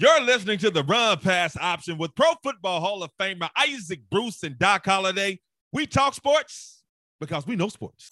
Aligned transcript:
You're 0.00 0.20
listening 0.20 0.58
to 0.58 0.70
the 0.70 0.84
run 0.84 1.18
pass 1.18 1.56
option 1.56 1.98
with 1.98 2.14
Pro 2.14 2.28
Football 2.40 2.78
Hall 2.78 3.02
of 3.02 3.10
Famer 3.20 3.50
Isaac 3.56 3.98
Bruce 4.08 4.44
and 4.44 4.56
Doc 4.56 4.86
Holliday. 4.86 5.40
We 5.72 5.88
talk 5.88 6.14
sports 6.14 6.84
because 7.18 7.48
we 7.48 7.56
know 7.56 7.66
sports. 7.68 8.08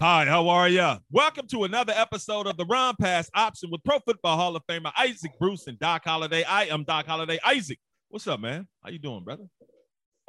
Hi, 0.00 0.26
how 0.26 0.48
are 0.48 0.68
you? 0.68 0.94
Welcome 1.10 1.48
to 1.48 1.64
another 1.64 1.92
episode 1.92 2.46
of 2.46 2.56
the 2.56 2.64
Run 2.66 2.94
Pass 3.00 3.28
Option 3.34 3.68
with 3.72 3.82
Pro 3.82 3.98
Football 3.98 4.36
Hall 4.36 4.54
of 4.54 4.62
Famer 4.70 4.92
Isaac 4.96 5.32
Bruce 5.40 5.66
and 5.66 5.76
Doc 5.80 6.04
Holliday. 6.04 6.44
I 6.44 6.66
am 6.66 6.84
Doc 6.84 7.08
Holliday. 7.08 7.40
Isaac, 7.44 7.80
what's 8.08 8.28
up, 8.28 8.38
man? 8.38 8.68
How 8.80 8.90
you 8.90 9.00
doing, 9.00 9.24
brother? 9.24 9.46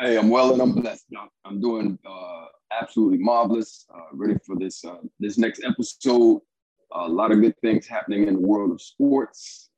Hey, 0.01 0.17
I'm 0.17 0.31
well 0.31 0.53
and 0.53 0.61
I'm 0.63 0.73
blessed, 0.73 1.05
Doc. 1.11 1.29
I'm 1.45 1.61
doing 1.61 1.99
uh, 2.03 2.45
absolutely 2.81 3.19
marvelous. 3.19 3.85
Uh, 3.93 4.07
ready 4.11 4.39
for 4.43 4.55
this 4.55 4.83
uh, 4.83 4.95
this 5.19 5.37
next 5.37 5.63
episode. 5.63 6.41
a 6.91 7.07
lot 7.07 7.31
of 7.31 7.39
good 7.39 7.55
things 7.61 7.85
happening 7.85 8.27
in 8.27 8.41
the 8.41 8.47
world 8.47 8.71
of 8.71 8.81
sports, 8.81 9.69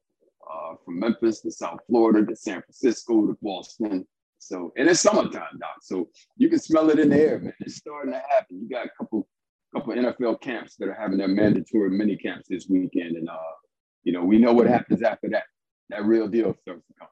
uh, 0.49 0.75
from 0.85 0.99
Memphis 0.99 1.41
to 1.41 1.51
South 1.51 1.81
Florida 1.87 2.25
to 2.25 2.35
San 2.37 2.61
Francisco 2.61 3.27
to 3.27 3.37
Boston. 3.41 4.07
So, 4.37 4.71
and 4.77 4.87
it's 4.87 5.01
summertime, 5.01 5.59
Doc. 5.59 5.75
So 5.81 6.07
you 6.37 6.47
can 6.47 6.59
smell 6.59 6.89
it 6.91 6.97
in 6.97 7.09
the 7.09 7.17
air, 7.19 7.39
man. 7.39 7.53
It's 7.59 7.75
starting 7.75 8.13
to 8.13 8.21
happen. 8.29 8.61
You 8.61 8.69
got 8.69 8.85
a 8.85 8.89
couple 8.97 9.27
couple 9.73 9.93
NFL 9.93 10.41
camps 10.41 10.75
that 10.77 10.89
are 10.89 10.93
having 10.93 11.17
their 11.17 11.27
mandatory 11.27 11.89
mini 11.89 12.17
camps 12.17 12.47
this 12.49 12.67
weekend, 12.69 13.15
and 13.15 13.29
uh, 13.29 13.37
you 14.03 14.11
know, 14.13 14.23
we 14.23 14.37
know 14.37 14.53
what 14.53 14.67
happens 14.67 15.01
after 15.03 15.29
that. 15.29 15.43
That 15.89 16.05
real 16.05 16.27
deal 16.27 16.55
starts 16.61 16.85
to 16.87 16.93
come. 16.99 17.07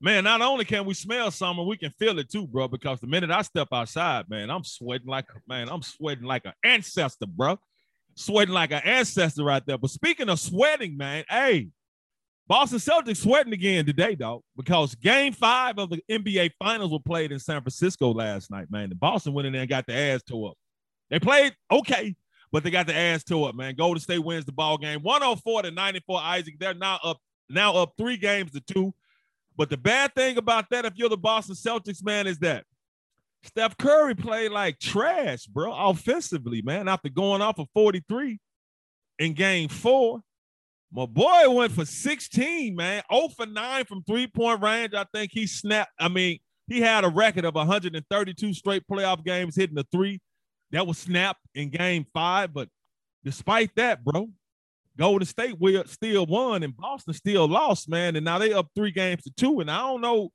Man, 0.00 0.24
not 0.24 0.42
only 0.42 0.64
can 0.64 0.84
we 0.84 0.94
smell 0.94 1.30
summer, 1.30 1.62
we 1.62 1.76
can 1.76 1.92
feel 1.98 2.18
it 2.18 2.28
too, 2.28 2.46
bro. 2.46 2.66
Because 2.66 3.00
the 3.00 3.06
minute 3.06 3.30
I 3.30 3.42
step 3.42 3.68
outside, 3.72 4.28
man, 4.28 4.50
I'm 4.50 4.64
sweating 4.64 5.06
like 5.06 5.26
man, 5.46 5.68
I'm 5.68 5.82
sweating 5.82 6.24
like 6.24 6.44
an 6.44 6.54
ancestor, 6.64 7.26
bro. 7.26 7.58
Sweating 8.14 8.52
like 8.52 8.72
an 8.72 8.82
ancestor 8.84 9.44
right 9.44 9.64
there. 9.64 9.78
But 9.78 9.90
speaking 9.90 10.28
of 10.28 10.38
sweating, 10.38 10.96
man, 10.96 11.24
hey, 11.30 11.68
Boston 12.48 12.80
Celtics 12.80 13.18
sweating 13.18 13.52
again 13.52 13.86
today, 13.86 14.14
dog, 14.14 14.42
because 14.56 14.94
game 14.96 15.32
five 15.32 15.78
of 15.78 15.88
the 15.88 16.02
NBA 16.10 16.50
Finals 16.58 16.90
were 16.90 16.98
played 16.98 17.32
in 17.32 17.38
San 17.38 17.62
Francisco 17.62 18.12
last 18.12 18.50
night, 18.50 18.70
man. 18.70 18.90
And 18.90 19.00
Boston 19.00 19.32
went 19.32 19.46
in 19.46 19.52
there 19.52 19.62
and 19.62 19.70
got 19.70 19.86
the 19.86 19.96
ass 19.96 20.22
tore 20.22 20.50
up. 20.50 20.56
They 21.12 21.20
played 21.20 21.54
okay, 21.70 22.16
but 22.50 22.64
they 22.64 22.70
got 22.70 22.86
the 22.86 22.96
ass 22.96 23.22
to 23.24 23.46
it, 23.46 23.54
man. 23.54 23.74
Golden 23.74 24.00
State 24.00 24.24
wins 24.24 24.46
the 24.46 24.52
ball 24.52 24.78
game 24.78 25.02
104 25.02 25.62
to 25.62 25.70
94. 25.70 26.20
Isaac, 26.20 26.58
they're 26.58 26.72
now 26.72 26.98
up 27.04 27.18
now 27.50 27.74
up 27.74 27.92
three 27.98 28.16
games 28.16 28.52
to 28.52 28.60
two. 28.60 28.94
But 29.54 29.68
the 29.68 29.76
bad 29.76 30.14
thing 30.14 30.38
about 30.38 30.70
that, 30.70 30.86
if 30.86 30.94
you're 30.96 31.10
the 31.10 31.18
Boston 31.18 31.54
Celtics, 31.54 32.02
man, 32.02 32.26
is 32.26 32.38
that 32.38 32.64
Steph 33.44 33.76
Curry 33.76 34.14
played 34.14 34.52
like 34.52 34.78
trash, 34.78 35.44
bro, 35.44 35.74
offensively, 35.74 36.62
man, 36.62 36.88
after 36.88 37.10
going 37.10 37.42
off 37.42 37.58
of 37.58 37.68
43 37.74 38.38
in 39.18 39.34
game 39.34 39.68
four. 39.68 40.22
My 40.94 41.04
boy 41.04 41.50
went 41.50 41.72
for 41.72 41.84
16, 41.84 42.74
man. 42.74 43.02
0 43.12 43.28
for 43.36 43.46
9 43.46 43.84
from 43.84 44.02
three-point 44.04 44.62
range. 44.62 44.94
I 44.94 45.04
think 45.12 45.30
he 45.32 45.46
snapped. 45.46 45.92
I 45.98 46.08
mean, 46.08 46.38
he 46.68 46.80
had 46.80 47.04
a 47.04 47.08
record 47.08 47.44
of 47.44 47.54
132 47.54 48.54
straight 48.54 48.82
playoff 48.90 49.24
games 49.24 49.56
hitting 49.56 49.76
the 49.76 49.86
three. 49.92 50.20
That 50.72 50.86
was 50.86 50.98
snapped 50.98 51.40
in 51.54 51.70
game 51.70 52.06
five. 52.12 52.52
But 52.52 52.68
despite 53.24 53.74
that, 53.76 54.04
bro, 54.04 54.28
Golden 54.96 55.26
State 55.26 55.58
will 55.58 55.84
still 55.86 56.26
won 56.26 56.62
and 56.62 56.76
Boston 56.76 57.14
still 57.14 57.46
lost, 57.46 57.88
man. 57.88 58.16
And 58.16 58.24
now 58.24 58.38
they 58.38 58.52
up 58.52 58.68
three 58.74 58.90
games 58.90 59.22
to 59.24 59.30
two. 59.36 59.60
And 59.60 59.70
I 59.70 59.78
don't 59.78 60.00
know 60.00 60.30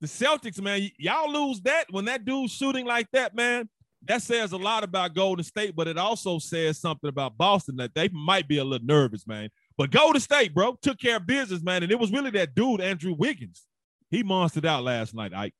the 0.00 0.06
Celtics, 0.06 0.60
man. 0.60 0.80
Y- 0.80 0.92
y'all 0.98 1.30
lose 1.30 1.60
that 1.62 1.86
when 1.90 2.06
that 2.06 2.24
dude's 2.24 2.52
shooting 2.52 2.86
like 2.86 3.08
that, 3.12 3.34
man. 3.34 3.68
That 4.04 4.22
says 4.22 4.52
a 4.52 4.56
lot 4.56 4.84
about 4.84 5.14
Golden 5.14 5.44
State, 5.44 5.74
but 5.74 5.88
it 5.88 5.98
also 5.98 6.38
says 6.38 6.78
something 6.78 7.08
about 7.08 7.36
Boston 7.36 7.76
that 7.76 7.94
they 7.94 8.08
might 8.08 8.46
be 8.46 8.58
a 8.58 8.64
little 8.64 8.86
nervous, 8.86 9.26
man. 9.26 9.48
But 9.76 9.90
Golden 9.90 10.20
State, 10.20 10.54
bro, 10.54 10.76
took 10.80 10.98
care 10.98 11.16
of 11.16 11.26
business, 11.26 11.62
man. 11.62 11.82
And 11.82 11.90
it 11.90 11.98
was 11.98 12.12
really 12.12 12.30
that 12.32 12.54
dude, 12.54 12.80
Andrew 12.80 13.14
Wiggins. 13.18 13.64
He 14.10 14.22
monstered 14.22 14.64
out 14.64 14.84
last 14.84 15.14
night, 15.14 15.34
Ike. 15.34 15.54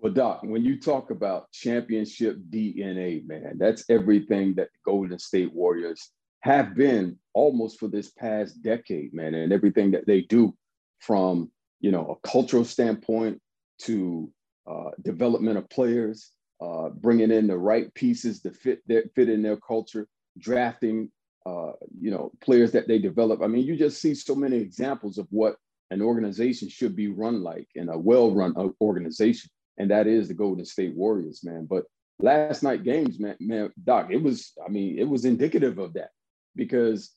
Well, 0.00 0.12
Doc, 0.12 0.42
when 0.44 0.64
you 0.64 0.78
talk 0.78 1.10
about 1.10 1.50
championship 1.50 2.36
DNA, 2.50 3.26
man, 3.26 3.58
that's 3.58 3.84
everything 3.90 4.54
that 4.54 4.68
the 4.72 4.78
Golden 4.84 5.18
State 5.18 5.52
Warriors 5.52 6.12
have 6.42 6.76
been 6.76 7.18
almost 7.34 7.80
for 7.80 7.88
this 7.88 8.10
past 8.10 8.62
decade, 8.62 9.12
man, 9.12 9.34
and 9.34 9.52
everything 9.52 9.90
that 9.90 10.06
they 10.06 10.20
do 10.22 10.54
from 11.00 11.50
you 11.80 11.90
know 11.90 12.16
a 12.22 12.28
cultural 12.28 12.64
standpoint 12.64 13.40
to 13.80 14.30
uh, 14.70 14.90
development 15.02 15.58
of 15.58 15.68
players, 15.68 16.30
uh, 16.60 16.90
bringing 16.90 17.32
in 17.32 17.48
the 17.48 17.58
right 17.58 17.92
pieces 17.94 18.40
to 18.42 18.52
fit 18.52 18.80
their, 18.86 19.02
fit 19.16 19.28
in 19.28 19.42
their 19.42 19.56
culture, 19.56 20.06
drafting 20.38 21.10
uh, 21.44 21.72
you 22.00 22.12
know 22.12 22.30
players 22.40 22.70
that 22.70 22.86
they 22.86 23.00
develop. 23.00 23.42
I 23.42 23.48
mean, 23.48 23.66
you 23.66 23.76
just 23.76 24.00
see 24.00 24.14
so 24.14 24.36
many 24.36 24.58
examples 24.58 25.18
of 25.18 25.26
what 25.30 25.56
an 25.90 26.02
organization 26.02 26.68
should 26.68 26.94
be 26.94 27.08
run 27.08 27.42
like 27.42 27.66
in 27.74 27.88
a 27.88 27.98
well-run 27.98 28.54
uh, 28.56 28.68
organization 28.80 29.50
and 29.78 29.90
that 29.90 30.06
is 30.06 30.28
the 30.28 30.34
Golden 30.34 30.64
State 30.64 30.94
Warriors, 30.94 31.42
man. 31.44 31.66
But 31.68 31.84
last 32.18 32.62
night 32.62 32.84
games, 32.84 33.18
man, 33.18 33.36
man, 33.40 33.72
Doc, 33.84 34.08
it 34.10 34.22
was, 34.22 34.52
I 34.64 34.68
mean, 34.68 34.98
it 34.98 35.08
was 35.08 35.24
indicative 35.24 35.78
of 35.78 35.94
that 35.94 36.10
because 36.56 37.14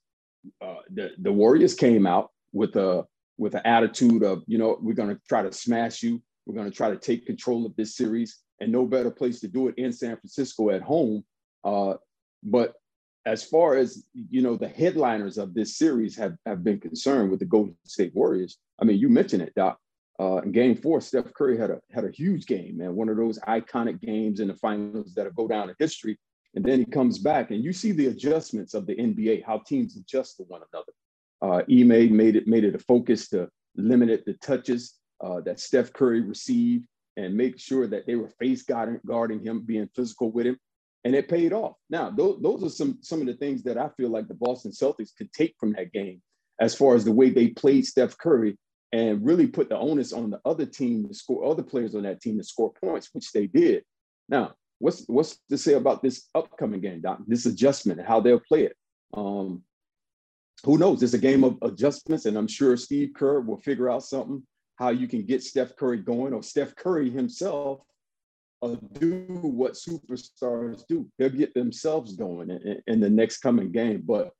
uh, 0.61 0.77
the 0.91 1.11
the 1.19 1.31
Warriors 1.31 1.73
came 1.73 2.07
out 2.07 2.29
with 2.53 2.75
a 2.75 3.05
with 3.37 3.55
an 3.55 3.61
attitude 3.65 4.23
of, 4.23 4.43
you 4.45 4.57
know, 4.57 4.77
we're 4.81 4.93
going 4.93 5.09
to 5.09 5.19
try 5.27 5.41
to 5.41 5.51
smash 5.51 6.03
you, 6.03 6.21
we're 6.45 6.55
going 6.55 6.69
to 6.69 6.75
try 6.75 6.89
to 6.89 6.97
take 6.97 7.25
control 7.25 7.65
of 7.65 7.75
this 7.75 7.95
series, 7.95 8.39
and 8.59 8.71
no 8.71 8.85
better 8.85 9.11
place 9.11 9.39
to 9.39 9.47
do 9.47 9.67
it 9.67 9.75
in 9.77 9.91
San 9.91 10.15
Francisco 10.17 10.69
at 10.69 10.81
home. 10.81 11.23
Uh, 11.63 11.95
but 12.43 12.75
as 13.25 13.43
far 13.43 13.75
as 13.75 14.03
you 14.13 14.41
know, 14.41 14.55
the 14.55 14.67
headliners 14.67 15.37
of 15.37 15.53
this 15.53 15.77
series 15.77 16.15
have 16.17 16.35
have 16.45 16.63
been 16.63 16.79
concerned 16.79 17.31
with 17.31 17.39
the 17.39 17.45
Golden 17.45 17.75
State 17.85 18.13
Warriors. 18.15 18.57
I 18.79 18.85
mean, 18.85 18.97
you 18.97 19.09
mentioned 19.09 19.43
it, 19.43 19.53
Doc. 19.55 19.79
Uh, 20.21 20.37
in 20.43 20.51
game 20.51 20.75
four, 20.75 21.01
Steph 21.01 21.33
Curry 21.33 21.57
had 21.57 21.71
a 21.71 21.79
had 21.91 22.05
a 22.05 22.11
huge 22.11 22.45
game, 22.45 22.77
man. 22.77 22.95
One 22.95 23.09
of 23.09 23.17
those 23.17 23.39
iconic 23.39 23.99
games 24.01 24.39
in 24.39 24.49
the 24.49 24.53
finals 24.53 25.15
that'll 25.15 25.31
go 25.31 25.47
down 25.47 25.69
in 25.69 25.75
history. 25.79 26.15
And 26.53 26.63
then 26.63 26.77
he 26.77 26.85
comes 26.85 27.17
back, 27.17 27.49
and 27.49 27.63
you 27.63 27.73
see 27.73 27.91
the 27.91 28.07
adjustments 28.07 28.75
of 28.75 28.85
the 28.85 28.95
NBA, 28.95 29.43
how 29.43 29.59
teams 29.59 29.97
adjust 29.97 30.37
to 30.37 30.43
one 30.43 30.61
another. 30.71 30.91
Uh, 31.41 31.63
Ime 31.71 32.15
made 32.15 32.35
it 32.35 32.45
made 32.45 32.65
it 32.65 32.75
a 32.75 32.79
focus 32.79 33.29
to 33.29 33.49
limit 33.75 34.23
the 34.25 34.33
touches 34.33 34.99
uh, 35.23 35.41
that 35.41 35.59
Steph 35.59 35.91
Curry 35.91 36.21
received 36.21 36.85
and 37.17 37.35
make 37.35 37.57
sure 37.57 37.87
that 37.87 38.05
they 38.05 38.15
were 38.15 38.29
face 38.29 38.63
guarding, 38.63 39.43
him, 39.43 39.61
being 39.65 39.89
physical 39.95 40.31
with 40.31 40.45
him, 40.45 40.57
and 41.03 41.15
it 41.15 41.29
paid 41.29 41.51
off. 41.51 41.77
Now, 41.89 42.11
those, 42.11 42.39
those 42.43 42.63
are 42.63 42.69
some 42.69 42.99
some 43.01 43.21
of 43.21 43.27
the 43.27 43.33
things 43.33 43.63
that 43.63 43.79
I 43.79 43.89
feel 43.97 44.09
like 44.09 44.27
the 44.27 44.35
Boston 44.35 44.71
Celtics 44.71 45.15
could 45.17 45.33
take 45.33 45.55
from 45.59 45.73
that 45.73 45.91
game, 45.93 46.21
as 46.59 46.75
far 46.75 46.93
as 46.93 47.05
the 47.05 47.11
way 47.11 47.31
they 47.31 47.47
played 47.47 47.87
Steph 47.87 48.15
Curry 48.19 48.55
and 48.91 49.25
really 49.25 49.47
put 49.47 49.69
the 49.69 49.77
onus 49.77 50.13
on 50.13 50.29
the 50.29 50.39
other 50.45 50.65
team 50.65 51.07
to 51.07 51.13
score, 51.13 51.45
other 51.45 51.63
players 51.63 51.95
on 51.95 52.03
that 52.03 52.21
team 52.21 52.37
to 52.37 52.43
score 52.43 52.73
points, 52.73 53.09
which 53.13 53.31
they 53.31 53.47
did. 53.47 53.83
Now, 54.27 54.53
what's 54.79 55.05
what's 55.07 55.39
to 55.49 55.57
say 55.57 55.73
about 55.73 56.01
this 56.01 56.27
upcoming 56.35 56.81
game, 56.81 57.01
Doc? 57.01 57.19
This 57.27 57.45
adjustment 57.45 57.99
and 57.99 58.07
how 58.07 58.19
they'll 58.19 58.39
play 58.39 58.63
it. 58.63 58.75
Um, 59.13 59.63
who 60.63 60.77
knows? 60.77 61.01
It's 61.01 61.13
a 61.13 61.19
game 61.19 61.43
of 61.43 61.57
adjustments, 61.61 62.25
and 62.25 62.37
I'm 62.37 62.47
sure 62.47 62.77
Steve 62.77 63.11
Kerr 63.15 63.39
will 63.39 63.57
figure 63.57 63.89
out 63.89 64.03
something 64.03 64.43
how 64.75 64.89
you 64.89 65.07
can 65.07 65.25
get 65.25 65.43
Steph 65.43 65.75
Curry 65.75 65.97
going, 65.97 66.33
or 66.33 66.41
Steph 66.41 66.75
Curry 66.75 67.09
himself 67.09 67.81
uh, 68.61 68.75
do 68.93 69.25
what 69.41 69.73
superstars 69.73 70.83
do. 70.87 71.07
They'll 71.17 71.29
get 71.29 71.53
themselves 71.53 72.15
going 72.15 72.49
in, 72.49 72.81
in 72.87 72.99
the 72.99 73.09
next 73.09 73.37
coming 73.37 73.71
game. 73.71 74.03
But 74.05 74.31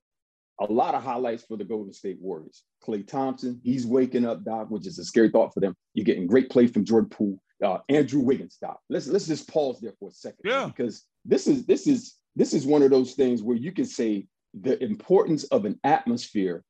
a 0.62 0.72
lot 0.72 0.94
of 0.94 1.04
highlights 1.04 1.44
for 1.44 1.58
the 1.58 1.66
Golden 1.66 1.92
State 1.92 2.20
Warriors. 2.22 2.64
Klay 2.86 3.06
Thompson, 3.06 3.60
he's 3.64 3.86
waking 3.86 4.26
up, 4.26 4.44
Doc, 4.44 4.70
which 4.70 4.86
is 4.86 5.00
a 5.00 5.04
scary 5.04 5.30
thought 5.30 5.54
for 5.54 5.60
them. 5.60 5.76
You're 5.94 6.06
getting 6.06 6.28
great 6.28 6.50
play 6.50 6.68
from 6.68 6.86
Jordan 6.86 7.10
Poole, 7.10 7.42
uh, 7.64 7.80
Andrew 7.90 8.22
Wiggins, 8.22 8.58
Doc. 8.62 8.80
Let's 8.90 9.08
let's 9.08 9.28
just 9.28 9.50
pause 9.50 9.80
there 9.82 9.94
for 10.00 10.10
a 10.10 10.14
second, 10.14 10.40
yeah, 10.46 10.68
because 10.68 11.06
this 11.26 11.48
is 11.48 11.66
this 11.66 11.88
is 11.88 12.16
this 12.36 12.54
is 12.54 12.66
one 12.66 12.84
of 12.84 12.92
those 12.92 13.14
things 13.14 13.42
where 13.42 13.58
you 13.58 13.72
can 13.72 13.86
say 13.86 14.28
the 14.54 14.82
importance 14.84 15.46
of 15.46 15.66
an 15.66 15.80
atmosphere 15.84 16.64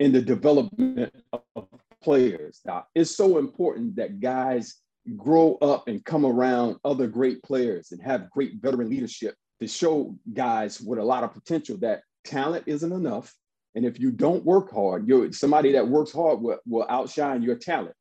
in 0.00 0.12
the 0.12 0.22
development 0.22 1.14
of 1.32 1.68
players. 2.02 2.60
Doc. 2.66 2.88
It's 2.94 3.16
so 3.16 3.38
important 3.38 3.96
that 3.96 4.20
guys 4.20 4.76
grow 5.16 5.56
up 5.62 5.88
and 5.88 6.04
come 6.04 6.26
around 6.26 6.76
other 6.84 7.06
great 7.06 7.42
players 7.42 7.92
and 7.92 8.02
have 8.02 8.30
great 8.30 8.54
veteran 8.60 8.90
leadership 8.90 9.34
to 9.60 9.68
show 9.68 10.16
guys 10.32 10.80
with 10.80 10.98
a 10.98 11.04
lot 11.04 11.24
of 11.24 11.32
potential 11.32 11.76
that 11.78 12.02
talent 12.24 12.64
isn't 12.66 12.92
enough. 12.92 13.34
And 13.74 13.84
if 13.84 14.00
you 14.00 14.10
don't 14.10 14.44
work 14.44 14.72
hard, 14.72 15.06
you're 15.06 15.32
somebody 15.32 15.72
that 15.72 15.86
works 15.86 16.12
hard 16.12 16.40
will, 16.40 16.58
will 16.66 16.86
outshine 16.88 17.42
your 17.42 17.56
talent. 17.56 17.94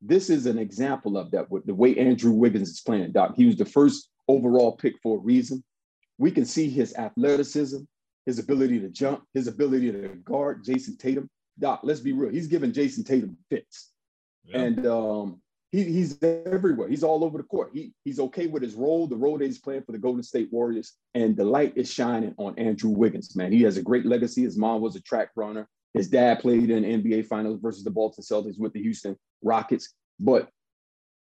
This 0.00 0.30
is 0.30 0.46
an 0.46 0.58
example 0.58 1.16
of 1.16 1.30
that 1.32 1.50
with 1.50 1.64
the 1.66 1.74
way 1.74 1.96
Andrew 1.96 2.32
Wiggins 2.32 2.70
is 2.70 2.80
playing, 2.80 3.12
Doc. 3.12 3.34
He 3.36 3.46
was 3.46 3.56
the 3.56 3.64
first 3.64 4.08
overall 4.26 4.76
pick 4.76 4.94
for 5.02 5.18
a 5.18 5.20
reason. 5.20 5.62
We 6.18 6.30
can 6.30 6.44
see 6.44 6.68
his 6.68 6.94
athleticism. 6.96 7.82
his 8.26 8.38
ability 8.38 8.80
to 8.80 8.88
jump, 8.88 9.24
his 9.34 9.48
ability 9.48 9.90
to 9.92 10.08
guard 10.24 10.64
Jayson 10.64 10.96
Tatum. 10.96 11.28
Doc, 11.58 11.80
let's 11.82 12.00
be 12.00 12.12
real. 12.12 12.30
He's 12.30 12.46
giving 12.46 12.72
Jayson 12.72 13.04
Tatum 13.04 13.36
fits. 13.50 13.90
Yeah. 14.44 14.60
And 14.62 14.86
um, 14.86 15.40
he, 15.72 15.84
he's 15.84 16.22
everywhere. 16.22 16.88
He's 16.88 17.02
all 17.02 17.24
over 17.24 17.38
the 17.38 17.44
court. 17.44 17.70
He, 17.72 17.94
he's 18.04 18.20
okay 18.20 18.46
with 18.46 18.62
his 18.62 18.74
role, 18.74 19.06
the 19.06 19.16
role 19.16 19.38
that 19.38 19.46
he's 19.46 19.58
playing 19.58 19.82
for 19.84 19.92
the 19.92 19.98
Golden 19.98 20.22
State 20.22 20.52
Warriors. 20.52 20.92
And 21.14 21.34
the 21.34 21.44
light 21.44 21.72
is 21.76 21.90
shining 21.90 22.34
on 22.36 22.58
Andrew 22.58 22.90
Wiggins, 22.90 23.34
man. 23.34 23.52
He 23.52 23.62
has 23.62 23.78
a 23.78 23.82
great 23.82 24.04
legacy. 24.04 24.42
His 24.42 24.58
mom 24.58 24.82
was 24.82 24.96
a 24.96 25.00
track 25.00 25.30
runner. 25.34 25.66
His 25.94 26.08
dad 26.08 26.40
played 26.40 26.70
in 26.70 26.84
NBA 26.84 27.26
Finals 27.26 27.58
versus 27.60 27.84
the 27.84 27.90
Boston 27.90 28.22
Celtics 28.22 28.58
with 28.58 28.74
the 28.74 28.82
Houston 28.82 29.16
Rockets. 29.42 29.94
But 30.20 30.50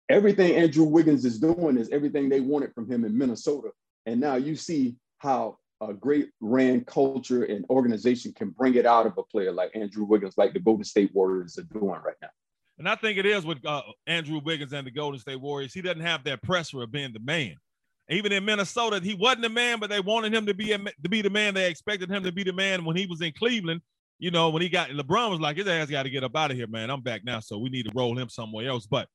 everything 0.07 0.55
Andrew 0.55 0.85
Wiggins 0.85 1.25
is 1.25 1.39
doing 1.39 1.77
is 1.77 1.89
everything 1.89 2.29
they 2.29 2.39
wanted 2.39 2.73
from 2.73 2.89
him 2.89 3.03
in 3.03 3.17
Minnesota. 3.17 3.69
And 4.05 4.21
now 4.21 4.35
you 4.35 4.55
see 4.55 4.95
how 5.17 5.57
a 5.81 5.93
great 5.93 6.29
ran 6.39 6.83
culture 6.85 7.43
and 7.43 7.65
organization 7.69 8.33
can 8.33 8.49
bring 8.49 8.75
it 8.75 8.85
out 8.85 9.05
of 9.05 9.17
a 9.17 9.23
player 9.23 9.51
like 9.51 9.75
Andrew 9.75 10.05
Wiggins, 10.05 10.37
like 10.37 10.53
the 10.53 10.59
Golden 10.59 10.83
State 10.85 11.13
Warriors 11.13 11.57
are 11.57 11.63
doing 11.63 12.01
right 12.05 12.15
now. 12.21 12.29
And 12.79 12.87
I 12.87 12.95
think 12.95 13.17
it 13.17 13.25
is 13.25 13.45
with 13.45 13.63
uh, 13.65 13.81
Andrew 14.07 14.39
Wiggins 14.43 14.71
and 14.71 14.87
the 14.87 14.91
Golden 14.91 15.19
State 15.19 15.39
Warriors. 15.39 15.73
He 15.73 15.81
doesn't 15.81 16.01
have 16.01 16.23
that 16.23 16.41
pressure 16.41 16.81
of 16.81 16.91
being 16.91 17.11
the 17.11 17.19
man. 17.19 17.55
Even 18.09 18.31
in 18.31 18.45
Minnesota, 18.45 19.01
he 19.03 19.13
wasn't 19.13 19.43
the 19.43 19.49
man, 19.49 19.79
but 19.79 19.89
they 19.89 19.99
wanted 19.99 20.33
him 20.33 20.45
to 20.45 20.53
be 20.53 20.71
a, 20.71 20.77
to 20.77 21.09
be 21.09 21.21
the 21.21 21.29
man. 21.29 21.53
They 21.53 21.69
expected 21.69 22.09
him 22.09 22.23
to 22.23 22.31
be 22.31 22.43
the 22.43 22.53
man 22.53 22.85
when 22.85 22.95
he 22.95 23.05
was 23.05 23.21
in 23.21 23.33
Cleveland. 23.33 23.81
You 24.17 24.31
know, 24.31 24.49
when 24.49 24.61
he 24.61 24.69
got 24.69 24.89
LeBron 24.89 25.29
was 25.29 25.39
like, 25.39 25.57
his 25.57 25.67
ass 25.67 25.89
got 25.89 26.03
to 26.03 26.09
get 26.09 26.23
up 26.23 26.35
out 26.35 26.51
of 26.51 26.57
here, 26.57 26.67
man. 26.67 26.89
I'm 26.89 27.01
back 27.01 27.23
now, 27.23 27.41
so 27.41 27.57
we 27.57 27.69
need 27.69 27.85
to 27.85 27.91
roll 27.93 28.17
him 28.17 28.29
somewhere 28.29 28.67
else. 28.69 28.87
But 28.87 29.07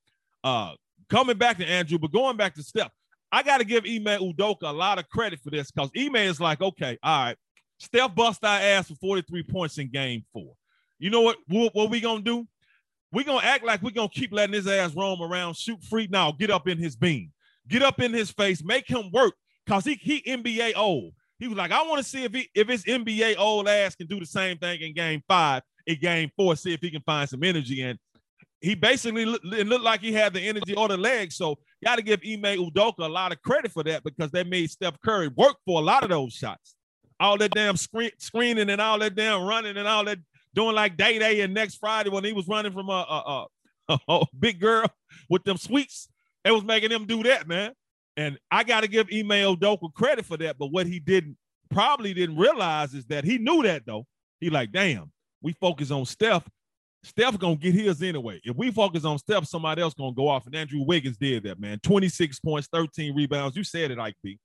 uh, 0.43 0.73
coming 1.09 1.37
back 1.37 1.57
to 1.57 1.65
Andrew, 1.65 1.97
but 1.97 2.13
going 2.13 2.37
back 2.37 2.55
to 2.55 2.63
Steph, 2.63 2.91
I 3.31 3.43
got 3.43 3.57
to 3.57 3.65
give 3.65 3.83
Ime 3.83 4.19
Udoka 4.19 4.63
a 4.63 4.71
lot 4.71 4.99
of 4.99 5.09
credit 5.09 5.39
for 5.43 5.49
this 5.49 5.71
because 5.71 5.89
Ime 5.97 6.15
is 6.15 6.39
like, 6.39 6.61
okay, 6.61 6.97
all 7.03 7.25
right, 7.25 7.37
Steph 7.79 8.15
bust 8.15 8.45
our 8.45 8.59
ass 8.59 8.87
for 8.87 8.95
43 8.95 9.43
points 9.43 9.77
in 9.79 9.89
game 9.89 10.23
four. 10.31 10.53
You 10.99 11.09
know 11.09 11.21
what, 11.21 11.37
what, 11.47 11.75
what 11.75 11.89
we 11.89 11.99
to 11.99 12.21
do? 12.21 12.47
We 13.11 13.23
to 13.23 13.37
act 13.45 13.63
like 13.63 13.81
we 13.81 13.91
to 13.91 14.07
keep 14.09 14.33
letting 14.33 14.53
his 14.53 14.67
ass 14.67 14.93
roam 14.95 15.21
around, 15.21 15.55
shoot 15.55 15.81
free. 15.83 16.07
Now, 16.09 16.31
get 16.31 16.51
up 16.51 16.67
in 16.67 16.77
his 16.77 16.95
beam. 16.95 17.31
Get 17.67 17.81
up 17.81 17.99
in 17.99 18.13
his 18.13 18.31
face. 18.31 18.63
Make 18.63 18.87
him 18.87 19.11
work 19.11 19.33
because 19.65 19.85
he, 19.85 19.95
he 19.95 20.21
NBA 20.21 20.73
old. 20.75 21.13
He 21.39 21.47
was 21.47 21.57
like, 21.57 21.71
I 21.71 21.81
want 21.83 21.97
to 21.97 22.09
see 22.09 22.23
if 22.23 22.33
he 22.33 22.49
if 22.55 22.67
his 22.67 22.83
NBA 22.83 23.35
old 23.37 23.67
ass 23.67 23.95
can 23.95 24.07
do 24.07 24.19
the 24.19 24.25
same 24.25 24.57
thing 24.57 24.81
in 24.81 24.93
game 24.93 25.21
five, 25.27 25.63
in 25.85 25.99
game 25.99 26.29
four, 26.35 26.55
see 26.55 26.73
if 26.73 26.81
he 26.81 26.91
can 26.91 27.01
find 27.01 27.27
some 27.27 27.43
energy. 27.43 27.81
And 27.81 27.99
he 28.61 28.73
basically 28.73 29.23
it 29.23 29.67
looked 29.67 29.83
like 29.83 30.01
he 30.01 30.13
had 30.13 30.33
the 30.33 30.41
energy 30.41 30.75
or 30.75 30.87
the 30.87 30.97
legs. 30.97 31.35
So 31.35 31.57
got 31.83 31.97
to 31.97 32.01
give 32.01 32.21
Ime 32.25 32.57
Udoka 32.57 32.99
a 32.99 33.07
lot 33.07 33.31
of 33.31 33.41
credit 33.41 33.71
for 33.71 33.83
that 33.83 34.03
because 34.03 34.31
they 34.31 34.43
made 34.43 34.69
Steph 34.71 34.99
Curry 35.01 35.27
work 35.29 35.57
for 35.65 35.79
a 35.79 35.83
lot 35.83 36.03
of 36.03 36.09
those 36.09 36.33
shots. 36.33 36.75
All 37.19 37.37
that 37.37 37.51
damn 37.51 37.77
screen, 37.77 38.11
screening 38.17 38.69
and 38.69 38.81
all 38.81 38.99
that 38.99 39.15
damn 39.15 39.43
running 39.43 39.77
and 39.77 39.87
all 39.87 40.05
that 40.05 40.19
doing 40.55 40.75
like 40.75 40.97
day 40.97 41.19
day 41.19 41.41
and 41.41 41.53
next 41.53 41.75
Friday 41.75 42.09
when 42.09 42.23
he 42.23 42.33
was 42.33 42.47
running 42.47 42.71
from 42.71 42.89
a, 42.89 42.91
a, 42.91 43.45
a, 43.89 43.99
a 44.07 44.25
big 44.37 44.59
girl 44.59 44.85
with 45.29 45.43
them 45.43 45.57
sweets. 45.57 46.09
It 46.43 46.51
was 46.51 46.63
making 46.63 46.91
him 46.91 47.05
do 47.05 47.23
that, 47.23 47.47
man. 47.47 47.73
And 48.17 48.37
I 48.49 48.63
got 48.63 48.81
to 48.81 48.87
give 48.87 49.07
Ime 49.11 49.55
Udoka 49.55 49.93
credit 49.93 50.25
for 50.25 50.37
that. 50.37 50.57
But 50.57 50.67
what 50.67 50.87
he 50.87 50.99
didn't 50.99 51.37
probably 51.69 52.13
didn't 52.13 52.37
realize 52.37 52.93
is 52.93 53.05
that 53.07 53.25
he 53.25 53.37
knew 53.37 53.63
that 53.63 53.85
though. 53.85 54.05
He 54.39 54.49
like, 54.49 54.71
damn, 54.71 55.11
we 55.41 55.53
focus 55.53 55.91
on 55.91 56.05
Steph. 56.05 56.47
Steph 57.03 57.37
gonna 57.37 57.55
get 57.55 57.75
his 57.75 58.01
anyway. 58.01 58.41
If 58.43 58.55
we 58.55 58.71
focus 58.71 59.05
on 59.05 59.19
Steph, 59.19 59.45
somebody 59.45 59.81
else 59.81 59.93
gonna 59.93 60.13
go 60.13 60.27
off. 60.27 60.47
And 60.47 60.55
Andrew 60.55 60.81
Wiggins 60.81 61.17
did 61.17 61.43
that, 61.43 61.59
man. 61.59 61.79
26 61.83 62.39
points, 62.39 62.67
13 62.71 63.15
rebounds. 63.15 63.55
You 63.55 63.63
said 63.63 63.91
it, 63.91 63.99
Ike 63.99 64.15
B. 64.23 64.39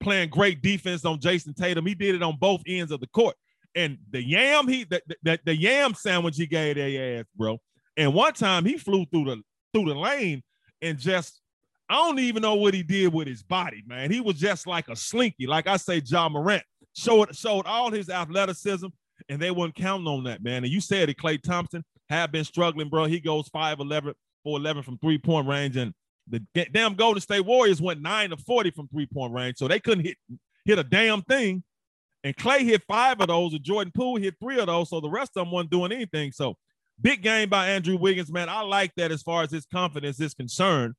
Playing 0.00 0.30
great 0.30 0.62
defense 0.62 1.04
on 1.04 1.20
Jayson 1.20 1.54
Tatum. 1.54 1.84
He 1.84 1.94
did 1.94 2.14
it 2.14 2.22
on 2.22 2.36
both 2.40 2.62
ends 2.66 2.90
of 2.92 3.00
the 3.00 3.08
court. 3.08 3.36
And 3.74 3.98
the 4.10 4.22
yam, 4.22 4.66
he 4.66 4.84
the, 4.84 5.02
the, 5.22 5.38
the 5.44 5.56
yam 5.56 5.94
sandwich 5.94 6.36
he 6.36 6.46
gave 6.46 6.76
their 6.76 7.20
ass, 7.20 7.26
bro. 7.36 7.58
And 7.96 8.14
one 8.14 8.32
time 8.32 8.64
he 8.64 8.76
flew 8.78 9.04
through 9.06 9.24
the 9.26 9.42
through 9.72 9.86
the 9.86 9.94
lane 9.94 10.42
and 10.82 10.98
just 10.98 11.40
I 11.88 11.94
don't 11.94 12.20
even 12.20 12.42
know 12.42 12.54
what 12.54 12.74
he 12.74 12.84
did 12.84 13.12
with 13.12 13.26
his 13.26 13.42
body, 13.42 13.82
man. 13.86 14.12
He 14.12 14.20
was 14.20 14.36
just 14.36 14.66
like 14.66 14.88
a 14.88 14.94
slinky, 14.94 15.46
like 15.46 15.66
I 15.66 15.76
say, 15.76 16.00
Ja 16.04 16.28
Morant 16.28 16.62
showed 16.94 17.34
showed 17.34 17.66
all 17.66 17.90
his 17.90 18.08
athleticism, 18.08 18.86
and 19.28 19.42
they 19.42 19.50
weren't 19.50 19.74
counting 19.74 20.06
on 20.06 20.24
that, 20.24 20.42
man. 20.42 20.62
And 20.64 20.72
you 20.72 20.80
said 20.80 21.08
it, 21.08 21.16
Klay 21.16 21.42
Thompson 21.42 21.84
have 22.08 22.30
been 22.30 22.44
struggling, 22.44 22.88
bro. 22.88 23.06
He 23.06 23.18
goes 23.18 23.48
5'11, 23.48 24.14
4'11 24.46 24.84
from 24.84 24.98
three 24.98 25.18
point 25.18 25.48
range, 25.48 25.76
and 25.76 25.92
the 26.28 26.44
damn 26.72 26.94
Golden 26.94 27.20
State 27.20 27.44
Warriors 27.44 27.82
went 27.82 28.00
nine 28.00 28.30
to 28.30 28.36
40 28.36 28.70
from 28.70 28.88
three 28.88 29.06
point 29.06 29.32
range, 29.32 29.56
so 29.56 29.66
they 29.66 29.80
couldn't 29.80 30.04
hit 30.04 30.16
hit 30.64 30.78
a 30.78 30.84
damn 30.84 31.22
thing. 31.22 31.64
And 32.22 32.36
Klay 32.36 32.60
hit 32.60 32.82
five 32.86 33.20
of 33.20 33.28
those, 33.28 33.54
and 33.54 33.62
Jordan 33.62 33.92
Poole 33.94 34.16
hit 34.16 34.34
three 34.40 34.58
of 34.58 34.66
those. 34.66 34.90
So 34.90 35.00
the 35.00 35.10
rest 35.10 35.32
of 35.36 35.44
them 35.44 35.52
weren't 35.52 35.70
doing 35.70 35.92
anything. 35.92 36.32
So 36.32 36.56
big 37.00 37.22
game 37.22 37.48
by 37.48 37.68
Andrew 37.68 37.96
Wiggins, 37.96 38.30
man. 38.30 38.48
I 38.48 38.60
like 38.62 38.92
that 38.96 39.10
as 39.10 39.22
far 39.22 39.42
as 39.42 39.50
his 39.50 39.66
confidence 39.66 40.20
is 40.20 40.34
concerned. 40.34 40.94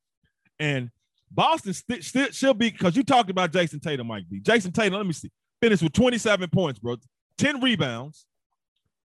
And 0.60 0.90
Boston 1.30 1.74
st- 1.74 2.04
st- 2.04 2.36
should 2.36 2.58
be 2.58 2.72
because 2.72 2.96
you 2.96 3.04
talked 3.04 3.30
about 3.30 3.52
Jayson 3.52 3.80
Tatum, 3.80 4.10
Ike 4.12 4.26
B. 4.30 4.40
Jayson 4.40 4.74
Tatum, 4.74 4.98
let 4.98 5.06
me 5.06 5.14
see, 5.14 5.32
finished 5.62 5.84
with 5.84 5.94
27 5.94 6.50
points, 6.50 6.80
bro. 6.80 6.98
10 7.38 7.62
rebounds, 7.62 8.26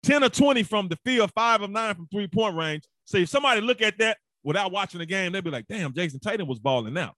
10 0.02 0.24
or 0.24 0.28
20 0.28 0.62
from 0.62 0.88
the 0.88 0.98
field, 1.04 1.30
five 1.34 1.62
of 1.62 1.70
nine 1.70 1.94
from 1.94 2.08
three 2.08 2.28
point 2.28 2.56
range. 2.56 2.84
So 3.04 3.18
if 3.18 3.28
somebody 3.28 3.60
look 3.60 3.82
at 3.82 3.98
that 3.98 4.18
without 4.44 4.70
watching 4.70 5.00
the 5.00 5.06
game, 5.06 5.32
they'd 5.32 5.44
be 5.44 5.50
like, 5.50 5.66
damn, 5.66 5.92
Jayson 5.92 6.20
Tatum 6.20 6.46
was 6.46 6.58
balling 6.58 6.96
out. 6.96 7.14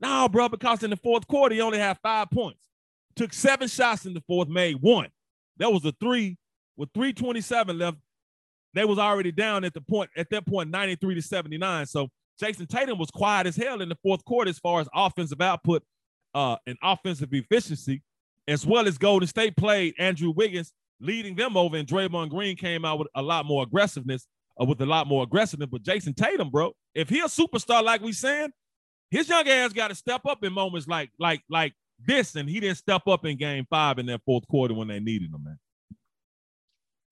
No, 0.00 0.28
bro, 0.28 0.48
because 0.48 0.82
in 0.82 0.90
the 0.90 0.96
fourth 0.96 1.26
quarter, 1.26 1.54
he 1.54 1.60
only 1.60 1.78
had 1.78 1.96
five 2.02 2.30
points 2.30 2.60
took 3.16 3.32
seven 3.32 3.68
shots 3.68 4.06
in 4.06 4.14
the 4.14 4.22
fourth, 4.26 4.48
made 4.48 4.76
one. 4.80 5.08
That 5.58 5.72
was 5.72 5.84
a 5.84 5.92
three 6.00 6.36
with 6.76 6.90
327 6.94 7.78
left. 7.78 7.96
They 8.74 8.84
was 8.84 8.98
already 8.98 9.32
down 9.32 9.64
at 9.64 9.72
the 9.72 9.80
point 9.80 10.10
at 10.16 10.28
that 10.30 10.46
point 10.46 10.70
93 10.70 11.14
to 11.14 11.22
79. 11.22 11.86
So 11.86 12.08
Jayson 12.40 12.66
Tatum 12.66 12.98
was 12.98 13.10
quiet 13.10 13.46
as 13.46 13.56
hell 13.56 13.80
in 13.80 13.88
the 13.88 13.96
fourth 14.02 14.24
quarter 14.24 14.50
as 14.50 14.58
far 14.58 14.80
as 14.80 14.88
offensive 14.94 15.40
output 15.40 15.82
uh, 16.34 16.56
and 16.66 16.76
offensive 16.82 17.32
efficiency, 17.32 18.02
as 18.46 18.66
well 18.66 18.86
as 18.86 18.98
Golden 18.98 19.26
State 19.26 19.56
played 19.56 19.94
Andrew 19.98 20.30
Wiggins 20.30 20.72
leading 21.00 21.34
them 21.34 21.56
over, 21.56 21.76
and 21.76 21.86
Draymond 21.86 22.30
Green 22.30 22.56
came 22.56 22.84
out 22.84 22.98
with 22.98 23.08
a 23.14 23.22
lot 23.22 23.46
more 23.46 23.62
aggressiveness, 23.62 24.26
uh, 24.60 24.64
with 24.64 24.80
a 24.80 24.86
lot 24.86 25.06
more 25.06 25.22
aggressiveness. 25.22 25.68
But 25.70 25.82
Jayson 25.82 26.14
Tatum, 26.14 26.50
bro, 26.50 26.72
if 26.94 27.08
he 27.08 27.20
a 27.20 27.24
superstar 27.24 27.82
like 27.82 28.00
we 28.00 28.12
saying, 28.12 28.50
his 29.10 29.28
young 29.28 29.48
ass 29.48 29.72
got 29.72 29.88
to 29.88 29.94
step 29.94 30.22
up 30.26 30.42
in 30.44 30.52
moments 30.52 30.88
like 30.88 31.10
like 31.18 31.42
like 31.48 31.72
this, 32.04 32.34
and 32.36 32.48
he 32.48 32.60
didn't 32.60 32.78
step 32.78 33.06
up 33.06 33.24
in 33.24 33.36
game 33.36 33.66
five 33.68 33.98
in 33.98 34.06
that 34.06 34.22
fourth 34.24 34.46
quarter 34.48 34.74
when 34.74 34.88
they 34.88 35.00
needed 35.00 35.32
him, 35.32 35.44
man. 35.44 35.58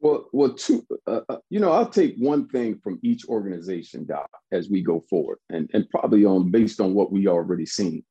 Well, 0.01 0.29
well, 0.33 0.53
two, 0.53 0.87
uh, 1.07 1.21
uh, 1.29 1.39
you 1.49 1.61
know, 1.61 1.73
I'll 1.73 1.89
take 1.89 2.17
one 2.19 2.47
thing 2.49 2.79
from 2.83 3.01
each 3.03 3.27
organization, 3.27 4.05
Doc, 4.05 4.29
as 4.53 4.69
we 4.69 4.83
go 4.83 5.01
forward, 5.09 5.39
and 5.49 5.71
and 5.73 5.89
probably 5.89 6.25
on 6.27 6.51
based 6.51 6.81
on 6.81 6.93
what 6.93 7.11
we 7.11 7.27
already 7.27 7.65
seen. 7.65 8.05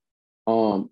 Um, 0.47 0.89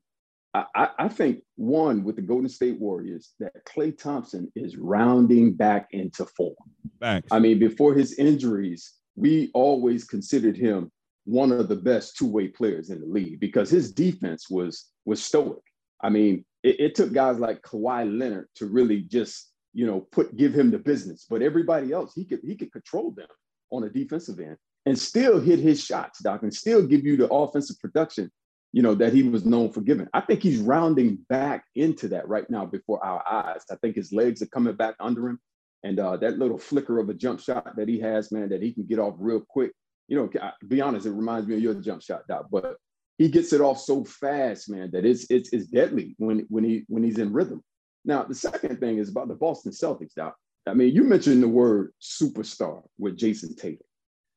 I, 0.53 0.89
I 1.00 1.08
think 1.08 1.39
one 1.55 2.03
with 2.03 2.17
the 2.17 2.22
Golden 2.22 2.50
State 2.50 2.79
Warriors 2.79 3.32
that 3.39 3.53
Klay 3.65 3.98
Thompson 3.98 4.51
is 4.55 4.75
rounding 4.75 5.53
back 5.53 5.88
into 5.91 6.25
form. 6.25 6.55
Thanks. 7.00 7.29
I 7.32 7.39
mean, 7.39 7.58
before 7.58 7.94
his 7.94 8.20
injuries, 8.20 8.94
we 9.15 9.50
always 9.53 10.03
considered 10.03 10.58
him 10.58 10.91
one 11.24 11.51
of 11.51 11.70
the 11.70 11.75
best 11.75 12.17
two-way 12.17 12.50
players 12.50 12.89
in 12.89 13.00
the 13.00 13.08
league 13.08 13.39
because 13.39 13.70
his 13.70 13.94
defense 13.94 14.50
was 14.50 14.89
was 15.05 15.24
stoic. 15.24 15.62
I 16.01 16.10
mean, 16.10 16.46
it, 16.63 16.79
it, 16.79 16.96
took 16.96 17.13
guys 17.13 17.39
like 17.39 17.62
Kawhi 17.62 18.20
Leonard 18.20 18.48
to 18.55 18.67
really 18.67 19.01
just, 19.01 19.51
you 19.74 19.86
know, 19.86 20.01
put 20.12 20.36
give 20.36 20.53
him 20.53 20.72
the 20.72 20.79
business. 20.79 21.25
But 21.29 21.41
everybody 21.41 21.91
else, 21.91 22.13
he 22.13 22.25
could 22.25 22.41
he 22.43 22.55
could 22.55 22.72
control 22.72 23.12
them 23.12 23.27
on 23.72 23.84
a 23.84 23.89
defensive 23.89 24.39
end 24.39 24.58
and 24.86 24.98
still 24.98 25.39
hit 25.39 25.60
his 25.60 25.84
shots, 25.84 26.20
Doc, 26.24 26.43
and 26.43 26.53
still 26.53 26.86
give 26.86 27.05
you 27.05 27.17
the 27.17 27.31
offensive 27.31 27.79
production, 27.79 28.31
you 28.74 28.81
know, 28.81 28.96
that 28.96 29.13
he 29.13 29.24
was 29.24 29.46
known 29.46 29.72
for 29.72 29.81
giving. 29.81 30.08
I 30.13 30.22
think 30.22 30.41
he's 30.41 30.60
rounding 30.60 31.20
back 31.29 31.65
into 31.75 32.08
that 32.10 32.27
right 32.27 32.50
now 32.50 32.65
before 32.65 33.03
our 33.03 33.24
eyes. 33.29 33.63
I 33.72 33.75
think 33.75 33.96
his 33.96 34.12
legs 34.12 34.41
are 34.41 34.48
coming 34.48 34.75
back 34.75 34.96
under 35.00 35.27
him. 35.27 35.39
And 35.84 36.00
uh, 36.00 36.17
that 36.17 36.38
little 36.38 36.60
flicker 36.60 37.00
of 37.00 37.10
a 37.10 37.13
jump 37.13 37.39
shot 37.39 37.75
that 37.75 37.88
he 37.88 38.00
has, 38.00 38.31
man, 38.31 38.50
that 38.50 38.62
he 38.62 38.72
can 38.72 38.86
get 38.86 39.00
off 39.00 39.15
real 39.17 39.43
quick. 39.48 39.72
You 40.08 40.17
know, 40.17 40.51
be 40.67 40.81
honest, 40.81 41.05
it 41.05 41.12
reminds 41.12 41.48
me 41.48 41.55
of 41.55 41.62
your 41.62 41.74
jump 41.75 42.01
shot, 42.01 42.27
Doc. 42.27 42.48
But 42.51 42.75
he 43.22 43.30
gets 43.30 43.54
it 43.54 43.62
off 43.62 43.80
so 43.80 44.04
fast, 44.04 44.70
man, 44.70 44.90
that 44.92 45.06
it's 45.06 45.30
it's 45.30 45.50
it's 45.54 45.68
deadly 45.68 46.16
when 46.18 46.46
when 46.50 46.63
he 46.63 46.86
when 46.88 47.04
he's 47.04 47.20
in 47.20 47.32
rhythm. 47.32 47.63
Now, 48.04 48.24
the 48.24 48.36
second 48.36 48.80
thing 48.80 48.98
is 48.98 49.10
about 49.10 49.28
the 49.28 49.36
Boston 49.36 49.72
Celtics, 49.72 50.16
Doc. 50.16 50.36
I 50.68 50.74
mean, 50.74 50.94
you 50.94 51.04
mentioned 51.04 51.44
the 51.44 51.48
word 51.48 51.94
superstar 52.01 52.82
with 52.98 53.18
Jayson 53.18 53.56
Tatum. 53.56 53.86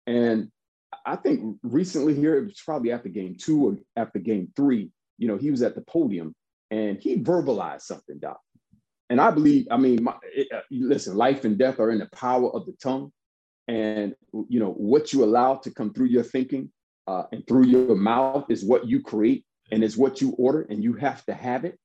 And 0.07 0.51
I 1.07 1.17
think 1.17 1.59
recently 1.63 2.15
here, 2.15 2.37
it 2.37 2.45
was 2.45 2.61
probably 2.65 2.93
after 2.93 3.09
game 3.09 3.37
two 3.39 3.67
or 3.67 3.77
after 3.97 4.19
game 4.19 4.53
three, 4.55 4.91
you 5.19 5.29
know, 5.29 5.37
he 5.37 5.51
was 5.51 5.63
at 5.63 5.75
the 5.75 5.81
podium 5.83 6.35
and 6.71 6.99
he 6.99 7.17
verbalized 7.17 7.83
something, 7.83 8.19
Doc. 8.19 8.41
And 9.11 9.21
I 9.21 9.31
believe, 9.31 9.67
I 9.71 9.77
mean, 9.77 10.03
my, 10.03 10.15
it, 10.25 10.49
uh, 10.53 10.61
listen, 10.71 11.17
life 11.17 11.45
and 11.45 11.59
death 11.59 11.79
are 11.79 11.91
in 11.91 11.99
the 11.99 12.09
power 12.13 12.51
of 12.55 12.67
the 12.67 12.75
tongue. 12.83 13.13
And, 13.67 14.15
you 14.49 14.61
know, 14.61 14.73
what 14.73 15.13
you 15.13 15.25
allow 15.25 15.57
to 15.57 15.71
come 15.71 15.93
through 15.93 16.07
your 16.07 16.23
thinking 16.23 16.71
uh, 17.07 17.25
and 17.33 17.47
through 17.47 17.67
your 17.67 17.95
mouth 17.95 18.47
is 18.49 18.65
what 18.65 18.87
you 18.87 19.01
create 19.01 19.45
and 19.71 19.83
is 19.83 19.97
what 19.97 20.21
you 20.21 20.31
order, 20.33 20.63
and 20.63 20.83
you 20.83 20.95
have 20.95 21.25
to 21.27 21.35
have 21.35 21.65
it. 21.65 21.79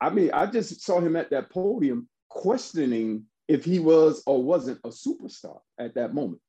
I 0.00 0.10
mean, 0.10 0.30
I 0.32 0.46
just 0.46 0.82
saw 0.82 1.00
him 1.00 1.16
at 1.16 1.30
that 1.30 1.50
podium 1.50 2.08
questioning 2.28 3.24
if 3.48 3.64
he 3.64 3.78
was 3.78 4.22
or 4.26 4.42
wasn't 4.42 4.80
a 4.84 4.88
superstar 4.88 5.60
at 5.78 5.94
that 5.94 6.14
moment. 6.14 6.40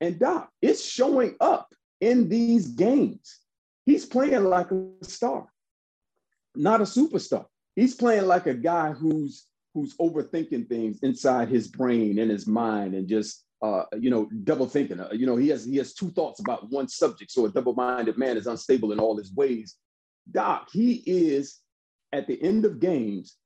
And 0.00 0.18
Doc, 0.18 0.50
it's 0.60 0.84
showing 0.84 1.36
up 1.40 1.72
in 2.00 2.28
these 2.28 2.68
games. 2.68 3.40
He's 3.86 4.04
playing 4.04 4.44
like 4.44 4.70
a 4.70 4.88
star, 5.02 5.46
not 6.54 6.80
a 6.80 6.84
superstar. 6.84 7.46
He's 7.76 7.94
playing 7.94 8.26
like 8.26 8.46
a 8.46 8.54
guy 8.54 8.92
who's 8.92 9.46
who's 9.74 9.96
overthinking 9.96 10.68
things 10.68 10.98
inside 11.02 11.48
his 11.48 11.66
brain 11.68 12.18
and 12.18 12.30
his 12.30 12.46
mind 12.46 12.94
and 12.94 13.08
just 13.08 13.44
uh, 13.62 13.84
you 13.98 14.10
know 14.10 14.28
double 14.44 14.68
thinking. 14.68 15.00
Uh, 15.00 15.08
you 15.12 15.26
know, 15.26 15.36
he 15.36 15.48
has 15.48 15.64
he 15.64 15.76
has 15.76 15.94
two 15.94 16.10
thoughts 16.10 16.40
about 16.40 16.68
one 16.70 16.88
subject. 16.88 17.30
So 17.30 17.46
a 17.46 17.50
double-minded 17.50 18.18
man 18.18 18.36
is 18.36 18.46
unstable 18.46 18.92
in 18.92 18.98
all 18.98 19.16
his 19.16 19.32
ways. 19.34 19.76
Doc, 20.30 20.68
he 20.72 21.02
is 21.06 21.60
at 22.12 22.26
the 22.26 22.42
end 22.42 22.64
of 22.64 22.80
games 22.80 23.36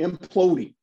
imploding. 0.00 0.74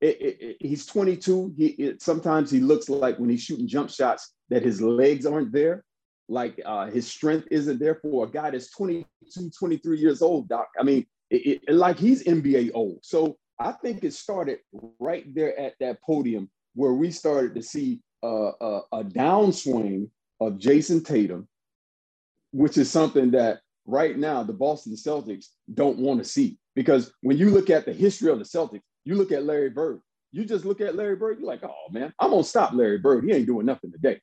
It, 0.00 0.20
it, 0.20 0.36
it, 0.40 0.56
he's 0.60 0.86
22. 0.86 1.54
He 1.56 1.94
sometimes 2.00 2.50
he 2.50 2.60
looks 2.60 2.88
like 2.88 3.18
when 3.18 3.28
he's 3.28 3.42
shooting 3.42 3.68
jump 3.68 3.90
shots 3.90 4.32
that 4.48 4.62
his 4.62 4.80
legs 4.80 5.26
aren't 5.26 5.52
there, 5.52 5.84
like 6.28 6.60
uh, 6.64 6.86
his 6.86 7.06
strength 7.06 7.46
isn't 7.50 7.78
there 7.78 7.96
for 7.96 8.24
a 8.24 8.30
guy 8.30 8.50
that's 8.50 8.70
22, 8.70 9.50
23 9.58 9.98
years 9.98 10.22
old. 10.22 10.48
Doc, 10.48 10.68
I 10.78 10.82
mean, 10.82 11.06
like 11.68 11.98
he's 11.98 12.24
NBA 12.24 12.70
old. 12.72 13.00
So 13.02 13.36
I 13.58 13.72
think 13.72 14.02
it 14.02 14.14
started 14.14 14.60
right 14.98 15.26
there 15.34 15.58
at 15.58 15.74
that 15.80 16.00
podium 16.02 16.48
where 16.74 16.94
we 16.94 17.10
started 17.10 17.54
to 17.56 17.62
see 17.62 18.00
uh, 18.22 18.52
a, 18.60 18.80
a 18.92 19.04
downswing 19.04 20.08
of 20.40 20.58
Jayson 20.58 21.04
Tatum, 21.04 21.48
which 22.52 22.78
is 22.78 22.90
something 22.90 23.30
that 23.32 23.60
right 23.86 24.16
now 24.16 24.42
the 24.42 24.52
Boston 24.52 24.94
Celtics 24.94 25.46
don't 25.72 25.98
want 25.98 26.22
to 26.22 26.24
see. 26.24 26.58
Because 26.74 27.12
when 27.22 27.36
you 27.36 27.50
look 27.50 27.70
at 27.70 27.84
the 27.84 27.92
history 27.92 28.30
of 28.30 28.38
the 28.38 28.44
Celtics, 28.44 28.82
you 29.04 29.14
look 29.14 29.32
at 29.32 29.44
Larry 29.44 29.70
Bird, 29.70 30.00
you 30.32 30.44
just 30.44 30.64
look 30.64 30.80
at 30.80 30.94
Larry 30.94 31.16
Bird, 31.16 31.38
you're 31.38 31.48
like, 31.48 31.64
oh 31.64 31.90
man, 31.90 32.12
I'm 32.18 32.30
gonna 32.30 32.44
stop 32.44 32.72
Larry 32.72 32.98
Bird. 32.98 33.24
He 33.24 33.32
ain't 33.32 33.46
doing 33.46 33.66
nothing 33.66 33.92
today. 33.92 34.20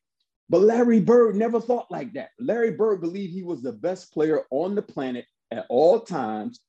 But 0.50 0.62
Larry 0.62 1.02
Bird 1.02 1.36
never 1.36 1.60
thought 1.60 1.92
like 1.92 2.14
that. 2.14 2.30
Larry 2.40 2.72
Bird 2.72 3.02
believed 3.02 3.34
he 3.34 3.44
was 3.44 3.62
the 3.62 3.74
best 3.74 4.14
player 4.14 4.44
on 4.50 4.76
the 4.76 4.82
planet 4.82 5.26
at 5.52 5.66
all 5.70 6.00
times. 6.00 6.60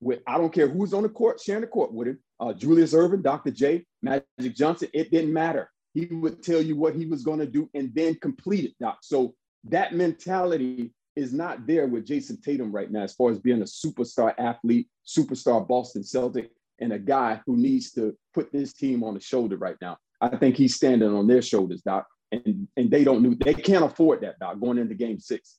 With 0.00 0.20
I 0.26 0.38
don't 0.38 0.52
care 0.52 0.68
who's 0.68 0.94
on 0.94 1.02
the 1.02 1.08
court, 1.08 1.40
sharing 1.40 1.62
the 1.62 1.66
court 1.66 1.92
with 1.92 2.08
him, 2.08 2.18
uh, 2.38 2.52
Julius 2.52 2.94
Erving, 2.94 3.22
Dr. 3.22 3.50
J, 3.50 3.84
Magic 4.02 4.54
Johnson. 4.54 4.88
It 4.92 5.10
didn't 5.10 5.32
matter. 5.32 5.70
He 5.98 6.14
would 6.14 6.44
tell 6.44 6.62
you 6.62 6.76
what 6.76 6.94
he 6.94 7.06
was 7.06 7.24
going 7.24 7.40
to 7.40 7.46
do 7.46 7.68
and 7.74 7.92
then 7.92 8.14
complete 8.16 8.64
it, 8.64 8.74
Doc. 8.78 8.98
So 9.02 9.34
that 9.64 9.94
mentality 9.94 10.92
is 11.16 11.32
not 11.32 11.66
there 11.66 11.88
with 11.88 12.06
Jayson 12.06 12.40
Tatum 12.40 12.70
right 12.70 12.90
now, 12.90 13.02
as 13.02 13.14
far 13.14 13.32
as 13.32 13.40
being 13.40 13.62
a 13.62 13.64
superstar 13.64 14.32
athlete, 14.38 14.86
superstar 15.04 15.66
Boston 15.66 16.04
Celtic, 16.04 16.50
and 16.78 16.92
a 16.92 16.98
guy 17.00 17.40
who 17.44 17.56
needs 17.56 17.90
to 17.92 18.16
put 18.32 18.52
this 18.52 18.72
team 18.72 19.02
on 19.02 19.14
the 19.14 19.20
shoulder 19.20 19.56
right 19.56 19.74
now. 19.80 19.96
I 20.20 20.36
think 20.36 20.56
he's 20.56 20.76
standing 20.76 21.12
on 21.12 21.26
their 21.26 21.42
shoulders, 21.42 21.82
Doc, 21.82 22.06
and, 22.30 22.68
and 22.76 22.88
they 22.92 23.02
don't 23.02 23.42
they 23.44 23.54
can't 23.54 23.84
afford 23.84 24.20
that, 24.20 24.38
Doc, 24.38 24.60
going 24.60 24.78
into 24.78 24.94
game 24.94 25.18
six. 25.18 25.58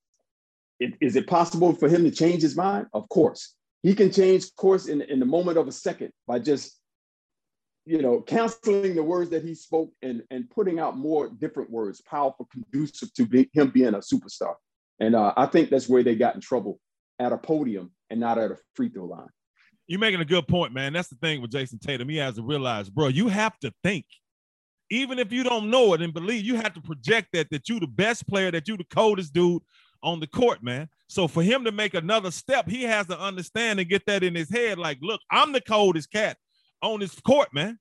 It, 0.80 0.94
is 1.02 1.18
it 1.18 1.28
possible 1.28 1.74
for 1.74 1.90
him 1.90 2.06
to 2.06 2.12
change 2.12 2.42
his 2.42 2.56
mind? 2.56 2.88
Of 2.94 3.10
course. 3.10 3.56
He 3.84 3.94
can 3.94 4.10
change 4.10 4.56
course 4.56 4.88
in, 4.88 5.02
in 5.02 5.20
the 5.20 5.26
moment 5.26 5.58
of 5.58 5.68
a 5.68 5.74
second 5.74 6.14
by 6.26 6.40
just, 6.40 6.79
you 7.90 8.04
know, 8.04 8.22
canceling 8.22 8.94
the 8.94 9.02
words 9.02 9.32
that 9.32 9.44
he 9.44 9.56
spoke 9.56 9.92
and, 10.04 10.22
and 10.30 10.48
putting 10.52 10.80
out 10.80 10.96
more 10.96 11.28
different 11.28 11.72
words, 11.72 12.02
powerful, 12.02 12.48
conducive 12.52 13.12
to 13.16 13.26
be, 13.26 13.50
him 13.52 13.72
being 13.72 13.96
a 13.96 13.98
superstar. 13.98 14.54
And 15.00 15.16
uh, 15.16 15.34
I 15.36 15.48
think 15.48 15.72
that's 15.72 15.90
where 15.90 16.04
they 16.04 16.14
got 16.14 16.36
in 16.36 16.42
trouble 16.42 16.80
at 17.18 17.32
a 17.32 17.38
podium 17.38 17.92
and 18.12 18.20
not 18.20 18.38
at 18.38 18.52
a 18.52 18.58
free 18.76 18.90
throw 18.90 19.06
line. 19.06 19.30
You're 19.88 20.00
making 20.00 20.22
a 20.22 20.26
good 20.26 20.48
point, 20.48 20.72
man. 20.72 20.94
That's 20.94 21.08
the 21.08 21.16
thing 21.16 21.42
with 21.42 21.50
Jayson 21.50 21.80
Tatum. 21.80 22.10
He 22.10 22.18
has 22.18 22.36
to 22.36 22.44
realize, 22.44 22.92
bro, 22.92 23.08
you 23.08 23.28
have 23.28 23.58
to 23.62 23.74
think. 23.84 24.06
Even 24.92 25.18
if 25.18 25.32
you 25.32 25.44
don't 25.44 25.72
know 25.72 25.96
it 25.96 26.02
and 26.04 26.14
believe, 26.14 26.46
you 26.46 26.58
have 26.58 26.74
to 26.76 26.82
project 26.82 27.30
that 27.34 27.50
that 27.50 27.70
you 27.70 27.80
the 27.80 27.88
best 27.88 28.28
player, 28.28 28.52
that 28.52 28.68
you 28.68 28.78
the 28.78 28.86
coldest 28.94 29.34
dude 29.34 29.64
on 30.04 30.20
the 30.20 30.28
court, 30.28 30.62
man. 30.62 30.90
So 31.08 31.28
for 31.28 31.42
him 31.42 31.64
to 31.64 31.72
make 31.72 31.96
another 31.96 32.30
step, 32.30 32.70
he 32.70 32.84
has 32.84 33.08
to 33.08 33.20
understand 33.20 33.80
and 33.80 33.90
get 33.90 34.06
that 34.06 34.24
in 34.24 34.36
his 34.36 34.50
head. 34.52 34.78
Like, 34.78 35.00
look, 35.02 35.22
I'm 35.32 35.54
the 35.54 35.62
coldest 35.62 36.12
cat 36.12 36.38
on 36.82 37.00
this 37.00 37.20
court, 37.20 37.54
man. 37.54 37.80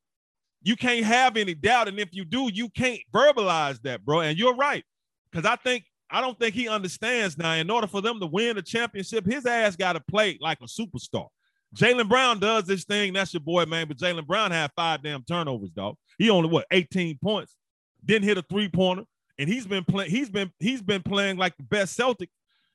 You 0.62 0.76
can't 0.76 1.05
have 1.05 1.37
any 1.37 1.55
doubt. 1.55 1.88
And 1.88 1.99
if 1.99 2.09
you 2.12 2.25
do, 2.25 2.50
you 2.52 2.69
can't 2.71 3.00
verbalize 3.12 3.81
that, 3.83 4.05
bro. 4.05 4.21
And 4.21 4.38
you're 4.38 4.57
right. 4.57 4.85
Because 5.31 5.47
I 5.47 5.57
think 5.57 5.85
I 6.11 6.21
don't 6.21 6.38
think 6.38 6.55
he 6.55 6.69
understands 6.69 7.38
now. 7.38 7.55
In 7.55 7.71
order 7.71 7.87
for 7.87 8.00
them 8.00 8.19
to 8.21 8.26
win 8.26 8.57
the 8.57 8.62
championship, 8.62 9.26
his 9.26 9.47
ass 9.47 9.76
got 9.76 9.93
to 9.93 10.00
play 10.00 10.38
like 10.40 10.59
a 10.61 10.64
superstar. 10.64 11.28
Jaylen 11.76 12.09
Brown 12.09 12.40
does 12.40 12.64
this 12.64 12.85
thing. 12.85 13.12
That's 13.12 13.35
your 13.35 13.40
boy, 13.40 13.67
man. 13.67 13.88
But 13.88 13.99
Jaylen 13.99 14.26
Brown 14.26 14.50
had 14.50 14.71
five 14.75 15.02
damn 15.02 15.23
turnovers, 15.23 15.71
dog. 15.71 15.97
He 16.17 16.31
only 16.31 16.49
what 16.49 16.67
18 16.71 17.19
points. 17.23 17.55
Didn't 18.05 18.25
hit 18.26 18.38
a 18.38 18.43
three 18.43 18.69
pointer, 18.69 19.05
and 19.38 19.49
he's 19.49 19.67
been 19.67 19.85
playing. 19.85 20.11
He's 20.11 20.31
been 20.31 20.50
he's 20.59 20.81
been 20.81 21.02
playing 21.02 21.37
like 21.37 21.57
the 21.57 21.64
best 21.64 21.95
Celtic 21.95 22.31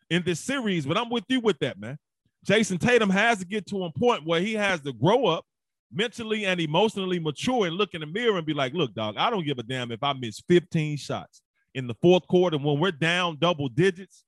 in 0.10 0.24
this 0.24 0.40
series. 0.40 0.86
But 0.86 0.98
I'm 0.98 1.10
with 1.10 1.24
you 1.28 1.40
with 1.40 1.58
that, 1.60 1.80
man. 1.80 1.98
Jayson 2.46 2.78
Tatum 2.78 3.10
has 3.10 3.40
to 3.40 3.46
get 3.46 3.66
to 3.68 3.86
a 3.86 3.92
point 3.92 4.26
where 4.26 4.42
he 4.42 4.54
has 4.54 4.82
to 4.82 4.94
grow 4.94 5.26
up 5.26 5.46
mentally 5.94 6.46
and 6.46 6.60
emotionally 6.60 7.20
mature 7.20 7.68
and 7.68 7.76
look 7.76 7.94
in 7.94 8.02
the 8.02 8.08
mirror 8.08 8.38
and 8.38 8.46
be 8.46 8.54
like, 8.54 8.74
look, 8.74 8.94
dog, 8.94 9.16
I 9.18 9.30
don't 9.30 9.46
give 9.46 9.60
a 9.60 9.64
damn 9.64 9.92
if 9.92 10.04
I 10.04 10.14
miss 10.14 10.42
15 10.48 10.98
shots 10.98 11.42
in 11.74 11.88
the 11.88 11.96
fourth 12.02 12.28
quarter 12.28 12.58
when 12.58 12.80
we're 12.80 12.92
down 12.92 13.38
double 13.40 13.70
digits, 13.70 14.24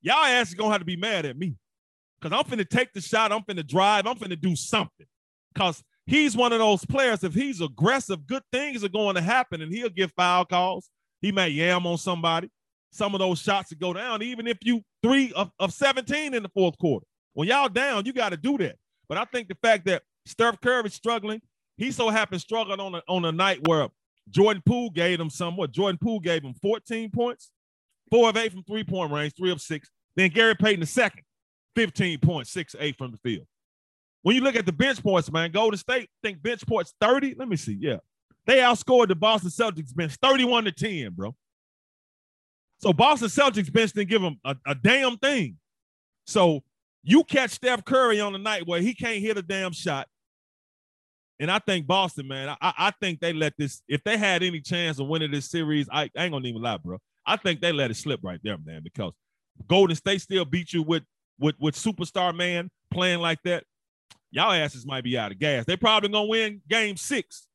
y'all 0.00 0.24
ass 0.24 0.48
is 0.48 0.54
gonna 0.54 0.72
have 0.72 0.80
to 0.80 0.86
be 0.86 0.96
mad 0.96 1.26
at 1.26 1.38
me. 1.38 1.54
Cause 2.20 2.32
I'm 2.32 2.44
finna 2.44 2.68
take 2.68 2.92
the 2.92 3.00
shot, 3.00 3.32
I'm 3.32 3.42
finna 3.42 3.66
drive, 3.66 4.06
I'm 4.06 4.16
finna 4.16 4.40
do 4.40 4.56
something. 4.56 5.06
Cause 5.54 5.82
he's 6.06 6.36
one 6.36 6.52
of 6.52 6.58
those 6.58 6.84
players. 6.84 7.24
If 7.24 7.34
he's 7.34 7.60
aggressive, 7.60 8.26
good 8.26 8.42
things 8.52 8.84
are 8.84 8.88
going 8.88 9.16
to 9.16 9.20
happen, 9.20 9.60
and 9.60 9.72
he'll 9.72 9.90
get 9.90 10.12
foul 10.16 10.44
calls. 10.44 10.88
He 11.20 11.32
may 11.32 11.48
yam 11.48 11.86
on 11.86 11.98
somebody. 11.98 12.50
Some 12.90 13.14
of 13.14 13.18
those 13.18 13.40
shots 13.40 13.70
will 13.70 13.78
go 13.78 13.92
down, 13.92 14.22
even 14.22 14.46
if 14.46 14.58
you 14.62 14.82
three 15.02 15.32
of, 15.32 15.50
of 15.58 15.72
17 15.72 16.34
in 16.34 16.42
the 16.42 16.48
fourth 16.50 16.78
quarter. 16.78 17.06
When 17.34 17.48
y'all 17.48 17.68
down, 17.68 18.06
you 18.06 18.12
got 18.12 18.30
to 18.30 18.36
do 18.36 18.56
that. 18.58 18.76
But 19.08 19.18
I 19.18 19.24
think 19.26 19.48
the 19.48 19.56
fact 19.62 19.84
that 19.86 20.02
Steph 20.26 20.60
Curry 20.60 20.90
struggling, 20.90 21.40
he 21.76 21.90
so 21.90 22.08
happened 22.08 22.40
struggling 22.40 22.80
on 22.80 22.94
a, 22.94 23.02
on 23.08 23.24
a 23.24 23.32
night 23.32 23.66
where 23.66 23.88
Jordan 24.30 24.62
Poole 24.66 24.90
gave 24.90 25.20
him 25.20 25.30
somewhat. 25.30 25.72
Jordan 25.72 25.98
Poole 26.02 26.20
gave 26.20 26.42
him 26.42 26.54
14 26.60 27.10
points, 27.10 27.50
four 28.10 28.28
of 28.28 28.36
eight 28.36 28.52
from 28.52 28.64
three 28.64 28.84
point 28.84 29.12
range, 29.12 29.34
three 29.36 29.52
of 29.52 29.60
six. 29.60 29.88
Then 30.16 30.30
Gary 30.30 30.54
Payton 30.54 30.80
the 30.80 30.86
second, 30.86 31.22
15 31.76 32.18
points, 32.20 32.50
six, 32.50 32.74
eight 32.78 32.96
from 32.96 33.12
the 33.12 33.18
field. 33.18 33.46
When 34.22 34.34
you 34.34 34.42
look 34.42 34.56
at 34.56 34.66
the 34.66 34.72
bench 34.72 35.02
points, 35.02 35.30
man, 35.30 35.52
Golden 35.52 35.78
State 35.78 36.10
think 36.22 36.42
bench 36.42 36.66
points 36.66 36.94
30. 37.00 37.34
Let 37.38 37.48
me 37.48 37.56
see. 37.56 37.76
Yeah. 37.78 37.98
They 38.46 38.58
outscored 38.58 39.08
the 39.08 39.14
Boston 39.14 39.50
Celtics 39.50 39.94
bench 39.94 40.16
31 40.22 40.64
to 40.64 40.72
10, 40.72 41.12
bro. 41.12 41.34
So 42.78 42.92
Boston 42.92 43.28
Celtics 43.28 43.72
bench 43.72 43.92
didn't 43.92 44.08
give 44.08 44.22
them 44.22 44.38
a, 44.44 44.56
a 44.66 44.74
damn 44.74 45.16
thing. 45.18 45.56
So 46.26 46.62
you 47.02 47.22
catch 47.24 47.50
Steph 47.50 47.84
Curry 47.84 48.20
on 48.20 48.32
the 48.32 48.38
night 48.38 48.66
where 48.66 48.80
he 48.80 48.94
can't 48.94 49.20
hit 49.20 49.38
a 49.38 49.42
damn 49.42 49.72
shot. 49.72 50.08
And 51.38 51.50
I 51.50 51.58
think 51.58 51.86
Boston, 51.86 52.28
man, 52.28 52.48
I, 52.48 52.56
I 52.60 52.92
think 53.00 53.20
they 53.20 53.32
let 53.32 53.54
this, 53.58 53.82
if 53.88 54.02
they 54.04 54.16
had 54.16 54.42
any 54.42 54.60
chance 54.60 54.98
of 54.98 55.06
winning 55.06 55.30
this 55.30 55.50
series, 55.50 55.88
I, 55.92 56.10
I 56.16 56.24
ain't 56.24 56.32
gonna 56.32 56.48
even 56.48 56.62
lie, 56.62 56.78
bro. 56.78 56.98
I 57.26 57.36
think 57.36 57.60
they 57.60 57.72
let 57.72 57.90
it 57.90 57.96
slip 57.96 58.20
right 58.22 58.40
there, 58.42 58.56
man, 58.58 58.82
because 58.82 59.12
Golden 59.68 59.96
State 59.96 60.20
still 60.20 60.44
beat 60.44 60.72
you 60.72 60.82
with 60.82 61.02
with 61.38 61.56
with 61.58 61.74
superstar 61.74 62.34
man 62.34 62.70
playing 62.90 63.20
like 63.20 63.38
that. 63.44 63.64
Y'all 64.30 64.52
asses 64.52 64.86
might 64.86 65.04
be 65.04 65.18
out 65.18 65.32
of 65.32 65.38
gas. 65.38 65.64
They 65.66 65.76
probably 65.76 66.08
gonna 66.08 66.26
win 66.26 66.62
game 66.68 66.96
six. 66.96 67.48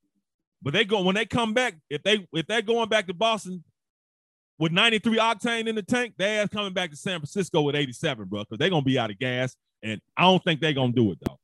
But 0.61 0.73
they 0.73 0.85
go 0.85 1.01
when 1.01 1.15
they 1.15 1.25
come 1.25 1.53
back, 1.53 1.75
if 1.89 2.03
they 2.03 2.27
if 2.33 2.45
they're 2.47 2.61
going 2.61 2.89
back 2.89 3.07
to 3.07 3.13
Boston 3.13 3.63
with 4.59 4.71
93 4.71 5.17
octane 5.17 5.67
in 5.67 5.75
the 5.75 5.81
tank, 5.81 6.13
they 6.17 6.37
ass 6.37 6.49
coming 6.49 6.73
back 6.73 6.91
to 6.91 6.95
San 6.95 7.19
Francisco 7.19 7.61
with 7.61 7.75
87, 7.75 8.25
bro, 8.25 8.41
because 8.41 8.59
they're 8.59 8.69
gonna 8.69 8.83
be 8.83 8.99
out 8.99 9.09
of 9.09 9.17
gas. 9.17 9.55
And 9.81 9.99
I 10.15 10.23
don't 10.23 10.43
think 10.43 10.61
they're 10.61 10.73
gonna 10.73 10.93
do 10.93 11.11
it 11.11 11.17
though. 11.25 11.39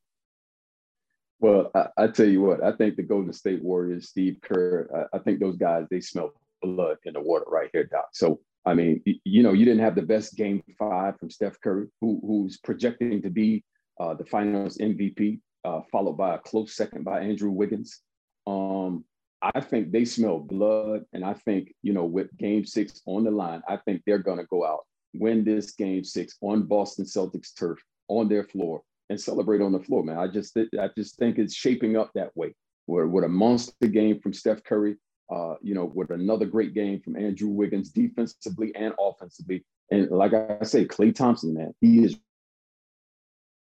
Well, 1.40 1.72
I, 1.76 1.88
I, 1.98 2.08
tell 2.08 2.28
you 2.28 2.42
what, 2.42 2.64
I 2.64 2.72
think 2.72 2.96
the 2.96 3.04
Golden 3.04 3.32
State 3.32 3.64
Warriors, 3.64 4.10
Steve 4.10 4.38
Kerr, 4.42 5.08
I, 5.14 5.18
I, 5.18 5.20
think 5.20 5.40
those 5.40 5.58
guys, 5.58 5.86
they 5.90 6.02
smell 6.02 6.32
blood 6.62 6.98
in 7.06 7.14
the 7.14 7.22
water 7.22 7.46
right 7.48 7.70
here, 7.72 7.84
Doc. 7.84 8.10
So, 8.14 8.40
I 8.66 8.74
mean, 8.74 9.04
you 9.24 9.44
know, 9.44 9.54
you 9.54 9.64
didn't 9.64 9.84
have 9.84 9.96
the 9.96 10.02
best 10.02 10.36
game 10.36 10.64
five 10.80 11.18
from 11.20 11.30
Steph 11.30 11.62
Curry, 11.62 11.88
who, 12.02 12.20
who's 12.26 12.58
projecting 12.58 13.22
to 13.22 13.30
be 13.30 13.64
uh, 14.00 14.16
the 14.16 14.26
finals 14.26 14.78
MVP, 14.78 15.40
uh, 15.64 15.82
followed 15.92 16.18
by 16.18 16.36
a 16.36 16.40
close 16.40 16.76
second 16.76 17.04
by 17.04 17.22
Andrew 17.22 17.52
Wiggins. 17.52 18.02
Um, 18.48 19.06
I 19.42 19.62
think 19.62 19.92
they 19.92 20.06
smell 20.06 20.40
blood. 20.40 21.06
And 21.14 21.24
I 21.24 21.34
think, 21.34 21.74
you 21.84 21.94
know, 21.94 22.06
with 22.06 22.36
game 22.38 22.66
six 22.66 23.02
on 23.06 23.24
the 23.24 23.32
line, 23.32 23.62
I 23.68 23.78
think 23.78 24.02
they're 24.06 24.18
going 24.18 24.40
to 24.40 24.46
go 24.46 24.66
out, 24.66 24.86
win 25.14 25.44
this 25.44 25.72
game 25.72 26.04
six 26.04 26.36
on 26.42 26.64
Boston 26.64 27.06
Celtics 27.06 27.56
turf, 27.58 27.80
on 28.08 28.28
their 28.28 28.44
floor, 28.44 28.82
and 29.10 29.20
celebrate 29.20 29.62
on 29.62 29.72
the 29.72 29.80
floor, 29.80 30.04
man. 30.04 30.18
I 30.18 30.28
just 30.28 30.58
I 30.58 30.90
just 30.98 31.18
think 31.18 31.38
it's 31.38 31.56
shaping 31.56 31.98
up 31.98 32.12
that 32.16 32.36
way. 32.36 32.54
Where 32.86 33.08
with 33.08 33.26
a 33.26 33.30
monster 33.30 33.88
game 33.88 34.20
from 34.22 34.34
Steph 34.34 34.64
Curry, 34.64 34.96
uh, 35.30 35.56
you 35.62 35.76
know, 35.76 35.92
with 35.94 36.12
another 36.12 36.46
great 36.46 36.74
game 36.74 37.02
from 37.02 37.18
Andrew 37.18 37.50
Wiggins, 37.50 37.90
defensively 37.90 38.74
and 38.76 38.94
offensively, 39.00 39.66
and 39.92 40.10
like 40.10 40.34
I 40.34 40.64
say, 40.64 40.86
Klay 40.86 41.14
Thompson, 41.14 41.54
man, 41.54 41.74
he 41.82 42.04
is 42.04 42.18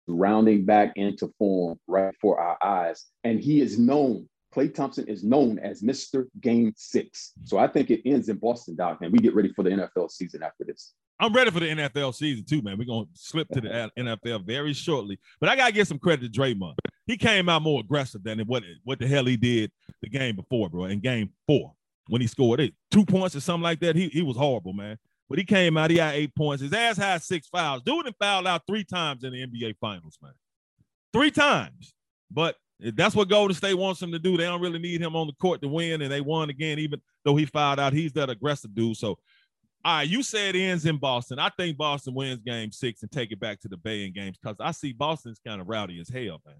rounding 0.08 0.64
back 0.64 0.92
into 0.96 1.32
form 1.38 1.78
right 1.86 2.14
for 2.20 2.40
our 2.40 2.58
eyes. 2.62 3.04
And 3.24 3.38
he 3.38 3.60
is 3.60 3.78
known, 3.78 4.28
Klay 4.54 4.74
Thompson 4.74 5.06
is 5.06 5.22
known 5.22 5.58
as 5.58 5.82
Mr. 5.82 6.26
Game 6.40 6.72
Six. 6.76 7.32
So 7.44 7.58
I 7.58 7.68
think 7.68 7.90
it 7.90 8.08
ends 8.08 8.28
in 8.28 8.38
Boston, 8.38 8.74
Doc, 8.74 8.98
and 9.02 9.12
we 9.12 9.18
get 9.18 9.34
ready 9.34 9.52
for 9.52 9.62
the 9.62 9.70
NFL 9.70 10.10
season 10.10 10.42
after 10.42 10.64
this. 10.64 10.94
I'm 11.20 11.32
ready 11.32 11.50
for 11.50 11.60
the 11.60 11.66
NFL 11.66 12.14
season 12.14 12.44
too, 12.44 12.62
man. 12.62 12.78
We're 12.78 12.84
gonna 12.84 13.06
slip 13.14 13.48
to 13.50 13.60
the 13.60 13.90
NFL 13.96 14.46
very 14.46 14.72
shortly. 14.72 15.18
But 15.40 15.48
I 15.48 15.56
gotta 15.56 15.72
give 15.72 15.88
some 15.88 15.98
credit 15.98 16.32
to 16.32 16.40
Draymond. 16.40 16.76
He 17.06 17.16
came 17.16 17.48
out 17.48 17.62
more 17.62 17.80
aggressive 17.80 18.22
than 18.22 18.38
what 18.40 18.62
what 18.84 18.98
the 18.98 19.06
hell 19.06 19.24
he 19.24 19.36
did 19.36 19.72
the 20.02 20.08
game 20.08 20.36
before, 20.36 20.68
bro. 20.70 20.84
In 20.84 21.00
game 21.00 21.30
four, 21.46 21.72
when 22.08 22.20
he 22.20 22.26
scored 22.26 22.60
it, 22.60 22.74
two 22.90 23.04
points 23.04 23.34
or 23.34 23.40
something 23.40 23.62
like 23.62 23.80
that, 23.80 23.96
he, 23.96 24.08
he 24.08 24.22
was 24.22 24.36
horrible, 24.36 24.72
man. 24.72 24.96
But 25.28 25.38
he 25.38 25.44
came 25.44 25.76
out, 25.76 25.90
he 25.90 25.98
had 25.98 26.14
eight 26.14 26.34
points. 26.34 26.62
His 26.62 26.72
ass 26.72 26.96
had 26.96 27.22
six 27.22 27.48
fouls. 27.48 27.82
Dude 27.82 28.06
and 28.06 28.16
fouled 28.16 28.46
out 28.46 28.62
three 28.66 28.84
times 28.84 29.24
in 29.24 29.32
the 29.32 29.46
NBA 29.46 29.76
Finals, 29.80 30.18
man. 30.22 30.32
Three 31.12 31.30
times. 31.30 31.92
But 32.30 32.56
that's 32.80 33.14
what 33.14 33.28
Golden 33.28 33.54
State 33.54 33.74
wants 33.74 34.00
him 34.00 34.12
to 34.12 34.18
do. 34.18 34.36
They 34.36 34.44
don't 34.44 34.60
really 34.60 34.78
need 34.78 35.02
him 35.02 35.16
on 35.16 35.26
the 35.26 35.32
court 35.34 35.60
to 35.62 35.68
win, 35.68 36.00
and 36.00 36.12
they 36.12 36.20
won 36.20 36.48
again, 36.48 36.78
even 36.78 37.00
though 37.24 37.36
he 37.36 37.44
fouled 37.44 37.80
out. 37.80 37.92
He's 37.92 38.12
that 38.12 38.30
aggressive 38.30 38.74
dude. 38.74 38.96
So, 38.96 39.18
all 39.88 39.94
right, 39.94 40.08
you 40.08 40.22
said 40.22 40.54
it 40.54 40.60
ends 40.60 40.84
in 40.84 40.98
Boston. 40.98 41.38
I 41.38 41.48
think 41.48 41.78
Boston 41.78 42.12
wins 42.12 42.42
game 42.44 42.70
six 42.70 43.00
and 43.00 43.10
take 43.10 43.32
it 43.32 43.40
back 43.40 43.58
to 43.60 43.68
the 43.68 43.78
Bay 43.78 44.04
in 44.04 44.12
games 44.12 44.36
because 44.36 44.58
I 44.60 44.72
see 44.72 44.92
Boston's 44.92 45.40
kind 45.46 45.62
of 45.62 45.66
rowdy 45.66 45.98
as 45.98 46.10
hell, 46.10 46.42
man. 46.44 46.56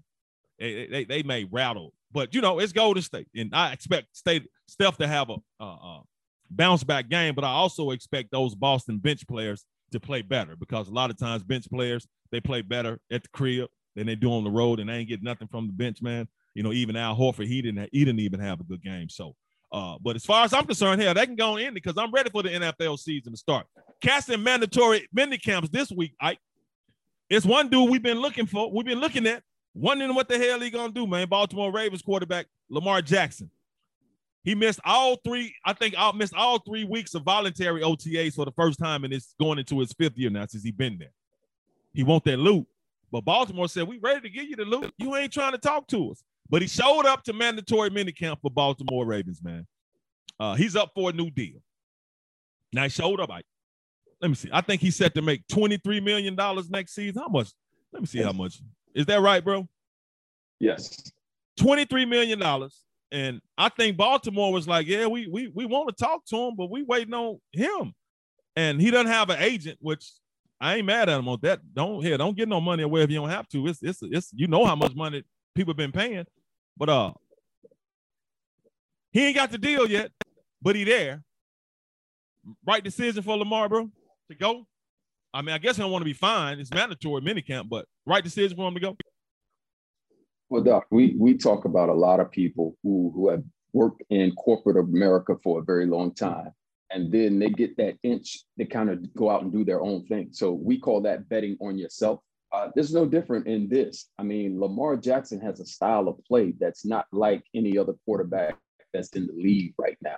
They, 0.57 0.87
they, 0.87 1.03
they 1.05 1.21
may 1.21 1.43
rattle, 1.43 1.93
but 2.11 2.33
you 2.33 2.41
know, 2.41 2.57
it's 2.57 2.73
Golden 2.73 3.03
State. 3.03 3.27
And 3.35 3.53
I 3.53 3.71
expect 3.71 4.17
State 4.17 4.47
Steph 4.67 4.97
to 4.97 5.07
have 5.07 5.29
a 5.29 5.99
bounce 6.49 6.83
back 6.83 7.07
game, 7.07 7.35
but 7.35 7.43
I 7.43 7.49
also 7.49 7.91
expect 7.91 8.31
those 8.31 8.55
Boston 8.55 8.97
bench 8.97 9.27
players 9.27 9.63
to 9.91 9.99
play 9.99 10.23
better 10.23 10.55
because 10.55 10.87
a 10.87 10.93
lot 10.93 11.11
of 11.11 11.17
times 11.19 11.43
bench 11.43 11.69
players 11.69 12.07
they 12.31 12.41
play 12.41 12.63
better 12.63 12.99
at 13.11 13.21
the 13.21 13.29
crib 13.29 13.69
than 13.95 14.07
they 14.07 14.15
do 14.15 14.33
on 14.33 14.43
the 14.43 14.49
road, 14.49 14.79
and 14.79 14.89
they 14.89 14.95
ain't 14.95 15.09
get 15.09 15.21
nothing 15.21 15.47
from 15.49 15.67
the 15.67 15.73
bench, 15.73 16.01
man. 16.01 16.27
You 16.55 16.63
know, 16.63 16.73
even 16.73 16.95
Al 16.95 17.15
Horford, 17.15 17.45
he 17.45 17.61
didn't 17.61 17.89
he 17.91 18.03
didn't 18.03 18.21
even 18.21 18.39
have 18.39 18.59
a 18.59 18.63
good 18.63 18.81
game. 18.81 19.07
So, 19.07 19.35
uh, 19.71 19.97
but 20.01 20.15
as 20.15 20.25
far 20.25 20.45
as 20.45 20.53
I'm 20.53 20.65
concerned, 20.65 21.01
hell, 21.01 21.13
they 21.13 21.25
can 21.25 21.35
go 21.35 21.53
on 21.53 21.59
in 21.59 21.73
because 21.73 21.97
I'm 21.97 22.11
ready 22.11 22.29
for 22.29 22.43
the 22.43 22.49
NFL 22.49 22.97
season 22.99 23.33
to 23.33 23.37
start. 23.37 23.67
Casting 24.01 24.41
mandatory 24.41 25.07
mini 25.13 25.37
camps 25.37 25.69
this 25.69 25.91
week. 25.91 26.13
I 26.19 26.37
it's 27.29 27.45
one 27.45 27.69
dude 27.69 27.89
we've 27.89 28.01
been 28.01 28.19
looking 28.19 28.47
for. 28.47 28.71
We've 28.71 28.85
been 28.85 28.99
looking 28.99 29.27
at, 29.27 29.43
wondering 29.75 30.15
what 30.15 30.27
the 30.27 30.37
hell 30.37 30.59
he 30.59 30.71
gonna 30.71 30.91
do, 30.91 31.05
man. 31.05 31.27
Baltimore 31.27 31.71
Ravens 31.71 32.01
quarterback 32.01 32.47
Lamar 32.69 33.01
Jackson. 33.01 33.51
He 34.43 34.55
missed 34.55 34.79
all 34.83 35.17
three, 35.17 35.53
I 35.65 35.73
think 35.73 35.93
I 35.97 36.11
missed 36.13 36.33
all 36.33 36.59
three 36.59 36.85
weeks 36.85 37.13
of 37.13 37.23
voluntary 37.23 37.81
OTAs 37.81 38.33
for 38.33 38.45
the 38.45 38.51
first 38.53 38.79
time, 38.79 39.03
and 39.03 39.13
it's 39.13 39.35
going 39.39 39.59
into 39.59 39.79
his 39.79 39.93
fifth 39.93 40.17
year 40.17 40.29
now 40.29 40.45
since 40.47 40.63
he 40.63 40.71
been 40.71 40.97
there. 40.97 41.11
He 41.93 42.03
want 42.03 42.23
that 42.23 42.37
loot. 42.37 42.65
But 43.11 43.25
Baltimore 43.25 43.67
said, 43.67 43.87
We 43.87 43.97
ready 43.97 44.21
to 44.21 44.29
give 44.29 44.45
you 44.45 44.55
the 44.55 44.65
loot. 44.65 44.93
You 44.97 45.15
ain't 45.15 45.33
trying 45.33 45.51
to 45.51 45.57
talk 45.57 45.87
to 45.87 46.11
us. 46.11 46.23
But 46.49 46.61
he 46.61 46.67
showed 46.67 47.05
up 47.05 47.23
to 47.23 47.33
mandatory 47.33 47.89
minicamp 47.89 48.41
for 48.41 48.49
Baltimore 48.49 49.05
Ravens, 49.05 49.41
man. 49.43 49.67
Uh, 50.39 50.55
he's 50.55 50.75
up 50.75 50.91
for 50.95 51.09
a 51.09 51.13
new 51.13 51.29
deal. 51.29 51.61
Now 52.73 52.83
he 52.83 52.89
showed 52.89 53.19
up. 53.19 53.29
I, 53.29 53.41
let 54.21 54.29
me 54.29 54.35
see. 54.35 54.49
I 54.51 54.61
think 54.61 54.81
he's 54.81 54.95
set 54.95 55.13
to 55.15 55.21
make 55.21 55.45
$23 55.47 56.03
million 56.03 56.35
next 56.69 56.95
season. 56.95 57.21
How 57.21 57.27
much? 57.27 57.49
Let 57.91 58.01
me 58.01 58.07
see 58.07 58.21
how 58.21 58.31
much. 58.31 58.59
Is 58.95 59.05
that 59.07 59.21
right, 59.21 59.43
bro? 59.43 59.67
Yes. 60.59 61.11
$23 61.59 62.07
million. 62.07 62.41
And 63.11 63.41
I 63.57 63.69
think 63.69 63.97
Baltimore 63.97 64.53
was 64.53 64.67
like, 64.67 64.87
yeah, 64.87 65.07
we 65.07 65.27
we 65.27 65.47
we 65.47 65.65
want 65.65 65.89
to 65.89 65.95
talk 66.03 66.25
to 66.25 66.35
him, 66.35 66.55
but 66.55 66.69
we 66.69 66.83
waiting 66.83 67.13
on 67.13 67.39
him. 67.51 67.93
And 68.55 68.79
he 68.79 68.91
doesn't 68.91 69.11
have 69.11 69.29
an 69.31 69.41
agent, 69.41 69.79
which 69.81 70.05
I 70.61 70.75
ain't 70.75 70.85
mad 70.85 71.09
at 71.09 71.17
him 71.17 71.27
on 71.27 71.39
that. 71.41 71.59
Don't 71.73 72.03
here, 72.03 72.17
don't 72.17 72.37
get 72.37 72.47
no 72.47 72.61
money 72.61 72.83
away 72.83 73.01
if 73.01 73.09
you 73.09 73.17
don't 73.17 73.29
have 73.29 73.47
to. 73.49 73.67
It's 73.67 73.81
it's 73.81 73.99
it's 74.03 74.31
you 74.35 74.47
know 74.47 74.63
how 74.63 74.75
much 74.75 74.93
money 74.93 75.23
people 75.55 75.73
been 75.73 75.91
paying, 75.91 76.25
but 76.79 76.89
uh, 76.89 77.11
he 79.11 79.27
ain't 79.27 79.35
got 79.35 79.51
the 79.51 79.57
deal 79.57 79.87
yet, 79.87 80.11
but 80.61 80.75
he 80.75 80.85
there. 80.85 81.21
Right 82.65 82.83
decision 82.83 83.21
for 83.21 83.37
Lamar, 83.37 83.67
bro, 83.67 83.89
to 84.29 84.35
go. 84.35 84.65
I 85.33 85.41
mean, 85.41 85.53
I 85.53 85.57
guess 85.59 85.75
he 85.75 85.83
don't 85.83 85.91
want 85.91 86.01
to 86.01 86.05
be 86.05 86.13
fined. 86.13 86.59
It's 86.59 86.73
mandatory 86.73 87.21
minicamp, 87.21 87.69
but 87.69 87.85
right 88.05 88.23
decision 88.23 88.55
for 88.55 88.67
him 88.67 88.73
to 88.73 88.79
go. 88.79 88.97
Well, 90.49 90.63
Doc, 90.63 90.87
we 90.89 91.15
we 91.19 91.37
talk 91.37 91.65
about 91.65 91.89
a 91.89 91.93
lot 91.93 92.19
of 92.19 92.31
people 92.31 92.75
who 92.81 93.11
who 93.13 93.29
have 93.29 93.43
worked 93.73 94.01
in 94.09 94.31
corporate 94.31 94.77
America 94.77 95.35
for 95.43 95.59
a 95.59 95.63
very 95.63 95.85
long 95.85 96.15
time, 96.15 96.51
and 96.89 97.11
then 97.11 97.37
they 97.37 97.49
get 97.49 97.77
that 97.77 97.97
inch, 98.01 98.39
they 98.57 98.65
kind 98.65 98.89
of 98.89 99.13
go 99.13 99.29
out 99.29 99.43
and 99.43 99.51
do 99.51 99.63
their 99.63 99.81
own 99.81 100.05
thing. 100.07 100.29
So 100.31 100.53
we 100.53 100.79
call 100.79 101.01
that 101.01 101.29
betting 101.29 101.57
on 101.59 101.77
yourself. 101.77 102.21
Uh, 102.51 102.69
there's 102.73 102.93
no 102.93 103.05
different 103.05 103.47
in 103.47 103.69
this. 103.69 104.07
I 104.17 104.23
mean, 104.23 104.59
Lamar 104.59 104.97
Jackson 104.97 105.39
has 105.41 105.59
a 105.59 105.65
style 105.65 106.07
of 106.07 106.23
play 106.25 106.53
that's 106.59 106.85
not 106.85 107.05
like 107.11 107.43
any 107.53 107.77
other 107.77 107.93
quarterback 108.05 108.57
that's 108.93 109.09
in 109.09 109.27
the 109.27 109.33
league 109.33 109.73
right 109.77 109.97
now. 110.01 110.17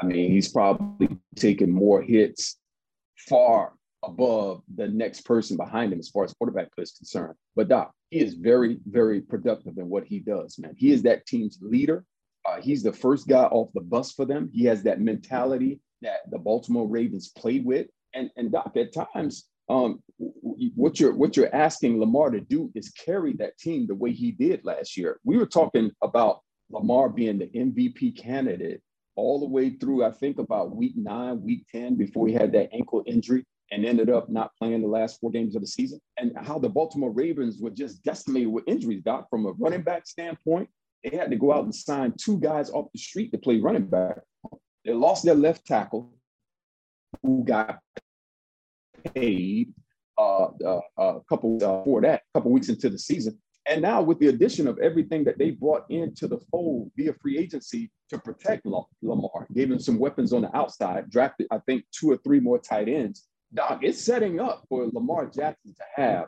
I 0.00 0.06
mean, 0.06 0.30
he's 0.30 0.48
probably 0.48 1.18
taking 1.34 1.70
more 1.70 2.00
hits 2.00 2.56
far 3.16 3.72
above 4.04 4.62
the 4.76 4.86
next 4.86 5.22
person 5.22 5.56
behind 5.56 5.92
him 5.92 5.98
as 5.98 6.08
far 6.08 6.22
as 6.22 6.32
quarterback 6.34 6.72
play 6.72 6.82
is 6.82 6.92
concerned. 6.92 7.34
But 7.56 7.68
Doc, 7.68 7.92
he 8.10 8.20
is 8.20 8.34
very, 8.34 8.78
very 8.86 9.20
productive 9.20 9.76
in 9.76 9.88
what 9.88 10.04
he 10.04 10.20
does, 10.20 10.56
man. 10.58 10.74
He 10.76 10.92
is 10.92 11.02
that 11.02 11.26
team's 11.26 11.58
leader. 11.60 12.04
Uh, 12.46 12.60
he's 12.60 12.84
the 12.84 12.92
first 12.92 13.26
guy 13.26 13.44
off 13.44 13.70
the 13.74 13.80
bus 13.80 14.12
for 14.12 14.24
them. 14.24 14.50
He 14.52 14.64
has 14.66 14.84
that 14.84 15.00
mentality 15.00 15.80
that 16.02 16.30
the 16.30 16.38
Baltimore 16.38 16.86
Ravens 16.86 17.28
played 17.36 17.64
with. 17.64 17.88
And, 18.14 18.30
and 18.36 18.52
Doc, 18.52 18.76
at 18.76 18.92
times, 18.92 19.47
um, 19.68 20.02
what 20.16 20.98
you're 20.98 21.14
what 21.14 21.36
you're 21.36 21.54
asking 21.54 22.00
Lamar 22.00 22.30
to 22.30 22.40
do 22.40 22.70
is 22.74 22.90
carry 22.90 23.34
that 23.34 23.58
team 23.58 23.86
the 23.86 23.94
way 23.94 24.12
he 24.12 24.32
did 24.32 24.64
last 24.64 24.96
year. 24.96 25.20
We 25.24 25.36
were 25.36 25.46
talking 25.46 25.90
about 26.02 26.40
Lamar 26.70 27.08
being 27.08 27.38
the 27.38 27.46
MVP 27.46 28.18
candidate 28.18 28.82
all 29.18 29.40
the 29.40 29.46
way 29.46 29.70
through, 29.70 30.04
I 30.04 30.12
think 30.12 30.38
about 30.38 30.76
week 30.76 30.92
nine, 30.96 31.42
week 31.42 31.66
10, 31.72 31.96
before 31.96 32.28
he 32.28 32.34
had 32.34 32.52
that 32.52 32.70
ankle 32.72 33.02
injury 33.04 33.44
and 33.70 33.84
ended 33.84 34.08
up 34.08 34.28
not 34.28 34.52
playing 34.56 34.80
the 34.80 34.88
last 34.88 35.20
four 35.20 35.30
games 35.30 35.56
of 35.56 35.60
the 35.60 35.66
season. 35.66 36.00
And 36.18 36.32
how 36.38 36.58
the 36.58 36.68
Baltimore 36.68 37.10
Ravens 37.10 37.60
were 37.60 37.70
just 37.70 38.02
decimated 38.04 38.48
with 38.48 38.64
injuries, 38.68 39.02
Doc, 39.02 39.26
from 39.28 39.46
a 39.46 39.52
running 39.52 39.82
back 39.82 40.06
standpoint. 40.06 40.68
They 41.02 41.16
had 41.16 41.30
to 41.30 41.36
go 41.36 41.52
out 41.52 41.64
and 41.64 41.74
sign 41.74 42.14
two 42.16 42.38
guys 42.38 42.70
off 42.70 42.92
the 42.92 42.98
street 42.98 43.32
to 43.32 43.38
play 43.38 43.58
running 43.58 43.86
back. 43.86 44.18
They 44.84 44.92
lost 44.92 45.24
their 45.24 45.34
left 45.34 45.66
tackle, 45.66 46.12
who 47.22 47.44
got 47.44 47.80
paid 49.14 49.72
uh, 50.18 50.48
uh, 50.64 50.80
a 50.98 51.20
couple 51.28 51.56
uh, 51.62 51.84
for 51.84 52.00
that, 52.00 52.22
a 52.34 52.38
couple 52.38 52.50
weeks 52.50 52.68
into 52.68 52.90
the 52.90 52.98
season. 52.98 53.38
And 53.68 53.82
now, 53.82 54.00
with 54.00 54.18
the 54.18 54.28
addition 54.28 54.66
of 54.66 54.78
everything 54.78 55.24
that 55.24 55.38
they 55.38 55.50
brought 55.50 55.84
into 55.90 56.26
the 56.26 56.38
fold 56.50 56.90
via 56.96 57.12
free 57.20 57.36
agency 57.36 57.90
to 58.08 58.18
protect 58.18 58.66
Lamar, 58.66 59.46
gave 59.52 59.70
him 59.70 59.78
some 59.78 59.98
weapons 59.98 60.32
on 60.32 60.42
the 60.42 60.56
outside, 60.56 61.10
drafted, 61.10 61.48
I 61.50 61.58
think, 61.58 61.84
two 61.92 62.10
or 62.10 62.16
three 62.18 62.40
more 62.40 62.58
tight 62.58 62.88
ends. 62.88 63.28
Doc, 63.52 63.80
it's 63.82 64.02
setting 64.02 64.40
up 64.40 64.64
for 64.68 64.88
Lamar 64.92 65.26
Jackson 65.26 65.74
to 65.74 66.02
have 66.02 66.26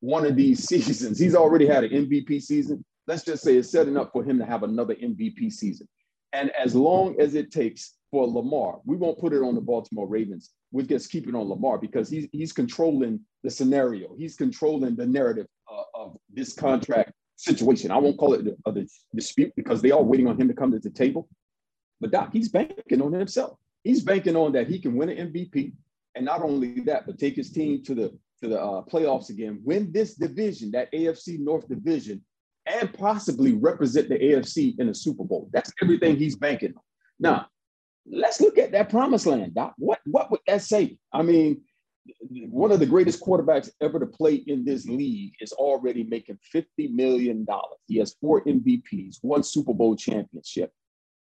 one 0.00 0.24
of 0.24 0.34
these 0.34 0.64
seasons. 0.68 1.18
He's 1.18 1.34
already 1.34 1.66
had 1.66 1.84
an 1.84 1.90
MVP 1.90 2.42
season. 2.42 2.84
Let's 3.06 3.24
just 3.24 3.42
say 3.42 3.56
it's 3.56 3.70
setting 3.70 3.96
up 3.96 4.10
for 4.12 4.24
him 4.24 4.38
to 4.38 4.46
have 4.46 4.62
another 4.62 4.94
MVP 4.94 5.52
season. 5.52 5.88
And 6.32 6.50
as 6.50 6.74
long 6.74 7.20
as 7.20 7.34
it 7.34 7.50
takes 7.50 7.94
for 8.10 8.26
Lamar, 8.26 8.80
we 8.84 8.96
won't 8.96 9.18
put 9.18 9.32
it 9.32 9.42
on 9.42 9.54
the 9.54 9.60
Baltimore 9.60 10.06
Ravens. 10.06 10.50
We'll 10.70 10.86
just 10.86 11.10
keeping 11.10 11.34
on 11.34 11.48
Lamar 11.48 11.78
because 11.78 12.10
he's, 12.10 12.28
he's 12.32 12.52
controlling 12.52 13.20
the 13.42 13.50
scenario. 13.50 14.14
He's 14.16 14.36
controlling 14.36 14.96
the 14.96 15.06
narrative 15.06 15.46
uh, 15.70 15.82
of 15.94 16.16
this 16.32 16.52
contract 16.52 17.12
situation. 17.36 17.90
I 17.90 17.96
won't 17.96 18.18
call 18.18 18.34
it 18.34 18.46
a, 18.46 18.70
a 18.70 18.84
dispute 19.14 19.52
because 19.56 19.80
they 19.80 19.90
are 19.90 20.02
waiting 20.02 20.26
on 20.26 20.38
him 20.38 20.48
to 20.48 20.54
come 20.54 20.72
to 20.72 20.78
the 20.78 20.90
table. 20.90 21.28
But 22.00 22.10
Doc, 22.10 22.30
he's 22.32 22.48
banking 22.48 23.00
on 23.00 23.12
himself. 23.12 23.58
He's 23.82 24.02
banking 24.02 24.36
on 24.36 24.52
that 24.52 24.68
he 24.68 24.78
can 24.78 24.94
win 24.94 25.08
an 25.08 25.32
MVP 25.32 25.72
and 26.14 26.24
not 26.24 26.42
only 26.42 26.80
that, 26.80 27.06
but 27.06 27.18
take 27.18 27.36
his 27.36 27.50
team 27.50 27.82
to 27.84 27.94
the 27.94 28.18
to 28.42 28.48
the 28.48 28.60
uh, 28.60 28.82
playoffs 28.84 29.30
again, 29.30 29.60
win 29.64 29.90
this 29.90 30.14
division, 30.14 30.70
that 30.70 30.92
AFC 30.92 31.40
North 31.40 31.68
division, 31.68 32.22
and 32.66 32.92
possibly 32.92 33.54
represent 33.54 34.08
the 34.08 34.16
AFC 34.16 34.78
in 34.78 34.88
a 34.88 34.94
Super 34.94 35.24
Bowl. 35.24 35.50
That's 35.52 35.72
everything 35.82 36.16
he's 36.16 36.36
banking 36.36 36.74
on. 36.76 36.82
Now, 37.18 37.46
let's 38.10 38.40
look 38.40 38.58
at 38.58 38.72
that 38.72 38.90
promised 38.90 39.26
land, 39.26 39.54
Doc. 39.54 39.74
What 39.78 40.00
what 40.06 40.30
would 40.30 40.40
that 40.46 40.62
say? 40.62 40.98
I 41.12 41.22
mean, 41.22 41.62
one 42.30 42.72
of 42.72 42.80
the 42.80 42.86
greatest 42.86 43.22
quarterbacks 43.22 43.70
ever 43.80 43.98
to 43.98 44.06
play 44.06 44.36
in 44.46 44.64
this 44.64 44.86
league 44.86 45.34
is 45.40 45.52
already 45.52 46.04
making 46.04 46.38
$50 46.54 46.64
million. 46.90 47.46
He 47.86 47.98
has 47.98 48.16
four 48.20 48.42
MVPs, 48.44 49.18
one 49.22 49.42
Super 49.42 49.74
Bowl 49.74 49.96
championship. 49.96 50.72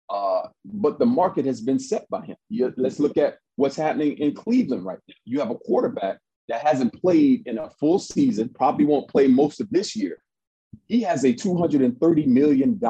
Uh, 0.08 0.48
but 0.64 0.98
the 0.98 1.06
market 1.06 1.44
has 1.46 1.60
been 1.60 1.78
set 1.78 2.08
by 2.08 2.24
him. 2.24 2.36
You, 2.48 2.72
let's 2.76 2.98
look 2.98 3.16
at 3.16 3.36
what's 3.56 3.76
happening 3.76 4.18
in 4.18 4.34
Cleveland 4.34 4.84
right 4.84 4.98
now. 5.06 5.14
You 5.24 5.38
have 5.38 5.50
a 5.50 5.54
quarterback 5.54 6.18
that 6.48 6.66
hasn't 6.66 6.92
played 7.00 7.46
in 7.46 7.58
a 7.58 7.70
full 7.70 7.98
season, 7.98 8.48
probably 8.48 8.84
won't 8.84 9.08
play 9.08 9.28
most 9.28 9.60
of 9.60 9.70
this 9.70 9.94
year. 9.94 10.20
He 10.88 11.02
has 11.02 11.24
a 11.24 11.32
$230 11.32 12.26
million 12.26 12.80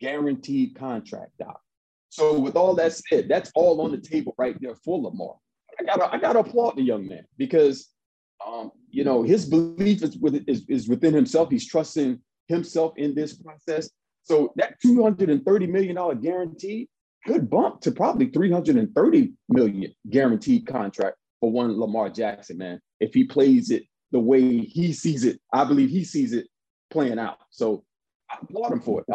guaranteed 0.00 0.74
contract, 0.74 1.32
Doc. 1.38 1.60
So 2.08 2.38
with 2.38 2.56
all 2.56 2.74
that 2.76 2.92
said, 2.92 3.28
that's 3.28 3.50
all 3.54 3.80
on 3.80 3.90
the 3.92 3.98
table 3.98 4.34
right 4.38 4.56
there 4.60 4.74
for 4.84 5.00
Lamar. 5.00 5.34
I 5.78 5.84
gotta, 5.84 6.14
I 6.14 6.18
gotta 6.18 6.40
applaud 6.40 6.76
the 6.76 6.82
young 6.82 7.06
man 7.06 7.24
because 7.36 7.92
Um, 8.46 8.70
you 8.90 9.04
know, 9.04 9.22
his 9.24 9.46
belief 9.46 10.02
is, 10.02 10.16
with, 10.16 10.44
is, 10.46 10.64
is 10.68 10.88
within 10.88 11.12
himself. 11.12 11.50
He's 11.50 11.66
trusting 11.66 12.20
himself 12.46 12.92
in 12.96 13.14
this 13.14 13.34
process. 13.34 13.90
So 14.22 14.52
that 14.56 14.76
$230 14.84 15.68
million 15.68 16.20
guarantee 16.20 16.88
could 17.26 17.50
bump 17.50 17.80
to 17.82 17.90
probably 17.90 18.26
330 18.30 19.32
million 19.48 19.92
guaranteed 20.08 20.66
contract 20.66 21.16
for 21.40 21.50
one 21.50 21.78
Lamar 21.78 22.10
Jackson, 22.10 22.58
man. 22.58 22.80
If 23.00 23.12
he 23.12 23.24
plays 23.24 23.70
it 23.70 23.82
the 24.12 24.20
way 24.20 24.58
he 24.58 24.92
sees 24.92 25.24
it, 25.24 25.40
I 25.52 25.64
believe 25.64 25.90
he 25.90 26.04
sees 26.04 26.32
it 26.32 26.46
playing 26.90 27.18
out. 27.18 27.38
So 27.50 27.84
I 28.30 28.38
applaud 28.42 28.72
him 28.72 28.80
for 28.80 29.00
it. 29.00 29.06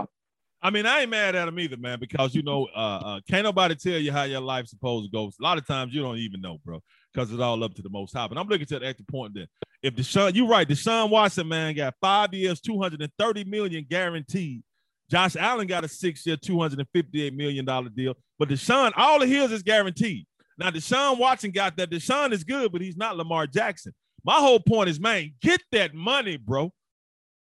I 0.66 0.70
mean, 0.70 0.86
I 0.86 1.02
ain't 1.02 1.10
mad 1.10 1.36
at 1.36 1.46
him 1.46 1.60
either, 1.60 1.76
man, 1.76 2.00
because 2.00 2.34
you 2.34 2.42
know, 2.42 2.70
uh, 2.74 2.80
uh, 3.04 3.20
can't 3.30 3.44
nobody 3.44 3.76
tell 3.76 3.98
you 3.98 4.14
how 4.14 4.24
your 4.24 4.40
life's 4.40 4.70
supposed 4.70 5.06
to 5.06 5.12
go. 5.12 5.26
A 5.26 5.44
lot 5.44 5.58
of 5.58 5.68
times 5.68 5.94
you 5.94 6.02
don't 6.02 6.18
even 6.18 6.40
know, 6.40 6.58
bro, 6.64 6.82
because 7.14 7.30
it's 7.34 7.42
all 7.42 7.62
up 7.66 7.74
to 7.74 7.82
the 7.82 7.90
most 7.90 8.14
high. 8.14 8.28
But 8.30 8.38
I'm 8.38 8.48
looking 8.48 8.66
to 8.68 8.80
the 8.80 8.88
extra 8.88 9.06
point 9.06 9.34
then. 9.34 9.48
If 9.82 9.96
Deshaun, 9.96 10.34
you're 10.34 10.48
right, 10.48 10.66
Deshaun 10.66 11.10
Watson, 11.10 11.50
man, 11.50 11.76
got 11.76 11.96
five 12.00 12.34
years, 12.34 12.62
230 12.62 13.44
million 13.44 13.86
guaranteed. 13.90 14.64
Josh 15.12 15.36
Allen 15.36 15.68
got 15.68 15.84
a 15.84 15.90
six-year, 15.90 16.38
258 16.38 17.36
million 17.36 17.66
dollar 17.66 17.90
deal. 17.90 18.16
But 18.40 18.48
Deshaun, 18.48 18.94
all 18.96 19.22
of 19.22 19.28
his 19.28 19.52
is 19.52 19.64
guaranteed. 19.64 20.26
Now, 20.58 20.70
Deshaun 20.70 21.20
Watson 21.20 21.52
got 21.52 21.76
that. 21.76 21.90
Deshaun 21.90 22.32
is 22.32 22.46
good, 22.46 22.72
but 22.72 22.80
he's 22.80 22.96
not 22.96 23.18
Lamar 23.18 23.48
Jackson. 23.48 23.94
My 24.24 24.36
whole 24.36 24.62
point 24.62 24.90
is, 24.90 24.98
man, 24.98 25.34
get 25.42 25.62
that 25.74 25.94
money, 25.94 26.38
bro. 26.38 26.72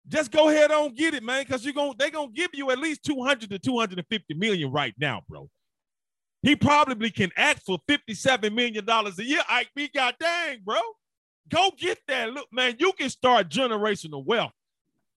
Just 0.09 0.31
go 0.31 0.49
ahead 0.49 0.71
on 0.71 0.95
get 0.95 1.13
it, 1.13 1.23
man, 1.23 1.43
because 1.43 1.63
you're 1.63 1.73
gonna 1.73 1.93
they're 1.97 2.09
gonna 2.09 2.31
give 2.31 2.49
you 2.53 2.71
at 2.71 2.79
least 2.79 3.03
200 3.03 3.49
to 3.49 3.59
250 3.59 4.33
million 4.33 4.71
right 4.71 4.93
now, 4.99 5.21
bro. 5.29 5.47
He 6.41 6.55
probably 6.55 7.11
can 7.11 7.31
act 7.37 7.63
for 7.65 7.77
57 7.87 8.53
million 8.53 8.85
dollars 8.85 9.19
a 9.19 9.23
year. 9.23 9.41
Ike 9.47 9.69
B, 9.75 9.89
god 9.93 10.15
dang, 10.19 10.61
bro. 10.65 10.79
Go 11.49 11.71
get 11.77 11.99
that. 12.07 12.31
Look, 12.31 12.47
man, 12.51 12.75
you 12.79 12.91
can 12.93 13.09
start 13.09 13.49
generational 13.49 14.25
wealth. 14.25 14.51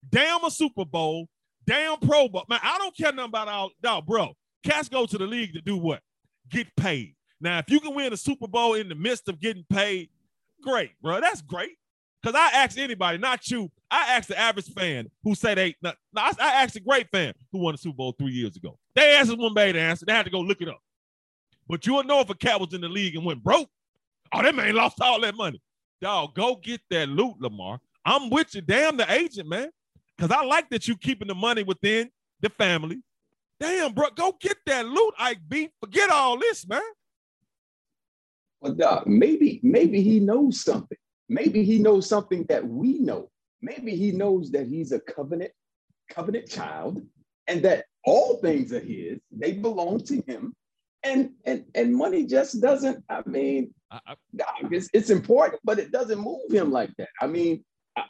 Damn 0.08 0.44
a 0.44 0.50
Super 0.50 0.84
Bowl, 0.84 1.28
damn 1.66 1.98
Pro 1.98 2.28
Bowl. 2.28 2.44
Man, 2.48 2.60
I 2.62 2.76
don't 2.78 2.96
care 2.96 3.12
nothing 3.12 3.28
about 3.28 3.48
all 3.48 3.70
no, 3.82 4.02
bro. 4.02 4.34
Cats 4.62 4.88
go 4.88 5.06
to 5.06 5.18
the 5.18 5.26
league 5.26 5.54
to 5.54 5.60
do 5.60 5.76
what? 5.76 6.00
Get 6.50 6.66
paid. 6.76 7.14
Now, 7.40 7.58
if 7.58 7.70
you 7.70 7.80
can 7.80 7.94
win 7.94 8.12
a 8.12 8.16
Super 8.16 8.46
Bowl 8.46 8.74
in 8.74 8.88
the 8.88 8.94
midst 8.94 9.28
of 9.28 9.40
getting 9.40 9.64
paid, 9.70 10.10
great, 10.62 10.90
bro. 11.00 11.20
That's 11.20 11.42
great. 11.42 11.76
Because 12.22 12.36
I 12.36 12.56
asked 12.56 12.78
anybody, 12.78 13.18
not 13.18 13.50
you. 13.50 13.70
I 13.92 14.16
asked 14.16 14.28
the 14.28 14.38
average 14.38 14.72
fan 14.72 15.10
who 15.22 15.34
said 15.34 15.58
they. 15.58 15.74
No, 15.82 15.92
I, 16.16 16.32
I 16.40 16.62
asked 16.62 16.76
a 16.76 16.80
great 16.80 17.10
fan 17.10 17.34
who 17.52 17.58
won 17.58 17.74
the 17.74 17.78
Super 17.78 17.96
Bowl 17.96 18.14
three 18.18 18.32
years 18.32 18.56
ago. 18.56 18.78
They 18.94 19.16
answered 19.16 19.38
one 19.38 19.52
bad 19.52 19.76
answer. 19.76 20.06
They 20.06 20.14
had 20.14 20.24
to 20.24 20.30
go 20.30 20.40
look 20.40 20.62
it 20.62 20.68
up. 20.68 20.80
But 21.68 21.86
you'll 21.86 22.02
know 22.04 22.20
if 22.20 22.30
a 22.30 22.34
cat 22.34 22.58
was 22.58 22.72
in 22.72 22.80
the 22.80 22.88
league 22.88 23.14
and 23.16 23.24
went 23.24 23.44
broke. 23.44 23.68
Oh, 24.32 24.42
that 24.42 24.54
man 24.54 24.74
lost 24.74 25.00
all 25.02 25.20
that 25.20 25.36
money. 25.36 25.60
Dog, 26.00 26.34
go 26.34 26.56
get 26.56 26.80
that 26.90 27.10
loot, 27.10 27.34
Lamar. 27.38 27.80
I'm 28.04 28.30
with 28.30 28.54
you. 28.54 28.62
Damn 28.62 28.96
the 28.96 29.12
agent, 29.12 29.48
man. 29.48 29.68
Because 30.16 30.34
I 30.34 30.42
like 30.44 30.70
that 30.70 30.88
you 30.88 30.96
keeping 30.96 31.28
the 31.28 31.34
money 31.34 31.62
within 31.62 32.10
the 32.40 32.48
family. 32.48 33.02
Damn, 33.60 33.92
bro, 33.92 34.08
go 34.16 34.36
get 34.40 34.56
that 34.66 34.86
loot, 34.86 35.14
Ike 35.18 35.40
B. 35.48 35.68
Forget 35.80 36.10
all 36.10 36.38
this, 36.38 36.66
man. 36.66 36.80
Well, 38.60 38.74
Doc, 38.74 39.06
maybe, 39.06 39.60
maybe 39.62 40.02
he 40.02 40.18
knows 40.18 40.62
something. 40.62 40.98
Maybe 41.28 41.62
he 41.62 41.78
knows 41.78 42.08
something 42.08 42.44
that 42.48 42.66
we 42.66 42.98
know. 42.98 43.30
Maybe 43.62 43.94
he 43.96 44.10
knows 44.10 44.50
that 44.50 44.66
he's 44.66 44.92
a 44.92 45.00
covenant, 45.00 45.52
covenant 46.10 46.48
child, 46.48 47.00
and 47.46 47.62
that 47.62 47.84
all 48.04 48.36
things 48.38 48.72
are 48.72 48.80
his. 48.80 49.20
They 49.30 49.52
belong 49.52 50.00
to 50.04 50.20
him. 50.26 50.54
And 51.04 51.30
and 51.46 51.64
and 51.74 51.96
money 51.96 52.26
just 52.26 52.60
doesn't, 52.60 53.02
I 53.08 53.22
mean, 53.26 53.74
I, 53.90 53.98
I, 54.06 54.14
it's, 54.70 54.88
it's 54.92 55.10
important, 55.10 55.60
but 55.64 55.78
it 55.80 55.90
doesn't 55.90 56.20
move 56.20 56.50
him 56.50 56.70
like 56.70 56.90
that. 56.98 57.08
I 57.20 57.26
mean, 57.26 57.64
I, 57.96 58.04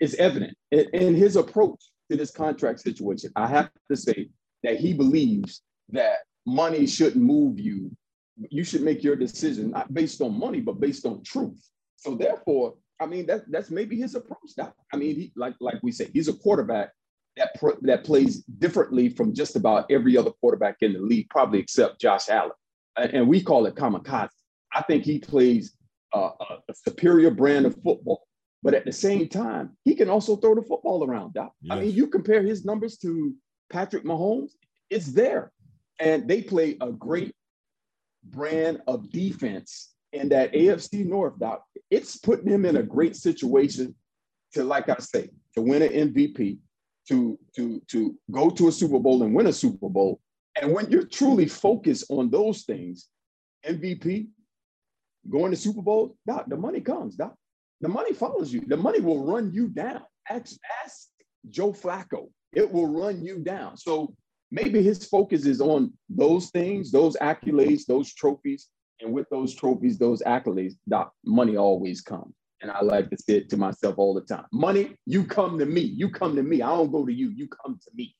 it's 0.00 0.14
evident 0.14 0.56
in, 0.70 0.88
in 0.92 1.14
his 1.14 1.36
approach 1.36 1.80
to 2.10 2.16
this 2.16 2.30
contract 2.30 2.80
situation. 2.80 3.30
I 3.36 3.46
have 3.46 3.70
to 3.90 3.96
say 3.96 4.30
that 4.62 4.80
he 4.80 4.94
believes 4.94 5.62
that 5.90 6.18
money 6.46 6.86
shouldn't 6.86 7.24
move 7.24 7.60
you. 7.60 7.90
You 8.50 8.64
should 8.64 8.82
make 8.82 9.02
your 9.04 9.16
decision 9.16 9.70
not 9.70 9.92
based 9.92 10.20
on 10.20 10.38
money, 10.38 10.60
but 10.60 10.80
based 10.80 11.04
on 11.04 11.22
truth. 11.22 11.62
So 11.96 12.14
therefore, 12.14 12.74
I 13.02 13.06
mean, 13.06 13.26
that, 13.26 13.50
that's 13.50 13.70
maybe 13.70 13.96
his 13.96 14.14
approach. 14.14 14.52
Now, 14.56 14.72
I 14.92 14.96
mean, 14.96 15.16
he, 15.16 15.32
like 15.36 15.54
like 15.60 15.82
we 15.82 15.92
say, 15.92 16.08
he's 16.12 16.28
a 16.28 16.32
quarterback 16.32 16.92
that 17.36 17.50
that 17.82 18.04
plays 18.04 18.42
differently 18.58 19.08
from 19.08 19.34
just 19.34 19.56
about 19.56 19.90
every 19.90 20.16
other 20.16 20.30
quarterback 20.30 20.76
in 20.80 20.92
the 20.92 21.00
league, 21.00 21.28
probably 21.30 21.58
except 21.58 22.00
Josh 22.00 22.28
Allen, 22.28 22.52
and 22.96 23.28
we 23.28 23.42
call 23.42 23.66
it 23.66 23.74
kamikaze. 23.74 24.30
I 24.74 24.82
think 24.82 25.04
he 25.04 25.18
plays 25.18 25.76
uh, 26.14 26.30
a 26.68 26.74
superior 26.74 27.30
brand 27.30 27.66
of 27.66 27.74
football, 27.82 28.26
but 28.62 28.74
at 28.74 28.84
the 28.84 28.92
same 28.92 29.28
time, 29.28 29.76
he 29.84 29.94
can 29.94 30.08
also 30.08 30.36
throw 30.36 30.54
the 30.54 30.62
football 30.62 31.04
around. 31.04 31.34
Doc. 31.34 31.52
Yes. 31.60 31.76
I 31.76 31.80
mean, 31.80 31.92
you 31.92 32.06
compare 32.06 32.42
his 32.42 32.64
numbers 32.64 32.96
to 32.98 33.34
Patrick 33.70 34.04
Mahomes, 34.04 34.52
it's 34.90 35.12
there, 35.12 35.52
and 35.98 36.28
they 36.28 36.42
play 36.42 36.76
a 36.80 36.92
great 36.92 37.34
brand 38.24 38.80
of 38.86 39.10
defense 39.10 39.91
in 40.12 40.28
that 40.30 40.52
AFC 40.52 41.06
North, 41.06 41.38
Doc, 41.38 41.64
it's 41.90 42.16
putting 42.18 42.48
him 42.48 42.64
in 42.64 42.76
a 42.76 42.82
great 42.82 43.16
situation 43.16 43.94
to, 44.54 44.64
like 44.64 44.88
I 44.88 44.96
say, 44.98 45.30
to 45.54 45.62
win 45.62 45.82
an 45.82 46.12
MVP, 46.12 46.58
to 47.08 47.38
to 47.56 47.80
to 47.88 48.16
go 48.30 48.50
to 48.50 48.68
a 48.68 48.72
Super 48.72 48.98
Bowl 48.98 49.22
and 49.22 49.34
win 49.34 49.46
a 49.46 49.52
Super 49.52 49.88
Bowl. 49.88 50.20
And 50.60 50.72
when 50.72 50.90
you're 50.90 51.06
truly 51.06 51.46
focused 51.46 52.06
on 52.10 52.30
those 52.30 52.62
things, 52.62 53.08
MVP, 53.66 54.28
going 55.30 55.50
to 55.50 55.56
Super 55.56 55.82
Bowl, 55.82 56.16
Doc, 56.26 56.46
the 56.48 56.56
money 56.56 56.80
comes, 56.80 57.16
Doc. 57.16 57.34
The 57.80 57.88
money 57.88 58.12
follows 58.12 58.52
you. 58.52 58.62
The 58.66 58.76
money 58.76 59.00
will 59.00 59.24
run 59.24 59.52
you 59.52 59.68
down. 59.68 60.02
Ask, 60.28 60.56
ask 60.84 61.08
Joe 61.50 61.72
Flacco. 61.72 62.28
It 62.52 62.70
will 62.70 62.86
run 62.86 63.24
you 63.24 63.38
down. 63.38 63.76
So 63.76 64.14
maybe 64.50 64.82
his 64.82 65.04
focus 65.06 65.46
is 65.46 65.60
on 65.60 65.92
those 66.08 66.50
things, 66.50 66.92
those 66.92 67.16
accolades, 67.16 67.86
those 67.86 68.14
trophies, 68.14 68.68
and 69.02 69.12
with 69.12 69.28
those 69.30 69.54
trophies, 69.54 69.98
those 69.98 70.22
accolades, 70.22 70.74
doc, 70.88 71.12
money 71.24 71.56
always 71.56 72.00
comes. 72.00 72.34
And 72.60 72.70
I 72.70 72.80
like 72.80 73.10
to 73.10 73.16
say 73.18 73.34
it 73.34 73.50
to 73.50 73.56
myself 73.56 73.96
all 73.98 74.14
the 74.14 74.20
time. 74.20 74.44
Money, 74.52 74.96
you 75.04 75.24
come 75.24 75.58
to 75.58 75.66
me. 75.66 75.80
You 75.80 76.08
come 76.08 76.36
to 76.36 76.42
me. 76.42 76.62
I 76.62 76.68
don't 76.68 76.92
go 76.92 77.04
to 77.04 77.12
you. 77.12 77.30
You 77.30 77.48
come 77.48 77.78
to 77.82 77.90
me. 77.94 78.14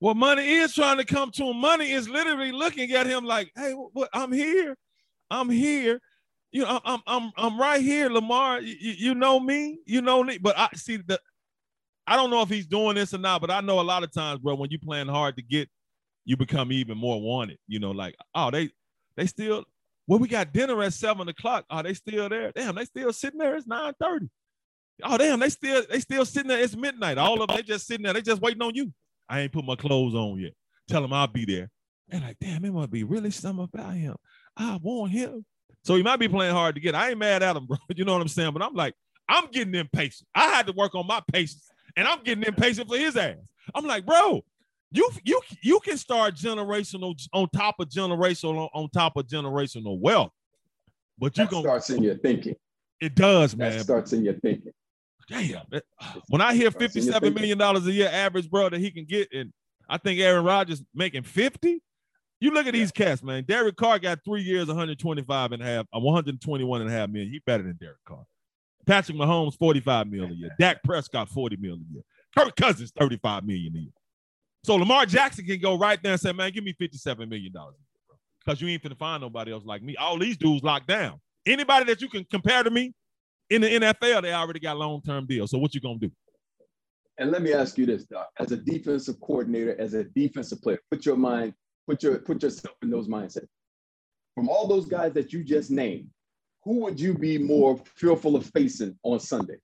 Well, 0.00 0.14
money 0.14 0.48
is 0.48 0.74
trying 0.74 0.96
to 0.98 1.04
come 1.04 1.30
to 1.32 1.44
him. 1.44 1.56
Money 1.58 1.90
is 1.90 2.08
literally 2.08 2.52
looking 2.52 2.92
at 2.92 3.06
him 3.06 3.24
like, 3.24 3.50
hey, 3.56 3.74
I'm 4.14 4.32
here. 4.32 4.76
I'm 5.30 5.50
here. 5.50 6.00
You 6.50 6.62
know, 6.62 6.80
I'm 6.82 7.00
I'm 7.06 7.30
I'm 7.36 7.60
right 7.60 7.82
here, 7.82 8.08
Lamar. 8.08 8.60
You, 8.60 8.74
you 8.80 9.14
know 9.14 9.38
me, 9.38 9.80
you 9.84 10.00
know 10.00 10.24
me. 10.24 10.38
But 10.38 10.58
I 10.58 10.68
see 10.74 10.96
the 10.96 11.20
I 12.06 12.16
don't 12.16 12.30
know 12.30 12.40
if 12.40 12.48
he's 12.48 12.66
doing 12.66 12.94
this 12.94 13.12
or 13.12 13.18
not, 13.18 13.42
but 13.42 13.50
I 13.50 13.60
know 13.60 13.80
a 13.80 13.82
lot 13.82 14.02
of 14.02 14.10
times, 14.10 14.40
bro, 14.40 14.54
when 14.54 14.70
you 14.70 14.78
playing 14.78 15.08
hard 15.08 15.36
to 15.36 15.42
get, 15.42 15.68
you 16.24 16.38
become 16.38 16.72
even 16.72 16.96
more 16.96 17.20
wanted. 17.20 17.58
You 17.66 17.80
know, 17.80 17.90
like, 17.90 18.16
oh, 18.34 18.50
they 18.50 18.70
they 19.16 19.26
still 19.26 19.66
well, 20.08 20.18
we 20.18 20.26
got 20.26 20.54
dinner 20.54 20.82
at 20.82 20.94
seven 20.94 21.28
o'clock. 21.28 21.66
Are 21.68 21.82
they 21.82 21.92
still 21.92 22.30
there? 22.30 22.50
Damn, 22.50 22.74
they 22.74 22.86
still 22.86 23.12
sitting 23.12 23.38
there. 23.38 23.54
It's 23.54 23.66
9:30. 23.66 24.30
Oh, 25.04 25.18
damn, 25.18 25.38
they 25.38 25.50
still 25.50 25.84
they 25.88 26.00
still 26.00 26.24
sitting 26.24 26.48
there. 26.48 26.60
It's 26.60 26.74
midnight. 26.74 27.18
All 27.18 27.40
of 27.42 27.46
them, 27.46 27.56
they 27.56 27.62
just 27.62 27.86
sitting 27.86 28.04
there. 28.04 28.14
They 28.14 28.22
just 28.22 28.40
waiting 28.40 28.62
on 28.62 28.74
you. 28.74 28.92
I 29.28 29.40
ain't 29.40 29.52
put 29.52 29.66
my 29.66 29.76
clothes 29.76 30.14
on 30.14 30.40
yet. 30.40 30.54
Tell 30.88 31.02
them 31.02 31.12
I'll 31.12 31.26
be 31.26 31.44
there. 31.44 31.70
And 32.10 32.22
like, 32.22 32.38
damn, 32.40 32.64
it 32.64 32.72
must 32.72 32.90
be 32.90 33.04
really 33.04 33.30
something 33.30 33.64
about 33.64 33.92
him. 33.92 34.16
I 34.56 34.78
want 34.82 35.12
him. 35.12 35.44
So 35.84 35.94
he 35.94 36.02
might 36.02 36.16
be 36.16 36.26
playing 36.26 36.54
hard 36.54 36.74
to 36.76 36.80
get. 36.80 36.94
I 36.94 37.10
ain't 37.10 37.18
mad 37.18 37.42
at 37.42 37.54
him, 37.54 37.66
bro. 37.68 37.76
You 37.94 38.06
know 38.06 38.14
what 38.14 38.22
I'm 38.22 38.28
saying? 38.28 38.52
But 38.54 38.62
I'm 38.62 38.74
like, 38.74 38.94
I'm 39.28 39.50
getting 39.50 39.74
impatient. 39.74 40.26
I 40.34 40.46
had 40.46 40.66
to 40.68 40.72
work 40.72 40.94
on 40.94 41.06
my 41.06 41.20
patience, 41.30 41.68
and 41.96 42.08
I'm 42.08 42.22
getting 42.24 42.44
impatient 42.44 42.88
for 42.88 42.96
his 42.96 43.14
ass. 43.14 43.36
I'm 43.74 43.84
like, 43.84 44.06
bro, 44.06 44.42
you 44.90 45.10
you 45.24 45.40
you 45.62 45.80
can 45.80 45.96
start 45.96 46.34
generational 46.34 47.14
on 47.32 47.48
top 47.50 47.76
of 47.78 47.88
generational 47.88 48.68
on 48.72 48.88
top 48.90 49.16
of 49.16 49.26
generational 49.26 49.98
wealth. 49.98 50.32
But 51.18 51.36
you 51.36 51.46
gonna 51.46 51.62
starts 51.62 51.90
in 51.90 52.02
your 52.02 52.16
thinking. 52.16 52.56
It 53.00 53.14
does, 53.14 53.56
man. 53.56 53.72
That 53.72 53.84
starts 53.84 54.12
in 54.12 54.24
your 54.24 54.34
thinking. 54.34 54.72
Damn. 55.28 55.66
When 56.28 56.40
I 56.40 56.54
hear 56.54 56.70
fifty-seven 56.70 57.34
million 57.34 57.58
dollars 57.58 57.86
a 57.86 57.92
year 57.92 58.08
average, 58.10 58.48
bro, 58.50 58.70
that 58.70 58.80
he 58.80 58.90
can 58.90 59.04
get, 59.04 59.28
and 59.32 59.52
I 59.88 59.98
think 59.98 60.20
Aaron 60.20 60.44
Rodgers 60.44 60.82
making 60.94 61.22
50. 61.22 61.82
You 62.40 62.52
look 62.52 62.66
at 62.66 62.72
these 62.72 62.92
cats, 62.92 63.22
man. 63.22 63.44
Derek 63.44 63.76
Carr 63.76 63.98
got 63.98 64.20
three 64.24 64.42
years, 64.42 64.68
125 64.68 65.52
and 65.52 65.62
a 65.62 65.64
half, 65.64 65.86
uh, 65.94 65.98
121 65.98 66.80
and 66.80 66.88
a 66.88 66.92
half 66.92 67.10
million. 67.10 67.32
He 67.32 67.40
better 67.44 67.64
than 67.64 67.76
Derek 67.80 67.96
Carr. 68.06 68.24
Patrick 68.86 69.18
Mahomes, 69.18 69.58
45 69.58 70.06
million 70.06 70.30
a 70.30 70.34
year. 70.34 70.50
Dak 70.58 70.82
Prescott, 70.84 71.28
40 71.28 71.56
million 71.56 71.84
a 71.90 71.94
year. 71.94 72.02
Kirk 72.36 72.54
Cousins, 72.56 72.92
35 72.96 73.44
million 73.44 73.74
a 73.74 73.78
year. 73.80 73.90
So 74.64 74.76
Lamar 74.76 75.06
Jackson 75.06 75.44
can 75.44 75.60
go 75.60 75.78
right 75.78 76.02
there 76.02 76.12
and 76.12 76.20
say, 76.20 76.32
man, 76.32 76.50
give 76.52 76.64
me 76.64 76.74
$57 76.80 77.28
million. 77.28 77.52
Because 78.44 78.60
you 78.60 78.68
ain't 78.68 78.82
finna 78.82 78.98
find 78.98 79.20
nobody 79.22 79.52
else 79.52 79.64
like 79.64 79.82
me. 79.82 79.96
All 79.96 80.18
these 80.18 80.36
dudes 80.36 80.62
locked 80.62 80.88
down. 80.88 81.20
Anybody 81.46 81.86
that 81.86 82.00
you 82.00 82.08
can 82.08 82.24
compare 82.24 82.62
to 82.62 82.70
me 82.70 82.94
in 83.50 83.62
the 83.62 83.68
NFL, 83.68 84.22
they 84.22 84.32
already 84.32 84.60
got 84.60 84.76
long-term 84.76 85.26
deals. 85.26 85.50
So 85.50 85.58
what 85.58 85.74
you 85.74 85.80
gonna 85.80 85.98
do? 85.98 86.10
And 87.18 87.32
let 87.32 87.42
me 87.42 87.52
ask 87.52 87.76
you 87.78 87.86
this, 87.86 88.04
Doc. 88.04 88.28
As 88.38 88.52
a 88.52 88.56
defensive 88.56 89.20
coordinator, 89.20 89.78
as 89.80 89.94
a 89.94 90.04
defensive 90.04 90.62
player, 90.62 90.78
put 90.90 91.04
your 91.04 91.16
mind, 91.16 91.52
put 91.86 92.02
your 92.02 92.18
put 92.18 92.42
yourself 92.42 92.76
in 92.82 92.90
those 92.90 93.08
mindsets. 93.08 93.48
From 94.34 94.48
all 94.48 94.68
those 94.68 94.86
guys 94.86 95.12
that 95.14 95.32
you 95.32 95.42
just 95.42 95.70
named, 95.70 96.08
who 96.62 96.80
would 96.80 97.00
you 97.00 97.14
be 97.14 97.38
more 97.38 97.80
fearful 97.96 98.36
of 98.36 98.46
facing 98.46 98.96
on 99.02 99.18
Sunday? 99.18 99.56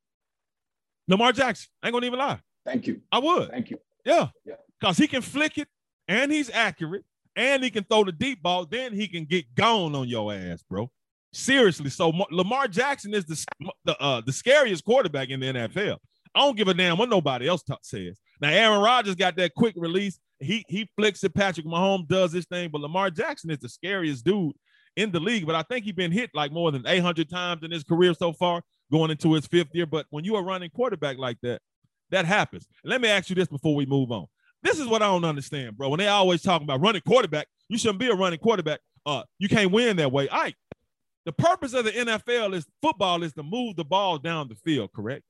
Lamar 1.07 1.33
Jackson. 1.33 1.68
I 1.83 1.88
ain't 1.88 1.94
gonna 1.94 2.07
even 2.07 2.18
lie. 2.18 2.40
Thank 2.64 2.87
you. 2.87 3.00
I 3.12 3.18
would. 3.18 3.50
Thank 3.50 3.70
you. 3.70 3.78
Yeah. 4.04 4.28
Yeah. 4.44 4.54
Because 4.85 4.99
he 4.99 5.07
can 5.07 5.23
flick 5.23 5.57
it 5.57 5.66
and 6.09 6.31
he's 6.31 6.51
accurate 6.51 7.07
and 7.37 7.64
he 7.64 7.70
can 7.70 7.85
throw 7.85 8.05
the 8.05 8.12
deep 8.12 8.42
ball. 8.42 8.66
Then 8.66 8.92
he 8.92 9.09
can 9.09 9.25
get 9.25 9.55
gone 9.55 9.94
on 9.94 10.09
your 10.09 10.31
ass, 10.31 10.62
bro. 10.68 10.90
Seriously. 11.33 11.88
So 11.88 12.12
Lamar 12.31 12.68
Jackson 12.68 13.14
is 13.14 13.25
the 13.25 13.42
the 13.87 13.99
uh, 13.99 14.20
the 14.20 14.33
scariest 14.33 14.85
quarterback 14.85 15.31
in 15.31 15.40
the 15.40 15.47
NFL. 15.47 15.97
I 16.35 16.40
don't 16.40 16.55
give 16.55 16.68
a 16.68 16.75
damn 16.75 16.99
what 16.99 17.09
nobody 17.09 17.49
else 17.49 17.62
t- 17.62 17.73
says. 17.81 18.18
Now 18.42 18.51
Aaron 18.51 18.83
Rodgers 18.83 19.14
got 19.14 19.37
that 19.37 19.55
quick 19.55 19.75
release. 19.79 20.18
He 20.38 20.62
he 20.68 20.87
flicks 20.99 21.25
it. 21.25 21.35
Patrick 21.35 21.64
Mahomes 21.64 22.07
does 22.07 22.33
this 22.33 22.44
thing, 22.44 22.68
but 22.70 22.83
Lamar 22.83 23.09
Jackson 23.09 23.51
is 23.51 23.61
the 23.61 23.70
scariest 23.70 24.23
dude 24.23 24.53
in 24.97 25.11
the 25.11 25.18
league. 25.20 25.47
But 25.47 25.55
I 25.55 25.62
think 25.62 25.87
he's 25.87 25.94
been 25.94 26.12
hit 26.12 26.29
like 26.35 26.53
more 26.53 26.70
than 26.70 26.87
800 26.87 27.31
times 27.31 27.62
in 27.62 27.70
his 27.70 27.85
career 27.85 28.12
so 28.12 28.35
far, 28.35 28.61
going 28.92 29.11
into 29.11 29.33
his 29.33 29.47
fifth 29.47 29.70
year. 29.73 29.87
But 29.87 30.05
when 30.11 30.25
you 30.25 30.37
are 30.37 30.44
running 30.44 30.68
quarterback 30.68 31.16
like 31.16 31.38
that, 31.42 31.62
that 32.11 32.27
happens. 32.27 32.66
Let 32.85 33.01
me 33.01 33.09
ask 33.09 33.31
you 33.31 33.35
this 33.35 33.49
before 33.49 33.75
we 33.75 33.87
move 33.87 34.12
on. 34.12 34.27
This 34.64 34.81
is 34.81 34.87
what 34.87 35.03
I 35.03 35.07
don't 35.07 35.24
understand, 35.24 35.77
bro. 35.77 35.90
When 35.90 35.98
they 35.98 36.09
always 36.09 36.42
talking 36.42 36.64
about 36.64 36.81
running 36.81 37.03
quarterback, 37.03 37.46
you 37.68 37.79
shouldn't 37.79 38.00
be 38.00 38.09
a 38.09 38.14
running 38.14 38.38
quarterback. 38.38 38.81
Uh, 39.07 39.22
you 39.38 39.48
can't 39.48 39.70
win 39.70 39.98
that 39.98 40.11
way. 40.11 40.27
Right. 40.33 40.57
The 41.27 41.33
purpose 41.33 41.74
of 41.74 41.85
the 41.85 41.92
NFL 41.92 42.55
is 42.55 42.66
football 42.83 43.22
is 43.22 43.35
to 43.35 43.42
move 43.42 43.77
the 43.77 43.85
ball 43.85 44.18
down 44.18 44.48
the 44.48 44.57
field, 44.57 44.90
correct? 44.92 45.22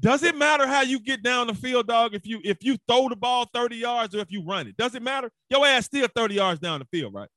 Does 0.00 0.24
it 0.24 0.36
matter 0.36 0.66
how 0.66 0.82
you 0.82 0.98
get 0.98 1.22
down 1.22 1.46
the 1.46 1.54
field, 1.54 1.86
dog? 1.86 2.14
If 2.14 2.26
you 2.26 2.40
if 2.44 2.58
you 2.62 2.76
throw 2.88 3.08
the 3.08 3.16
ball 3.16 3.48
30 3.54 3.76
yards 3.76 4.14
or 4.14 4.18
if 4.18 4.30
you 4.30 4.44
run 4.44 4.66
it, 4.66 4.76
does 4.76 4.94
it 4.96 5.02
matter? 5.02 5.30
Your 5.48 5.64
ass 5.64 5.86
still 5.86 6.08
30 6.14 6.34
yards 6.34 6.60
down 6.60 6.80
the 6.80 6.86
field, 6.86 7.14
right? 7.14 7.28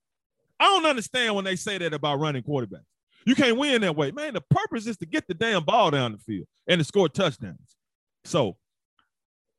I 0.60 0.66
don't 0.66 0.86
understand 0.88 1.36
when 1.36 1.46
they 1.46 1.56
say 1.56 1.78
that 1.78 1.94
about 1.94 2.20
running 2.20 2.42
quarterbacks. 2.42 2.86
You 3.26 3.36
can't 3.36 3.58
win 3.58 3.82
that 3.82 3.96
way. 3.96 4.12
Man, 4.12 4.34
the 4.34 4.42
purpose 4.42 4.88
is 4.88 4.98
to 4.98 5.06
get 5.06 5.28
the 5.28 5.36
damn 5.36 5.64
ball 5.64 5.92
down 5.92 6.14
the 6.14 6.18
field 6.18 6.48
and 6.68 6.80
to 6.80 6.86
score 6.86 7.10
touchdowns. 7.10 7.76
So, 8.24 8.58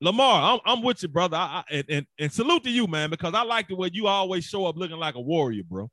Lamar, 0.01 0.53
I'm, 0.53 0.61
I'm 0.65 0.83
with 0.83 1.03
you, 1.03 1.09
brother. 1.09 1.37
I, 1.37 1.65
I, 1.69 1.85
and, 1.89 2.07
and, 2.19 2.33
salute 2.33 2.63
to 2.65 2.71
you, 2.71 2.87
man, 2.87 3.11
because 3.11 3.35
I 3.35 3.43
like 3.43 3.69
the 3.69 3.75
way 3.75 3.91
you 3.93 4.07
always 4.07 4.45
show 4.45 4.67
up 4.67 4.77
looking 4.77 4.97
like 4.97 5.17
a 5.17 5.21
warrior, 5.21 5.65
bro. 5.69 5.91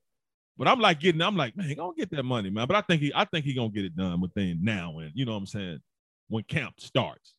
But 0.57 0.67
I'm 0.67 0.79
like 0.79 0.99
getting, 0.99 1.21
I'm 1.21 1.35
like, 1.35 1.57
man, 1.57 1.73
gonna 1.75 1.93
get 1.97 2.11
that 2.11 2.23
money, 2.23 2.49
man. 2.49 2.67
But 2.67 2.77
I 2.77 2.81
think 2.81 3.01
he, 3.01 3.11
I 3.15 3.25
think 3.25 3.45
he 3.45 3.53
gonna 3.53 3.69
get 3.69 3.85
it 3.85 3.95
done 3.95 4.21
within 4.21 4.59
now 4.61 4.99
and 4.99 5.11
you 5.15 5.25
know 5.25 5.33
what 5.33 5.39
I'm 5.39 5.47
saying, 5.47 5.79
when 6.27 6.43
camp 6.43 6.75
starts. 6.79 7.33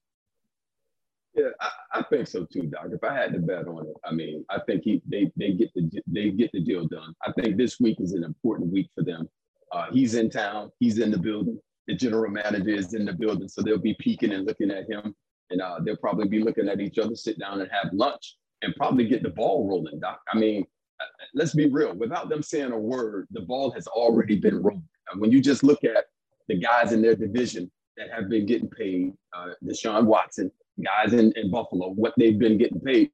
Yeah, 1.35 1.51
I, 1.61 1.71
I, 1.93 2.03
think 2.03 2.27
so 2.27 2.45
too, 2.45 2.63
Doc. 2.63 2.87
If 2.91 3.05
I 3.05 3.15
had 3.15 3.33
to 3.35 3.39
bet 3.39 3.69
on 3.69 3.87
it, 3.87 3.97
I 4.05 4.13
mean, 4.13 4.45
I 4.49 4.59
think 4.67 4.83
he 4.85 5.03
they 5.07 5.31
they 5.37 5.53
get 5.53 5.73
the 5.75 5.91
they 6.07 6.31
get 6.31 6.51
the 6.53 6.61
deal 6.61 6.89
done. 6.89 7.15
I 7.27 7.33
think 7.33 7.57
this 7.57 7.79
week 7.79 8.01
is 8.01 8.13
an 8.13 8.25
important 8.25 8.73
week 8.73 8.89
for 8.95 9.05
them. 9.05 9.29
Uh, 9.71 9.87
he's 9.93 10.15
in 10.15 10.31
town. 10.31 10.73
He's 10.81 10.99
in 10.99 11.11
the 11.11 11.19
building. 11.19 11.61
The 11.89 11.95
general 11.95 12.31
manager 12.31 12.71
is 12.71 12.95
in 12.95 13.05
the 13.05 13.13
building, 13.13 13.49
so 13.49 13.63
they'll 13.63 13.79
be 13.79 13.95
peeking 14.01 14.33
and 14.33 14.47
looking 14.47 14.71
at 14.71 14.91
him, 14.91 15.15
and 15.51 15.61
uh, 15.61 15.79
they'll 15.85 15.97
probably 15.97 16.29
be 16.29 16.43
looking 16.43 16.69
at 16.69 16.81
each 16.81 16.99
other, 16.99 17.15
sit 17.15 17.39
down 17.39 17.61
and 17.61 17.71
have 17.71 17.93
lunch, 17.93 18.37
and 18.63 18.75
probably 18.77 19.07
get 19.07 19.23
the 19.23 19.31
ball 19.31 19.69
rolling, 19.69 20.01
Doc. 20.01 20.21
I 20.33 20.39
mean, 20.39 20.67
uh, 21.01 21.05
let's 21.35 21.55
be 21.55 21.69
real. 21.69 21.95
Without 21.95 22.29
them 22.29 22.43
saying 22.43 22.73
a 22.73 22.79
word, 22.79 23.27
the 23.31 23.43
ball 23.43 23.71
has 23.73 23.87
already 23.87 24.37
been 24.37 24.63
rolling. 24.63 24.89
And 25.11 25.21
when 25.21 25.31
you 25.31 25.41
just 25.41 25.63
look 25.63 25.85
at 25.85 26.07
the 26.49 26.59
guys 26.59 26.93
in 26.93 27.03
their 27.03 27.15
division 27.15 27.71
that 27.97 28.11
have 28.11 28.29
been 28.29 28.47
getting 28.47 28.69
paid, 28.69 29.13
uh, 29.37 29.51
Deshaun 29.65 30.07
Watson, 30.07 30.51
guys 30.83 31.13
in, 31.13 31.33
in 31.37 31.51
Buffalo, 31.51 31.91
what 31.91 32.15
they've 32.17 32.39
been 32.39 32.59
getting 32.59 32.81
paid, 32.81 33.11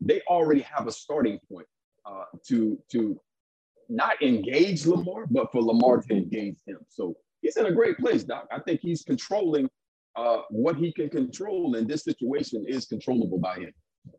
they 0.00 0.20
already 0.28 0.60
have 0.60 0.86
a 0.86 0.92
starting 0.92 1.38
point 1.50 1.66
uh, 2.04 2.24
to 2.46 2.78
to 2.92 3.20
not 3.88 4.20
engage 4.22 4.86
Lamar, 4.86 5.26
but 5.30 5.50
for 5.52 5.62
Lamar 5.62 6.00
to 6.02 6.12
engage 6.12 6.58
him. 6.66 6.78
So 6.88 7.16
he's 7.40 7.56
in 7.56 7.66
a 7.66 7.72
great 7.72 7.98
place, 7.98 8.24
Doc. 8.24 8.46
I 8.50 8.58
think 8.60 8.80
he's 8.80 9.02
controlling 9.02 9.68
uh, 10.16 10.38
what 10.50 10.76
he 10.76 10.92
can 10.92 11.08
control, 11.08 11.76
and 11.76 11.88
this 11.88 12.04
situation 12.04 12.64
is 12.66 12.86
controllable 12.86 13.38
by 13.38 13.56
him. 13.56 13.72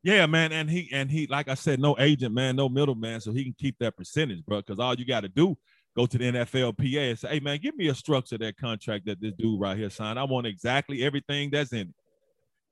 Yeah, 0.03 0.25
man, 0.25 0.51
and 0.51 0.69
he 0.69 0.89
and 0.91 1.10
he, 1.10 1.27
like 1.27 1.47
I 1.47 1.53
said, 1.53 1.79
no 1.79 1.95
agent, 1.99 2.33
man, 2.33 2.55
no 2.55 2.69
middleman, 2.69 3.21
so 3.21 3.31
he 3.31 3.43
can 3.43 3.55
keep 3.57 3.77
that 3.79 3.95
percentage, 3.95 4.45
bro. 4.45 4.57
Because 4.57 4.79
all 4.79 4.95
you 4.95 5.05
got 5.05 5.21
to 5.21 5.29
do, 5.29 5.57
go 5.95 6.05
to 6.05 6.17
the 6.17 6.25
NFLPA 6.25 7.10
and 7.10 7.19
say, 7.19 7.29
"Hey, 7.29 7.39
man, 7.39 7.60
give 7.62 7.75
me 7.75 7.88
a 7.88 7.95
structure 7.95 8.36
of 8.36 8.41
that 8.41 8.57
contract 8.57 9.05
that 9.05 9.21
this 9.21 9.33
dude 9.38 9.60
right 9.60 9.77
here 9.77 9.89
signed. 9.89 10.19
I 10.19 10.23
want 10.23 10.45
exactly 10.45 11.03
everything 11.03 11.49
that's 11.51 11.71
in 11.71 11.79
it. 11.79 11.95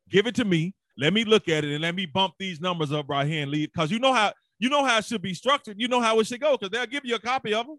Give 0.10 0.28
it 0.28 0.36
to 0.36 0.46
me. 0.46 0.74
Let 0.98 1.14
me 1.14 1.26
look 1.26 1.50
at 1.50 1.66
it 1.66 1.74
and 1.74 1.82
let 1.82 1.96
me 1.96 2.06
bump 2.06 2.36
these 2.40 2.62
numbers 2.62 2.92
up 2.92 3.10
right 3.10 3.28
here 3.28 3.42
and 3.42 3.52
leave. 3.52 3.72
Because 3.74 3.92
you 3.92 4.00
know 4.00 4.14
how 4.14 4.34
you 4.60 4.70
know 4.70 4.86
how 4.86 4.98
it 5.00 5.06
should 5.06 5.22
be 5.22 5.34
structured. 5.34 5.80
You 5.80 5.88
know 5.88 6.02
how 6.02 6.20
it 6.20 6.28
should 6.28 6.42
go 6.42 6.58
because 6.58 6.70
they'll 6.70 6.86
give 6.86 7.06
you 7.06 7.16
a 7.16 7.20
copy 7.20 7.54
of 7.54 7.66
them. 7.68 7.78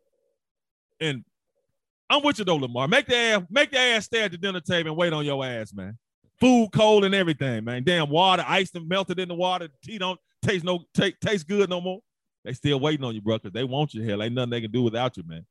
And 1.01 1.25
I'm 2.09 2.23
with 2.23 2.39
you 2.39 2.45
though, 2.45 2.57
Lamar. 2.57 2.89
Make 2.89 3.07
the 3.07 3.17
ass, 3.17 3.43
make 3.51 3.71
the 3.71 3.79
ass 3.79 4.05
stay 4.05 4.23
at 4.23 4.31
the 4.31 4.39
dinner 4.39 4.61
table 4.61 4.91
and 4.91 4.97
wait 4.97 5.13
on 5.13 5.25
your 5.25 5.45
ass, 5.45 5.73
man. 5.73 5.99
Food 6.39 6.69
cold 6.73 7.05
and 7.05 7.15
everything, 7.15 7.65
man. 7.65 7.83
Damn 7.83 8.11
water, 8.11 8.45
ice 8.47 8.71
and 8.75 8.89
melted 8.89 9.19
in 9.19 9.29
the 9.29 9.35
water. 9.35 9.69
Tea 9.83 9.99
don't 9.99 10.21
taste 10.43 10.65
no 10.65 10.81
take 10.95 11.19
taste 11.21 11.49
good 11.49 11.69
no 11.69 11.81
more. 11.81 12.01
They 12.45 12.53
still 12.53 12.79
waiting 12.79 13.05
on 13.05 13.15
you, 13.15 13.21
bro, 13.21 13.39
because 13.39 13.53
they 13.53 13.65
want 13.65 13.95
you 13.95 14.03
here. 14.03 14.23
Ain't 14.23 14.35
nothing 14.35 14.51
they 14.51 14.61
can 14.61 14.71
do 14.71 14.83
without 14.83 15.17
you, 15.17 15.25
man. 15.27 15.45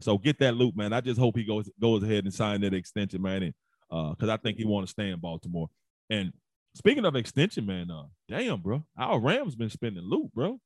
So 0.00 0.18
get 0.18 0.38
that 0.40 0.54
loop, 0.54 0.76
man. 0.76 0.92
I 0.92 1.00
just 1.00 1.18
hope 1.18 1.36
he 1.36 1.44
goes 1.44 1.68
goes 1.80 2.02
ahead 2.02 2.24
and 2.24 2.32
sign 2.32 2.60
that 2.60 2.74
extension, 2.74 3.22
man. 3.22 3.42
And 3.42 3.54
uh, 3.90 4.10
because 4.10 4.28
I 4.28 4.36
think 4.36 4.58
he 4.58 4.64
want 4.64 4.86
to 4.86 4.90
stay 4.90 5.10
in 5.10 5.18
Baltimore. 5.18 5.68
And 6.10 6.32
speaking 6.74 7.04
of 7.04 7.16
extension, 7.16 7.66
man, 7.66 7.90
uh, 7.90 8.04
damn, 8.28 8.60
bro, 8.60 8.84
our 8.96 9.18
Rams 9.18 9.56
been 9.56 9.70
spending 9.70 10.04
loot, 10.04 10.32
bro. 10.34 10.60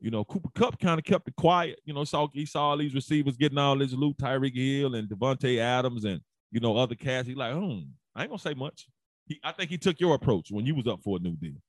You 0.00 0.10
know, 0.10 0.24
Cooper 0.24 0.48
Kupp 0.54 0.78
kind 0.78 0.98
of 0.98 1.04
kept 1.04 1.28
it 1.28 1.36
quiet. 1.36 1.78
You 1.84 1.92
know, 1.92 2.04
saw 2.04 2.28
he 2.32 2.46
saw 2.46 2.70
all 2.70 2.76
these 2.78 2.94
receivers 2.94 3.36
getting 3.36 3.58
all 3.58 3.76
this 3.76 3.92
loot, 3.92 4.16
Tyreek 4.18 4.56
Hill 4.56 4.94
and 4.94 5.08
Davante 5.08 5.58
Adams 5.58 6.04
and 6.04 6.20
you 6.50 6.60
know 6.60 6.76
other 6.76 6.94
cats. 6.94 7.28
He 7.28 7.34
like, 7.34 7.54
hmm, 7.54 7.80
I 8.14 8.22
ain't 8.22 8.30
gonna 8.30 8.38
say 8.38 8.54
much. 8.54 8.86
He, 9.26 9.38
I 9.44 9.52
think 9.52 9.70
he 9.70 9.78
took 9.78 10.00
your 10.00 10.14
approach 10.14 10.50
when 10.50 10.64
you 10.64 10.74
was 10.74 10.86
up 10.86 11.02
for 11.02 11.18
a 11.18 11.20
new 11.20 11.36
deal. 11.36 11.60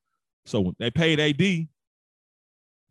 So 0.45 0.61
when 0.61 0.75
they 0.79 0.89
paid 0.89 1.19
AD, 1.19 1.67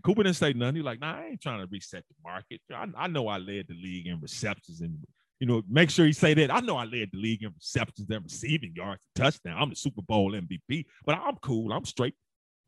Cooper 0.05 0.23
didn't 0.23 0.37
say 0.37 0.53
nothing. 0.53 0.77
He 0.77 0.83
like, 0.83 1.01
nah, 1.01 1.17
I 1.17 1.27
ain't 1.27 1.41
trying 1.41 1.61
to 1.61 1.67
reset 1.71 2.05
the 2.09 2.15
market. 2.23 2.61
I, 2.73 2.87
I 2.97 3.07
know 3.09 3.27
I 3.27 3.39
led 3.39 3.67
the 3.69 3.75
league 3.75 4.07
in 4.07 4.21
receptions 4.21 4.83
and 4.83 4.99
you 5.41 5.47
know, 5.47 5.63
make 5.69 5.89
sure 5.89 6.05
he 6.05 6.13
say 6.13 6.35
that. 6.35 6.53
I 6.53 6.61
know 6.61 6.77
I 6.77 6.85
led 6.85 7.09
the 7.13 7.19
league 7.19 7.43
in 7.43 7.51
receptions 7.55 8.09
and 8.11 8.23
receiving 8.23 8.75
yards, 8.77 9.03
and 9.17 9.25
touchdown. 9.25 9.57
I'm 9.59 9.71
the 9.71 9.77
Super 9.77 10.03
Bowl 10.03 10.33
MVP, 10.33 10.85
but 11.07 11.17
I'm 11.17 11.37
cool. 11.37 11.73
I'm 11.73 11.87
straight. 11.87 12.15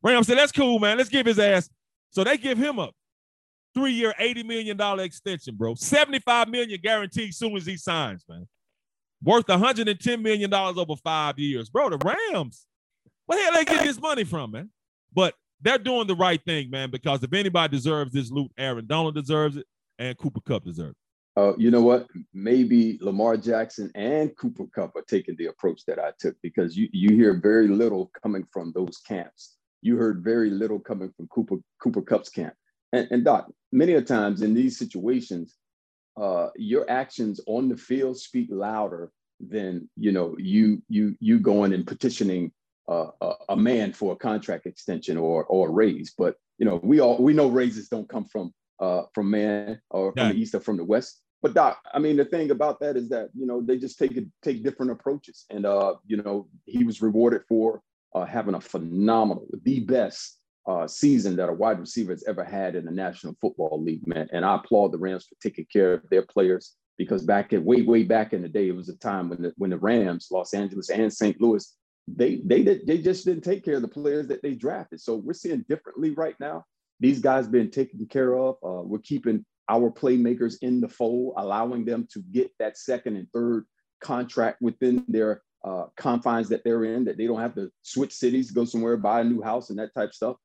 Ram 0.02 0.24
said, 0.24 0.38
that's 0.38 0.52
cool, 0.52 0.78
man. 0.78 0.96
Let's 0.96 1.10
give 1.10 1.26
his 1.26 1.38
ass. 1.38 1.68
So 2.12 2.22
they 2.22 2.36
give 2.36 2.58
him 2.58 2.78
a 2.78 2.90
three-year, 3.74 4.14
$80 4.20 4.44
million 4.44 5.00
extension, 5.00 5.56
bro. 5.56 5.74
75 5.74 6.48
million 6.48 6.78
guaranteed 6.80 7.34
soon 7.34 7.56
as 7.56 7.66
he 7.66 7.76
signs, 7.76 8.24
man. 8.28 8.46
Worth 9.22 9.46
$110 9.46 10.20
million 10.20 10.52
over 10.52 10.96
five 10.96 11.38
years. 11.38 11.70
Bro, 11.70 11.90
the 11.90 11.98
Rams, 11.98 12.66
where 13.26 13.38
the 13.38 13.44
hell 13.44 13.54
they 13.54 13.64
get 13.64 13.84
this 13.84 14.00
money 14.00 14.24
from, 14.24 14.50
man? 14.50 14.70
But 15.12 15.34
they're 15.60 15.78
doing 15.78 16.06
the 16.06 16.14
right 16.14 16.42
thing, 16.44 16.70
man, 16.70 16.90
because 16.90 17.22
if 17.22 17.32
anybody 17.32 17.74
deserves 17.76 18.12
this 18.12 18.30
loot, 18.30 18.50
Aaron 18.58 18.86
Donald 18.86 19.14
deserves 19.14 19.56
it 19.56 19.66
and 19.98 20.16
Cooper 20.18 20.40
Kupp 20.40 20.64
deserves 20.64 20.90
it. 20.90 21.40
Uh, 21.40 21.56
you 21.56 21.70
know 21.70 21.80
what? 21.80 22.08
Maybe 22.34 22.98
Lamar 23.00 23.38
Jackson 23.38 23.90
and 23.94 24.36
Cooper 24.36 24.66
Kupp 24.74 24.94
are 24.96 25.04
taking 25.08 25.34
the 25.36 25.46
approach 25.46 25.82
that 25.86 25.98
I 25.98 26.12
took 26.20 26.36
because 26.42 26.76
you 26.76 26.88
you 26.92 27.16
hear 27.16 27.40
very 27.40 27.68
little 27.68 28.10
coming 28.22 28.46
from 28.52 28.70
those 28.74 28.98
camps. 28.98 29.56
You 29.82 29.96
heard 29.96 30.22
very 30.22 30.50
little 30.50 30.78
coming 30.78 31.12
from 31.16 31.28
Cooper 31.28 31.56
Cooper 31.80 32.02
Kupp's 32.02 32.28
camp. 32.28 32.54
And, 32.92 33.08
and 33.10 33.24
Doc, 33.24 33.50
many 33.72 33.94
a 33.94 34.02
times 34.02 34.42
in 34.42 34.54
these 34.54 34.78
situations, 34.78 35.56
uh, 36.20 36.48
your 36.56 36.88
actions 36.90 37.40
on 37.46 37.68
the 37.68 37.76
field 37.76 38.18
speak 38.18 38.48
louder 38.50 39.10
than 39.40 39.88
you 39.96 40.12
know 40.12 40.36
you 40.38 40.82
you 40.88 41.16
you 41.20 41.38
going 41.38 41.72
and 41.72 41.86
petitioning 41.86 42.52
uh, 42.88 43.08
a, 43.20 43.32
a 43.50 43.56
man 43.56 43.92
for 43.92 44.12
a 44.12 44.16
contract 44.16 44.66
extension 44.66 45.16
or 45.16 45.44
or 45.44 45.68
a 45.68 45.72
raise. 45.72 46.14
But 46.16 46.36
you 46.58 46.66
know 46.66 46.80
we 46.82 47.00
all 47.00 47.18
we 47.18 47.32
know 47.32 47.48
raises 47.48 47.88
don't 47.88 48.08
come 48.08 48.26
from 48.26 48.52
uh, 48.78 49.02
from 49.14 49.30
man 49.30 49.80
or 49.90 50.12
from 50.12 50.28
the 50.28 50.34
east 50.34 50.54
or 50.54 50.60
from 50.60 50.76
the 50.76 50.84
west. 50.84 51.20
But 51.42 51.54
Doc, 51.54 51.78
I 51.92 51.98
mean, 51.98 52.16
the 52.16 52.24
thing 52.24 52.52
about 52.52 52.78
that 52.80 52.96
is 52.96 53.08
that 53.08 53.30
you 53.34 53.46
know 53.46 53.60
they 53.60 53.76
just 53.76 53.98
take 53.98 54.16
it, 54.16 54.26
take 54.42 54.62
different 54.62 54.92
approaches, 54.92 55.44
and 55.50 55.66
uh, 55.66 55.94
you 56.06 56.18
know 56.18 56.48
he 56.66 56.84
was 56.84 57.02
rewarded 57.02 57.42
for 57.48 57.82
uh, 58.14 58.24
having 58.24 58.54
a 58.54 58.60
phenomenal, 58.60 59.46
the 59.64 59.80
best 59.80 60.38
uh, 60.66 60.86
season 60.86 61.36
that 61.36 61.48
a 61.48 61.52
wide 61.52 61.80
receiver 61.80 62.12
has 62.12 62.24
ever 62.24 62.44
had 62.44 62.76
in 62.76 62.84
the 62.84 62.90
National 62.90 63.34
Football 63.40 63.82
League, 63.82 64.06
man. 64.06 64.28
And 64.32 64.44
I 64.44 64.56
applaud 64.56 64.92
the 64.92 64.98
Rams 64.98 65.26
for 65.26 65.36
taking 65.42 65.66
care 65.72 65.94
of 65.94 66.08
their 66.10 66.22
players 66.22 66.76
because 66.98 67.24
back 67.24 67.52
in 67.52 67.64
way 67.64 67.82
way 67.82 68.04
back 68.04 68.32
in 68.32 68.42
the 68.42 68.48
day, 68.48 68.68
it 68.68 68.76
was 68.76 68.88
a 68.88 68.96
time 68.96 69.28
when 69.28 69.42
the 69.42 69.52
when 69.56 69.70
the 69.70 69.78
Rams, 69.78 70.28
Los 70.30 70.54
Angeles 70.54 70.90
and 70.90 71.12
St. 71.12 71.40
Louis, 71.40 71.76
they 72.06 72.42
they 72.44 72.62
did 72.62 72.86
they 72.86 72.98
just 72.98 73.24
didn't 73.24 73.42
take 73.42 73.64
care 73.64 73.76
of 73.76 73.82
the 73.82 73.88
players 73.88 74.28
that 74.28 74.42
they 74.42 74.54
drafted. 74.54 75.00
So 75.00 75.16
we're 75.16 75.32
seeing 75.32 75.64
differently 75.68 76.10
right 76.10 76.36
now. 76.38 76.64
These 77.00 77.20
guys 77.20 77.48
been 77.48 77.70
taken 77.70 78.06
care 78.06 78.36
of. 78.36 78.56
Uh, 78.64 78.82
we're 78.82 78.98
keeping 78.98 79.44
our 79.68 79.90
playmakers 79.90 80.56
in 80.62 80.80
the 80.80 80.88
fold, 80.88 81.34
allowing 81.36 81.84
them 81.84 82.06
to 82.12 82.22
get 82.30 82.50
that 82.58 82.78
second 82.78 83.16
and 83.16 83.26
third 83.32 83.64
contract 84.00 84.60
within 84.60 85.04
their 85.08 85.42
uh, 85.64 85.86
confines 85.96 86.48
that 86.48 86.64
they're 86.64 86.84
in, 86.84 87.04
that 87.04 87.16
they 87.16 87.26
don't 87.26 87.40
have 87.40 87.54
to 87.54 87.70
switch 87.82 88.12
cities, 88.12 88.50
go 88.50 88.64
somewhere, 88.64 88.96
buy 88.96 89.20
a 89.20 89.24
new 89.24 89.40
house, 89.40 89.70
and 89.70 89.78
that 89.78 89.94
type 89.94 90.12
stuff. 90.12 90.36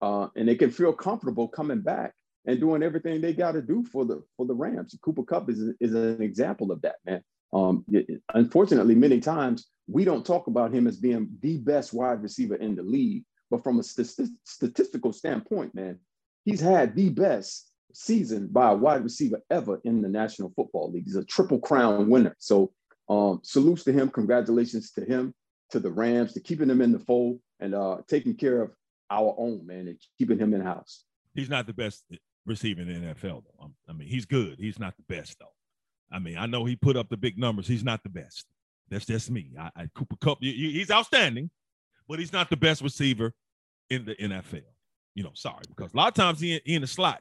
Uh, 0.00 0.28
and 0.36 0.48
they 0.48 0.54
can 0.54 0.70
feel 0.70 0.92
comfortable 0.92 1.48
coming 1.48 1.80
back 1.80 2.12
and 2.46 2.60
doing 2.60 2.82
everything 2.82 3.20
they 3.20 3.32
got 3.32 3.52
to 3.52 3.62
do 3.62 3.84
for 3.84 4.04
the 4.04 4.22
for 4.36 4.46
the 4.46 4.54
Rams. 4.54 4.96
Cooper 5.02 5.24
Kupp 5.24 5.50
is, 5.50 5.60
is 5.80 5.94
an 5.94 6.22
example 6.22 6.70
of 6.70 6.80
that, 6.82 6.96
man. 7.04 7.22
Um, 7.52 7.84
unfortunately, 8.34 8.94
many 8.94 9.20
times 9.20 9.68
we 9.86 10.04
don't 10.04 10.24
talk 10.24 10.46
about 10.46 10.72
him 10.72 10.86
as 10.86 10.98
being 10.98 11.28
the 11.40 11.58
best 11.58 11.92
wide 11.92 12.22
receiver 12.22 12.56
in 12.56 12.76
the 12.76 12.82
league, 12.82 13.24
but 13.50 13.64
from 13.64 13.78
a 13.78 13.82
st- 13.82 14.30
statistical 14.44 15.12
standpoint, 15.12 15.74
man, 15.74 15.98
he's 16.44 16.60
had 16.60 16.94
the 16.94 17.08
best 17.08 17.70
season 17.94 18.48
by 18.48 18.70
a 18.70 18.76
wide 18.76 19.02
receiver 19.02 19.40
ever 19.50 19.80
in 19.84 20.02
the 20.02 20.08
National 20.08 20.52
Football 20.54 20.92
League. 20.92 21.04
He's 21.04 21.16
a 21.16 21.24
triple 21.24 21.58
crown 21.58 22.10
winner. 22.10 22.36
So 22.38 22.72
um, 23.08 23.40
salutes 23.42 23.84
to 23.84 23.92
him. 23.92 24.08
Congratulations 24.10 24.90
to 24.92 25.04
him, 25.04 25.34
to 25.70 25.80
the 25.80 25.90
Rams, 25.90 26.32
to 26.34 26.40
keeping 26.40 26.68
him 26.68 26.80
in 26.80 26.92
the 26.92 26.98
fold 26.98 27.40
and 27.60 27.74
uh, 27.74 27.98
taking 28.08 28.34
care 28.34 28.62
of 28.62 28.72
our 29.10 29.34
own 29.38 29.66
man 29.66 29.88
and 29.88 29.98
keeping 30.18 30.38
him 30.38 30.54
in 30.54 30.60
house. 30.60 31.04
He's 31.34 31.48
not 31.48 31.66
the 31.66 31.72
best 31.72 32.04
receiver 32.44 32.82
in 32.82 32.88
the 32.88 33.14
NFL, 33.14 33.42
though. 33.44 33.70
I 33.88 33.92
mean, 33.92 34.08
he's 34.08 34.24
good. 34.24 34.56
He's 34.58 34.78
not 34.78 34.94
the 34.96 35.14
best, 35.14 35.38
though. 35.38 35.52
I 36.10 36.18
mean, 36.18 36.38
I 36.38 36.46
know 36.46 36.64
he 36.64 36.76
put 36.76 36.96
up 36.96 37.08
the 37.08 37.16
big 37.16 37.38
numbers. 37.38 37.68
He's 37.68 37.84
not 37.84 38.02
the 38.02 38.08
best. 38.08 38.46
That's 38.90 39.06
just 39.06 39.30
me. 39.30 39.50
I, 39.58 39.70
I 39.76 39.88
Cooper 39.94 40.16
Kupp, 40.20 40.38
he's 40.40 40.90
outstanding, 40.90 41.50
but 42.08 42.18
he's 42.18 42.32
not 42.32 42.48
the 42.48 42.56
best 42.56 42.82
receiver 42.82 43.34
in 43.90 44.04
the 44.04 44.14
NFL. 44.14 44.62
You 45.14 45.24
know, 45.24 45.32
sorry, 45.34 45.64
because 45.68 45.92
a 45.92 45.96
lot 45.96 46.08
of 46.08 46.14
times 46.14 46.40
he, 46.40 46.60
he 46.64 46.74
in 46.74 46.82
the 46.82 46.86
slot. 46.86 47.20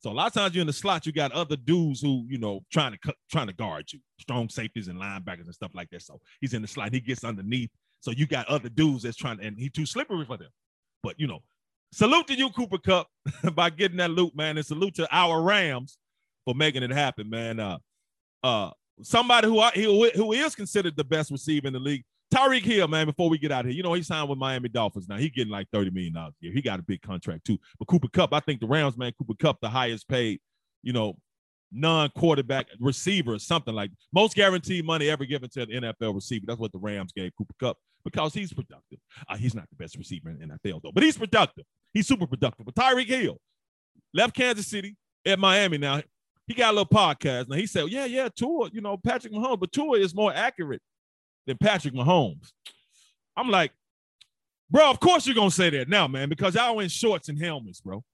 So 0.00 0.10
a 0.10 0.12
lot 0.12 0.28
of 0.28 0.32
times 0.32 0.54
you're 0.54 0.62
in 0.62 0.66
the 0.66 0.72
slot, 0.72 1.04
you 1.04 1.12
got 1.12 1.30
other 1.32 1.56
dudes 1.56 2.00
who, 2.00 2.24
you 2.28 2.38
know, 2.38 2.60
trying 2.72 2.92
to 2.92 3.14
trying 3.30 3.48
to 3.48 3.52
guard 3.52 3.92
you, 3.92 4.00
strong 4.18 4.48
safeties 4.48 4.88
and 4.88 4.98
linebackers 4.98 5.44
and 5.44 5.54
stuff 5.54 5.72
like 5.74 5.90
that. 5.90 6.02
So 6.02 6.18
he's 6.40 6.54
in 6.54 6.62
the 6.62 6.68
slot, 6.68 6.92
he 6.92 7.00
gets 7.00 7.22
underneath. 7.22 7.70
So 8.00 8.10
you 8.10 8.26
got 8.26 8.48
other 8.48 8.70
dudes 8.70 9.02
that's 9.02 9.16
trying 9.16 9.38
to, 9.38 9.44
and 9.44 9.58
he's 9.58 9.72
too 9.72 9.84
slippery 9.84 10.24
for 10.24 10.38
them. 10.38 10.48
But 11.02 11.20
you 11.20 11.26
know, 11.26 11.40
salute 11.92 12.26
to 12.28 12.34
you, 12.34 12.48
Cooper 12.50 12.78
Kupp, 12.78 13.08
by 13.54 13.68
getting 13.68 13.98
that 13.98 14.10
loop, 14.10 14.34
man, 14.34 14.56
and 14.56 14.64
salute 14.64 14.94
to 14.94 15.08
our 15.14 15.42
Rams 15.42 15.98
for 16.46 16.54
making 16.54 16.82
it 16.82 16.92
happen, 16.92 17.28
man. 17.28 17.60
Uh, 17.60 17.78
uh, 18.42 18.70
somebody 19.02 19.48
who 19.48 19.60
I, 19.60 19.70
who, 19.72 20.08
who 20.10 20.32
is 20.32 20.54
considered 20.54 20.96
the 20.96 21.04
best 21.04 21.30
receiver 21.30 21.66
in 21.66 21.74
the 21.74 21.78
league, 21.78 22.04
Tyreek 22.32 22.62
Hill, 22.62 22.86
man. 22.86 23.06
Before 23.06 23.28
we 23.28 23.38
get 23.38 23.50
out 23.50 23.64
here, 23.64 23.74
you 23.74 23.82
know 23.82 23.92
he 23.92 24.02
signed 24.02 24.28
with 24.28 24.38
Miami 24.38 24.68
Dolphins. 24.68 25.08
Now 25.08 25.16
he 25.16 25.28
getting 25.28 25.52
like 25.52 25.68
thirty 25.72 25.90
million 25.90 26.12
dollars 26.12 26.34
a 26.40 26.44
year. 26.46 26.54
He 26.54 26.62
got 26.62 26.78
a 26.78 26.82
big 26.82 27.02
contract 27.02 27.44
too. 27.44 27.58
But 27.78 27.88
Cooper 27.88 28.08
Kupp, 28.08 28.32
I 28.32 28.40
think 28.40 28.60
the 28.60 28.66
Rams, 28.66 28.96
man, 28.96 29.12
Cooper 29.18 29.34
Kupp, 29.34 29.60
the 29.60 29.68
highest 29.68 30.08
paid, 30.08 30.40
you 30.82 30.92
know, 30.92 31.16
non-quarterback 31.72 32.66
receiver, 32.78 33.38
something 33.38 33.74
like 33.74 33.90
most 34.12 34.36
guaranteed 34.36 34.84
money 34.84 35.08
ever 35.08 35.24
given 35.24 35.48
to 35.50 35.62
an 35.62 35.68
NFL 35.68 36.14
receiver. 36.14 36.44
That's 36.46 36.60
what 36.60 36.72
the 36.72 36.78
Rams 36.78 37.12
gave 37.12 37.32
Cooper 37.36 37.54
Kupp 37.58 37.78
because 38.04 38.32
he's 38.32 38.52
productive. 38.52 38.98
Uh, 39.28 39.36
he's 39.36 39.54
not 39.54 39.68
the 39.68 39.76
best 39.76 39.96
receiver 39.96 40.30
in 40.30 40.38
NFL 40.38 40.82
though, 40.82 40.92
but 40.92 41.02
he's 41.02 41.18
productive. 41.18 41.64
He's 41.92 42.06
super 42.06 42.26
productive. 42.26 42.64
But 42.64 42.74
Tyreek 42.76 43.06
Hill 43.06 43.38
left 44.14 44.34
Kansas 44.34 44.68
City 44.68 44.96
at 45.26 45.38
Miami. 45.38 45.78
Now 45.78 46.00
he 46.46 46.54
got 46.54 46.70
a 46.70 46.76
little 46.78 46.86
podcast. 46.86 47.48
Now 47.48 47.56
he 47.56 47.66
said, 47.66 47.88
"Yeah, 47.88 48.04
yeah, 48.04 48.28
Tua, 48.28 48.70
you 48.72 48.80
know 48.80 48.96
Patrick 48.96 49.32
Mahomes, 49.32 49.58
but 49.58 49.72
Tua 49.72 49.98
is 49.98 50.14
more 50.14 50.32
accurate 50.32 50.82
than 51.46 51.56
Patrick 51.58 51.94
Mahomes." 51.94 52.52
I'm 53.36 53.48
like, 53.48 53.72
bro, 54.70 54.90
of 54.90 55.00
course 55.00 55.26
you're 55.26 55.34
gonna 55.34 55.50
say 55.50 55.70
that 55.70 55.88
now, 55.88 56.06
man, 56.08 56.28
because 56.28 56.54
y'all 56.54 56.80
in 56.80 56.88
shorts 56.88 57.28
and 57.28 57.38
helmets, 57.38 57.80
bro. 57.80 58.04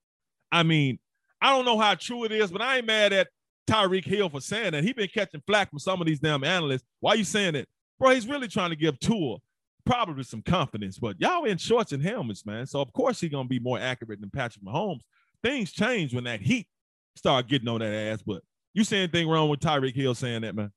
I 0.51 0.63
mean, 0.63 0.99
I 1.41 1.55
don't 1.55 1.65
know 1.65 1.77
how 1.77 1.95
true 1.95 2.23
it 2.23 2.31
is, 2.31 2.51
but 2.51 2.61
I 2.61 2.77
ain't 2.77 2.87
mad 2.87 3.13
at 3.13 3.27
Tyreek 3.67 4.05
Hill 4.05 4.29
for 4.29 4.41
saying 4.41 4.71
that. 4.71 4.83
He 4.83 4.93
been 4.93 5.09
catching 5.09 5.43
flack 5.45 5.69
from 5.69 5.79
some 5.79 6.01
of 6.01 6.07
these 6.07 6.19
damn 6.19 6.43
analysts. 6.43 6.85
Why 6.99 7.15
you 7.15 7.23
saying 7.23 7.53
that? 7.53 7.67
Bro, 7.99 8.11
he's 8.11 8.27
really 8.27 8.47
trying 8.47 8.69
to 8.69 8.75
give 8.75 8.99
Tua 8.99 9.37
probably 9.85 10.23
some 10.23 10.41
confidence, 10.41 10.99
but 10.99 11.19
y'all 11.19 11.45
in 11.45 11.57
shorts 11.57 11.91
and 11.93 12.03
helmets, 12.03 12.45
man. 12.45 12.65
So 12.65 12.81
of 12.81 12.91
course 12.93 13.19
he's 13.19 13.31
gonna 13.31 13.47
be 13.47 13.59
more 13.59 13.79
accurate 13.79 14.19
than 14.19 14.29
Patrick 14.29 14.63
Mahomes. 14.63 15.01
Things 15.43 15.71
change 15.71 16.13
when 16.13 16.25
that 16.25 16.41
heat 16.41 16.67
start 17.15 17.47
getting 17.47 17.67
on 17.67 17.79
that 17.79 17.93
ass. 17.93 18.21
But 18.21 18.41
you 18.73 18.83
see 18.83 18.97
anything 18.97 19.27
wrong 19.27 19.49
with 19.49 19.59
Tyreek 19.59 19.95
Hill 19.95 20.15
saying 20.15 20.41
that, 20.41 20.55
man? 20.55 20.71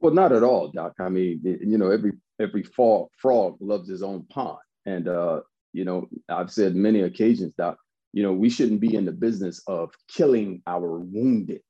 Well, 0.00 0.14
not 0.14 0.32
at 0.32 0.42
all, 0.42 0.68
Doc. 0.68 0.94
I 1.00 1.08
mean, 1.08 1.40
you 1.44 1.78
know, 1.78 1.90
every 1.90 2.12
every 2.40 2.62
frog, 2.62 3.08
frog 3.16 3.56
loves 3.60 3.88
his 3.88 4.02
own 4.02 4.24
pond, 4.30 4.58
and 4.86 5.08
uh, 5.08 5.40
you 5.72 5.84
know, 5.84 6.08
I've 6.28 6.52
said 6.52 6.76
many 6.76 7.02
occasions, 7.02 7.52
Doc 7.58 7.78
you 8.12 8.22
know, 8.22 8.32
we 8.32 8.50
shouldn't 8.50 8.80
be 8.80 8.94
in 8.94 9.04
the 9.04 9.12
business 9.12 9.60
of 9.66 9.90
killing 10.08 10.62
our 10.66 10.98
wounded. 10.98 11.60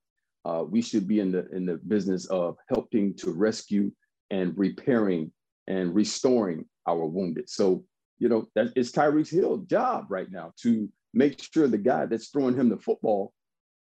Uh, 0.44 0.64
we 0.68 0.80
should 0.80 1.06
be 1.06 1.20
in 1.20 1.32
the 1.32 1.46
in 1.50 1.66
the 1.66 1.76
business 1.88 2.26
of 2.26 2.56
helping 2.68 3.14
to 3.14 3.32
rescue 3.32 3.90
and 4.30 4.56
repairing 4.56 5.32
and 5.66 5.94
restoring 5.94 6.64
our 6.86 7.04
wounded. 7.06 7.50
So, 7.50 7.84
you 8.18 8.28
know, 8.28 8.46
that 8.54 8.72
it's 8.76 8.92
Tyreek 8.92 9.30
Hill's 9.30 9.66
job 9.66 10.06
right 10.08 10.30
now 10.30 10.52
to 10.62 10.88
make 11.12 11.42
sure 11.52 11.66
the 11.66 11.78
guy 11.78 12.06
that's 12.06 12.28
throwing 12.28 12.54
him 12.56 12.68
the 12.68 12.78
football 12.78 13.32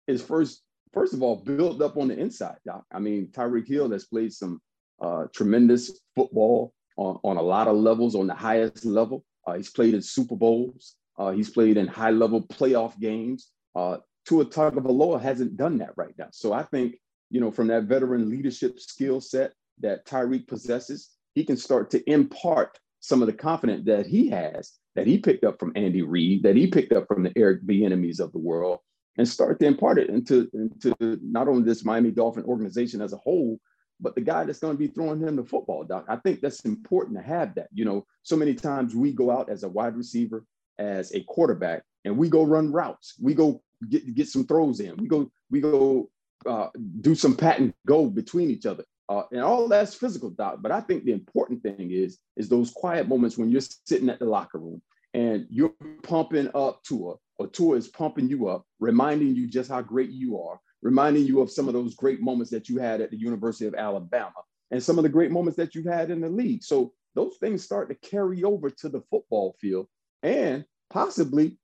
is 0.08 0.22
first, 0.22 0.62
first 0.92 1.14
of 1.14 1.22
all, 1.22 1.36
built 1.36 1.80
up 1.82 1.96
on 1.96 2.08
the 2.08 2.18
inside. 2.18 2.56
Doc. 2.64 2.84
I 2.92 2.98
mean, 2.98 3.28
Tyreek 3.28 3.68
Hill 3.68 3.90
has 3.90 4.06
played 4.06 4.32
some 4.32 4.60
uh, 5.00 5.24
tremendous 5.34 6.00
football 6.14 6.72
on, 6.96 7.18
on 7.22 7.36
a 7.36 7.42
lot 7.42 7.68
of 7.68 7.76
levels, 7.76 8.14
on 8.14 8.26
the 8.26 8.34
highest 8.34 8.84
level. 8.84 9.24
Uh, 9.46 9.54
he's 9.54 9.70
played 9.70 9.94
in 9.94 10.02
Super 10.02 10.36
Bowls. 10.36 10.96
Uh, 11.18 11.30
he's 11.30 11.50
played 11.50 11.76
in 11.76 11.86
high 11.86 12.10
level 12.10 12.46
playoff 12.46 12.98
games. 12.98 13.50
Uh, 13.74 13.98
Tua 14.26 14.44
Tagovailoa 14.44 15.20
hasn't 15.20 15.56
done 15.56 15.78
that 15.78 15.92
right 15.96 16.14
now. 16.18 16.28
So 16.32 16.52
I 16.52 16.62
think, 16.62 16.96
you 17.30 17.40
know, 17.40 17.50
from 17.50 17.68
that 17.68 17.84
veteran 17.84 18.28
leadership 18.28 18.80
skill 18.80 19.20
set 19.20 19.52
that 19.80 20.06
Tyreek 20.06 20.48
possesses, 20.48 21.10
he 21.34 21.44
can 21.44 21.56
start 21.56 21.90
to 21.90 22.10
impart 22.10 22.78
some 23.00 23.22
of 23.22 23.26
the 23.26 23.32
confidence 23.32 23.84
that 23.86 24.06
he 24.06 24.28
has, 24.30 24.72
that 24.96 25.06
he 25.06 25.18
picked 25.18 25.44
up 25.44 25.60
from 25.60 25.72
Andy 25.76 26.02
Reid, 26.02 26.42
that 26.42 26.56
he 26.56 26.66
picked 26.66 26.92
up 26.92 27.06
from 27.06 27.22
the 27.22 27.32
Eric 27.36 27.62
Bieniemys 27.62 28.18
of 28.20 28.32
the 28.32 28.38
world, 28.38 28.80
and 29.18 29.28
start 29.28 29.58
to 29.60 29.66
impart 29.66 29.98
it 29.98 30.10
into, 30.10 30.48
into 30.52 31.18
not 31.22 31.48
only 31.48 31.62
this 31.62 31.84
Miami 31.84 32.10
Dolphin 32.10 32.44
organization 32.44 33.00
as 33.00 33.12
a 33.12 33.18
whole, 33.18 33.58
but 34.00 34.14
the 34.14 34.20
guy 34.20 34.44
that's 34.44 34.58
going 34.58 34.74
to 34.74 34.78
be 34.78 34.88
throwing 34.88 35.20
him 35.20 35.36
the 35.36 35.44
football, 35.44 35.84
Doc. 35.84 36.04
I 36.08 36.16
think 36.16 36.40
that's 36.40 36.60
important 36.60 37.16
to 37.16 37.22
have 37.22 37.54
that. 37.54 37.68
You 37.72 37.84
know, 37.84 38.06
so 38.22 38.36
many 38.36 38.54
times 38.54 38.94
we 38.94 39.12
go 39.12 39.30
out 39.30 39.48
as 39.48 39.62
a 39.62 39.68
wide 39.68 39.96
receiver 39.96 40.44
as 40.78 41.14
a 41.14 41.22
quarterback 41.22 41.82
and 42.04 42.16
we 42.16 42.28
go 42.28 42.42
run 42.42 42.72
routes. 42.72 43.14
We 43.20 43.34
go 43.34 43.62
get, 43.88 44.14
get 44.14 44.28
some 44.28 44.46
throws 44.46 44.80
in. 44.80 44.96
We 44.96 45.08
go, 45.08 45.30
we 45.50 45.60
go 45.60 46.10
uh, 46.44 46.68
do 47.00 47.14
some 47.14 47.36
pat 47.36 47.58
and 47.58 47.72
go 47.86 48.08
between 48.08 48.50
each 48.50 48.66
other. 48.66 48.84
Uh, 49.08 49.22
and 49.30 49.40
all 49.40 49.68
that's 49.68 49.94
physical, 49.94 50.30
Doc. 50.30 50.58
But 50.60 50.72
I 50.72 50.80
think 50.80 51.04
the 51.04 51.12
important 51.12 51.62
thing 51.62 51.90
is, 51.90 52.18
is 52.36 52.48
those 52.48 52.72
quiet 52.72 53.08
moments 53.08 53.38
when 53.38 53.50
you're 53.50 53.60
sitting 53.60 54.10
at 54.10 54.18
the 54.18 54.26
locker 54.26 54.58
room 54.58 54.82
and 55.16 55.46
you're 55.48 55.72
pumping 56.02 56.50
up 56.54 56.82
Tua, 56.84 57.14
or 57.38 57.46
Tua 57.46 57.76
is 57.76 57.88
pumping 57.88 58.28
you 58.28 58.48
up, 58.48 58.66
reminding 58.80 59.34
you 59.34 59.46
just 59.48 59.70
how 59.70 59.80
great 59.80 60.10
you 60.10 60.38
are, 60.38 60.60
reminding 60.82 61.24
you 61.24 61.40
of 61.40 61.50
some 61.50 61.68
of 61.68 61.74
those 61.74 61.94
great 61.94 62.20
moments 62.20 62.50
that 62.50 62.68
you 62.68 62.78
had 62.78 63.00
at 63.00 63.10
the 63.10 63.16
University 63.16 63.64
of 63.64 63.74
Alabama 63.74 64.34
and 64.70 64.82
some 64.82 64.98
of 64.98 65.04
the 65.04 65.08
great 65.08 65.30
moments 65.30 65.56
that 65.56 65.74
you've 65.74 65.86
had 65.86 66.10
in 66.10 66.20
the 66.20 66.28
league. 66.28 66.62
So 66.62 66.92
those 67.14 67.38
things 67.40 67.64
start 67.64 67.88
to 67.88 68.08
carry 68.08 68.44
over 68.44 68.68
to 68.68 68.90
the 68.90 69.00
football 69.10 69.56
field 69.58 69.86
and 70.22 70.66
possibly 70.90 71.56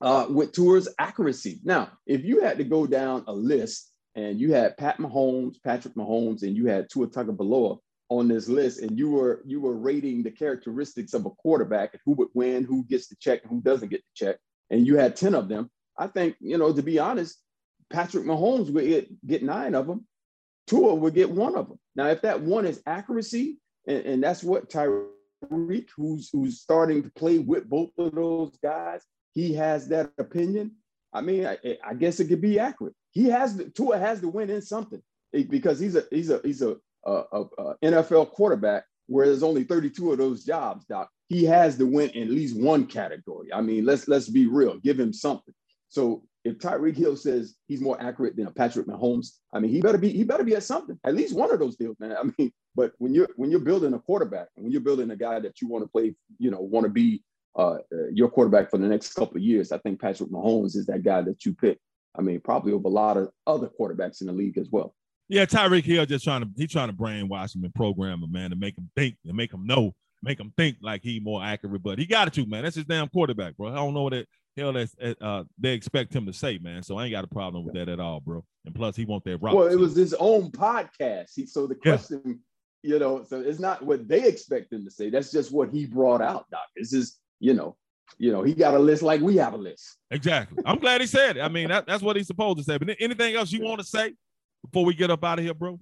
uh, 0.00 0.26
with 0.30 0.52
Tua's 0.52 0.88
accuracy. 1.00 1.58
Now, 1.64 1.90
if 2.06 2.24
you 2.24 2.40
had 2.42 2.56
to 2.58 2.64
go 2.64 2.86
down 2.86 3.24
a 3.26 3.32
list 3.32 3.90
and 4.14 4.38
you 4.38 4.52
had 4.52 4.76
Pat 4.76 4.98
Mahomes, 4.98 5.56
Patrick 5.64 5.94
Mahomes, 5.94 6.42
and 6.44 6.56
you 6.56 6.66
had 6.66 6.88
Tua 6.88 7.08
Tagovailoa 7.08 7.78
on 8.08 8.28
this 8.28 8.48
list, 8.48 8.80
and 8.80 8.98
you 8.98 9.10
were 9.10 9.42
you 9.44 9.60
were 9.60 9.76
rating 9.76 10.22
the 10.22 10.30
characteristics 10.30 11.14
of 11.14 11.26
a 11.26 11.30
quarterback 11.30 11.90
and 11.92 12.00
who 12.04 12.12
would 12.12 12.28
win, 12.34 12.64
who 12.64 12.84
gets 12.84 13.08
the 13.08 13.16
check, 13.16 13.42
and 13.42 13.50
who 13.50 13.60
doesn't 13.60 13.90
get 13.90 14.02
the 14.02 14.26
check, 14.26 14.36
and 14.70 14.86
you 14.86 14.96
had 14.96 15.16
ten 15.16 15.34
of 15.34 15.48
them, 15.48 15.70
I 15.98 16.06
think 16.06 16.36
you 16.40 16.58
know 16.58 16.72
to 16.72 16.82
be 16.82 16.98
honest, 16.98 17.38
Patrick 17.90 18.24
Mahomes 18.24 18.72
would 18.72 18.84
get, 18.84 19.26
get 19.26 19.42
nine 19.42 19.74
of 19.74 19.86
them. 19.86 20.06
Tua 20.66 20.94
would 20.94 21.14
get 21.14 21.30
one 21.30 21.56
of 21.56 21.68
them. 21.68 21.78
Now, 21.94 22.08
if 22.08 22.22
that 22.22 22.40
one 22.40 22.66
is 22.66 22.82
accuracy, 22.86 23.58
and, 23.86 24.04
and 24.04 24.22
that's 24.22 24.42
what 24.42 24.68
Tyreek 24.68 25.88
who's 25.96 26.28
who's 26.32 26.60
starting 26.60 27.02
to 27.02 27.10
play 27.10 27.38
with 27.38 27.68
both 27.68 27.90
of 27.98 28.14
those 28.14 28.56
guys, 28.62 29.02
he 29.34 29.52
has 29.54 29.88
that 29.88 30.10
opinion. 30.18 30.72
I 31.12 31.20
mean, 31.20 31.46
I, 31.46 31.58
I 31.84 31.94
guess 31.94 32.20
it 32.20 32.28
could 32.28 32.40
be 32.40 32.58
accurate. 32.58 32.94
He 33.12 33.26
has 33.26 33.56
the 33.56 33.70
Tua 33.70 33.98
has 33.98 34.20
to 34.20 34.28
win 34.28 34.50
in 34.50 34.62
something 34.62 35.02
because 35.32 35.78
he's 35.78 35.96
a 35.96 36.04
he's 36.10 36.30
a 36.30 36.40
he's 36.42 36.62
a, 36.62 36.76
a, 37.10 37.44
a 37.58 37.74
NFL 37.82 38.30
quarterback 38.30 38.84
where 39.06 39.26
there's 39.26 39.42
only 39.42 39.64
32 39.64 40.12
of 40.12 40.18
those 40.18 40.44
jobs, 40.44 40.84
Doc. 40.86 41.08
He 41.28 41.44
has 41.44 41.76
to 41.78 41.86
win 41.86 42.10
in 42.10 42.24
at 42.24 42.30
least 42.30 42.58
one 42.58 42.86
category. 42.86 43.52
I 43.52 43.60
mean, 43.60 43.84
let's 43.84 44.08
let's 44.08 44.28
be 44.28 44.46
real. 44.46 44.78
Give 44.78 44.98
him 44.98 45.12
something. 45.12 45.54
So 45.88 46.24
if 46.44 46.58
Tyreek 46.58 46.96
Hill 46.96 47.16
says 47.16 47.56
he's 47.66 47.80
more 47.80 48.00
accurate 48.00 48.36
than 48.36 48.46
a 48.46 48.50
Patrick 48.50 48.86
Mahomes, 48.86 49.38
I 49.52 49.58
mean, 49.58 49.72
he 49.72 49.80
better 49.80 49.98
be 49.98 50.10
he 50.10 50.24
better 50.24 50.44
be 50.44 50.54
at 50.54 50.62
something. 50.62 50.98
At 51.04 51.14
least 51.14 51.34
one 51.34 51.52
of 51.52 51.58
those 51.58 51.76
deals, 51.76 51.96
man. 51.98 52.16
I 52.16 52.30
mean, 52.38 52.52
but 52.74 52.92
when 52.98 53.14
you're 53.14 53.28
when 53.36 53.50
you're 53.50 53.60
building 53.60 53.94
a 53.94 53.98
quarterback, 53.98 54.48
when 54.54 54.70
you're 54.70 54.80
building 54.80 55.10
a 55.10 55.16
guy 55.16 55.40
that 55.40 55.60
you 55.60 55.68
want 55.68 55.84
to 55.84 55.88
play, 55.88 56.14
you 56.38 56.50
know, 56.50 56.60
want 56.60 56.84
to 56.84 56.90
be 56.90 57.24
uh, 57.56 57.78
your 58.12 58.28
quarterback 58.28 58.70
for 58.70 58.78
the 58.78 58.86
next 58.86 59.14
couple 59.14 59.36
of 59.36 59.42
years, 59.42 59.72
I 59.72 59.78
think 59.78 60.00
Patrick 60.00 60.30
Mahomes 60.30 60.76
is 60.76 60.86
that 60.86 61.02
guy 61.02 61.22
that 61.22 61.44
you 61.44 61.54
pick. 61.54 61.78
I 62.16 62.22
mean, 62.22 62.40
probably 62.40 62.72
over 62.72 62.88
a 62.88 62.90
lot 62.90 63.16
of 63.16 63.30
other 63.46 63.68
quarterbacks 63.78 64.20
in 64.20 64.28
the 64.28 64.32
league 64.32 64.58
as 64.58 64.68
well. 64.70 64.94
Yeah, 65.28 65.44
Tyreek 65.44 65.84
Hill 65.84 66.06
just 66.06 66.24
trying 66.24 66.42
to 66.42 66.48
he's 66.56 66.70
trying 66.70 66.88
to 66.88 66.94
brainwash 66.94 67.54
him 67.54 67.64
and 67.64 67.74
program 67.74 68.22
him, 68.22 68.30
man, 68.30 68.50
to 68.50 68.56
make 68.56 68.78
him 68.78 68.90
think 68.96 69.16
and 69.24 69.36
make 69.36 69.52
him 69.52 69.66
know 69.66 69.94
make 70.22 70.40
him 70.40 70.52
think 70.56 70.76
like 70.82 71.02
he 71.02 71.20
more 71.20 71.42
accurate. 71.42 71.82
But 71.82 71.98
he 71.98 72.06
got 72.06 72.28
it 72.28 72.34
too, 72.34 72.46
man. 72.46 72.64
That's 72.64 72.76
his 72.76 72.84
damn 72.84 73.08
quarterback, 73.08 73.56
bro. 73.56 73.68
I 73.68 73.76
don't 73.76 73.94
know 73.94 74.02
what 74.02 74.26
hell 74.56 74.72
that's, 74.72 74.96
uh, 75.20 75.44
they 75.58 75.72
expect 75.72 76.14
him 76.14 76.26
to 76.26 76.32
say, 76.32 76.58
man. 76.58 76.82
So 76.82 76.98
I 76.98 77.04
ain't 77.04 77.12
got 77.12 77.24
a 77.24 77.28
problem 77.28 77.64
with 77.64 77.74
that 77.74 77.88
at 77.88 78.00
all, 78.00 78.20
bro. 78.20 78.44
And 78.64 78.74
plus, 78.74 78.96
he 78.96 79.04
want 79.04 79.24
that 79.24 79.38
rock. 79.38 79.54
Well, 79.54 79.68
it 79.68 79.78
was 79.78 79.94
his 79.94 80.14
own 80.14 80.50
podcast. 80.50 81.30
He, 81.34 81.46
so 81.46 81.66
the 81.66 81.74
question, 81.74 82.40
yeah. 82.82 82.94
you 82.94 82.98
know, 82.98 83.22
so 83.22 83.40
it's 83.40 83.60
not 83.60 83.84
what 83.84 84.08
they 84.08 84.26
expect 84.26 84.72
him 84.72 84.84
to 84.84 84.90
say. 84.90 85.10
That's 85.10 85.30
just 85.30 85.52
what 85.52 85.70
he 85.70 85.86
brought 85.86 86.22
out, 86.22 86.46
Doc. 86.50 86.66
This 86.74 86.92
is, 86.92 87.18
you 87.38 87.54
know, 87.54 87.76
you 88.18 88.32
know, 88.32 88.42
he 88.42 88.54
got 88.54 88.74
a 88.74 88.78
list 88.78 89.02
like 89.02 89.20
we 89.20 89.36
have 89.36 89.52
a 89.52 89.58
list. 89.58 89.98
Exactly. 90.10 90.62
I'm 90.64 90.78
glad 90.78 91.00
he 91.00 91.06
said 91.06 91.36
it. 91.36 91.40
I 91.40 91.48
mean, 91.48 91.68
that, 91.68 91.86
that's 91.86 92.02
what 92.02 92.16
he's 92.16 92.26
supposed 92.26 92.58
to 92.58 92.64
say. 92.64 92.78
But 92.78 92.96
anything 92.98 93.34
else 93.34 93.52
you 93.52 93.62
want 93.62 93.80
to 93.80 93.86
say 93.86 94.14
before 94.70 94.84
we 94.84 94.94
get 94.94 95.10
up 95.10 95.24
out 95.24 95.38
of 95.38 95.44
here, 95.44 95.54
bro? 95.54 95.78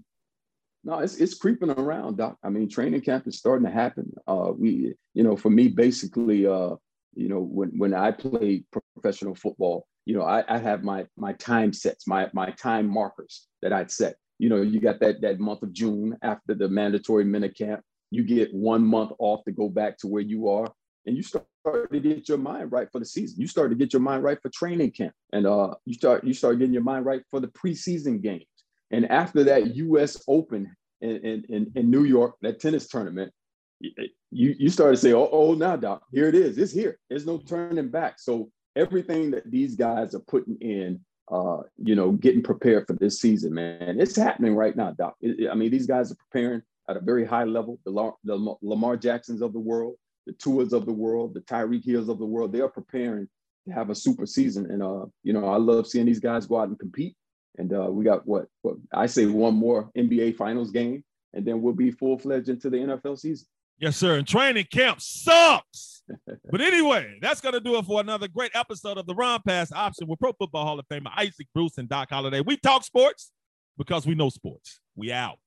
No, 0.84 0.98
it's 0.98 1.16
it's 1.16 1.34
creeping 1.34 1.70
around, 1.70 2.18
Doc. 2.18 2.36
I 2.42 2.50
mean, 2.50 2.68
training 2.68 3.00
camp 3.00 3.26
is 3.26 3.38
starting 3.38 3.66
to 3.66 3.72
happen. 3.72 4.12
Uh, 4.26 4.52
we, 4.56 4.94
you 5.14 5.22
know, 5.22 5.36
for 5.36 5.50
me, 5.50 5.68
basically, 5.68 6.46
uh, 6.46 6.76
you 7.14 7.28
know, 7.28 7.40
when 7.40 7.70
when 7.78 7.94
I 7.94 8.10
played 8.10 8.64
professional 8.94 9.34
football, 9.34 9.86
you 10.04 10.14
know, 10.14 10.22
I, 10.22 10.44
I 10.48 10.58
have 10.58 10.84
my 10.84 11.06
my 11.16 11.32
time 11.34 11.72
sets, 11.72 12.06
my 12.06 12.28
my 12.34 12.50
time 12.50 12.86
markers 12.86 13.48
that 13.62 13.72
I'd 13.72 13.90
set. 13.90 14.16
You 14.38 14.50
know, 14.50 14.60
you 14.60 14.80
got 14.80 15.00
that 15.00 15.22
that 15.22 15.40
month 15.40 15.62
of 15.62 15.72
June 15.72 16.18
after 16.22 16.54
the 16.54 16.68
mandatory 16.68 17.24
minicamp. 17.24 17.80
You 18.10 18.22
get 18.22 18.52
one 18.52 18.84
month 18.84 19.12
off 19.18 19.44
to 19.44 19.52
go 19.52 19.68
back 19.68 19.96
to 19.98 20.06
where 20.06 20.22
you 20.22 20.48
are 20.48 20.70
and 21.06 21.16
you 21.16 21.22
start 21.22 21.46
to 21.64 22.00
get 22.00 22.28
your 22.28 22.38
mind 22.38 22.72
right 22.72 22.88
for 22.90 22.98
the 22.98 23.04
season. 23.04 23.40
You 23.40 23.46
start 23.46 23.70
to 23.70 23.76
get 23.76 23.92
your 23.92 24.00
mind 24.00 24.22
right 24.22 24.38
for 24.40 24.50
training 24.50 24.92
camp, 24.92 25.14
and 25.32 25.46
uh, 25.46 25.74
you 25.84 25.94
start 25.94 26.24
you 26.24 26.34
start 26.34 26.58
getting 26.58 26.74
your 26.74 26.82
mind 26.82 27.06
right 27.06 27.22
for 27.30 27.40
the 27.40 27.48
preseason 27.48 28.22
games. 28.22 28.44
And 28.90 29.10
after 29.10 29.44
that 29.44 29.74
U.S. 29.76 30.22
Open 30.28 30.74
in, 31.00 31.44
in, 31.48 31.72
in 31.74 31.90
New 31.90 32.04
York, 32.04 32.36
that 32.42 32.60
tennis 32.60 32.88
tournament, 32.88 33.32
you 33.80 34.54
you 34.58 34.70
start 34.70 34.94
to 34.94 34.96
say, 34.96 35.12
"Oh, 35.12 35.28
oh, 35.30 35.54
now, 35.54 35.76
Doc, 35.76 36.02
here 36.12 36.28
it 36.28 36.34
is. 36.34 36.58
It's 36.58 36.72
here. 36.72 36.98
There's 37.08 37.26
no 37.26 37.38
turning 37.38 37.88
back." 37.88 38.18
So 38.18 38.50
everything 38.76 39.30
that 39.32 39.50
these 39.50 39.76
guys 39.76 40.14
are 40.14 40.20
putting 40.20 40.56
in, 40.60 41.00
uh, 41.30 41.58
you 41.76 41.94
know, 41.94 42.12
getting 42.12 42.42
prepared 42.42 42.86
for 42.86 42.94
this 42.94 43.20
season, 43.20 43.54
man, 43.54 44.00
it's 44.00 44.16
happening 44.16 44.54
right 44.54 44.76
now, 44.76 44.92
Doc. 44.92 45.16
I 45.22 45.54
mean, 45.54 45.70
these 45.70 45.86
guys 45.86 46.12
are 46.12 46.16
preparing 46.16 46.62
at 46.88 46.96
a 46.96 47.00
very 47.00 47.24
high 47.24 47.44
level. 47.44 47.78
The, 47.84 47.90
Lamar, 47.90 48.14
the 48.24 48.56
Lamar 48.62 48.96
Jacksons 48.96 49.42
of 49.42 49.52
the 49.52 49.60
world, 49.60 49.96
the 50.26 50.32
Tuas 50.32 50.72
of 50.72 50.86
the 50.86 50.92
world, 50.92 51.34
the 51.34 51.40
Tyreek 51.40 51.84
Hills 51.84 52.08
of 52.08 52.18
the 52.18 52.26
world, 52.26 52.52
they 52.52 52.60
are 52.60 52.68
preparing 52.68 53.28
to 53.66 53.72
have 53.72 53.90
a 53.90 53.94
super 53.94 54.26
season. 54.26 54.70
And 54.70 54.82
uh, 54.82 55.06
you 55.22 55.32
know, 55.32 55.46
I 55.46 55.56
love 55.56 55.86
seeing 55.86 56.06
these 56.06 56.20
guys 56.20 56.46
go 56.46 56.58
out 56.58 56.68
and 56.68 56.78
compete. 56.78 57.16
And 57.56 57.72
uh, 57.72 57.88
we 57.90 58.04
got 58.04 58.26
what, 58.26 58.46
what 58.62 58.76
I 58.92 59.06
say 59.06 59.26
one 59.26 59.54
more 59.54 59.90
NBA 59.96 60.36
Finals 60.36 60.70
game, 60.70 61.04
and 61.32 61.46
then 61.46 61.62
we'll 61.62 61.74
be 61.74 61.90
full 61.90 62.18
fledged 62.18 62.48
into 62.48 62.70
the 62.70 62.78
NFL 62.78 63.18
season. 63.18 63.46
Yes, 63.78 63.96
sir. 63.96 64.16
And 64.16 64.26
training 64.26 64.66
camp 64.72 65.00
sucks. 65.00 66.02
but 66.50 66.60
anyway, 66.60 67.18
that's 67.20 67.40
going 67.40 67.54
to 67.54 67.60
do 67.60 67.76
it 67.76 67.84
for 67.84 68.00
another 68.00 68.28
great 68.28 68.52
episode 68.54 68.98
of 68.98 69.06
the 69.06 69.14
Ron 69.14 69.40
Pass 69.46 69.72
Option 69.72 70.06
with 70.06 70.20
Pro 70.20 70.32
Football 70.32 70.64
Hall 70.64 70.78
of 70.78 70.86
Famer 70.88 71.10
Isaac 71.16 71.46
Bruce 71.54 71.78
and 71.78 71.88
Doc 71.88 72.10
Holliday. 72.10 72.40
We 72.40 72.56
talk 72.56 72.84
sports 72.84 73.32
because 73.76 74.06
we 74.06 74.14
know 74.14 74.30
sports. 74.30 74.80
We 74.96 75.12
out. 75.12 75.38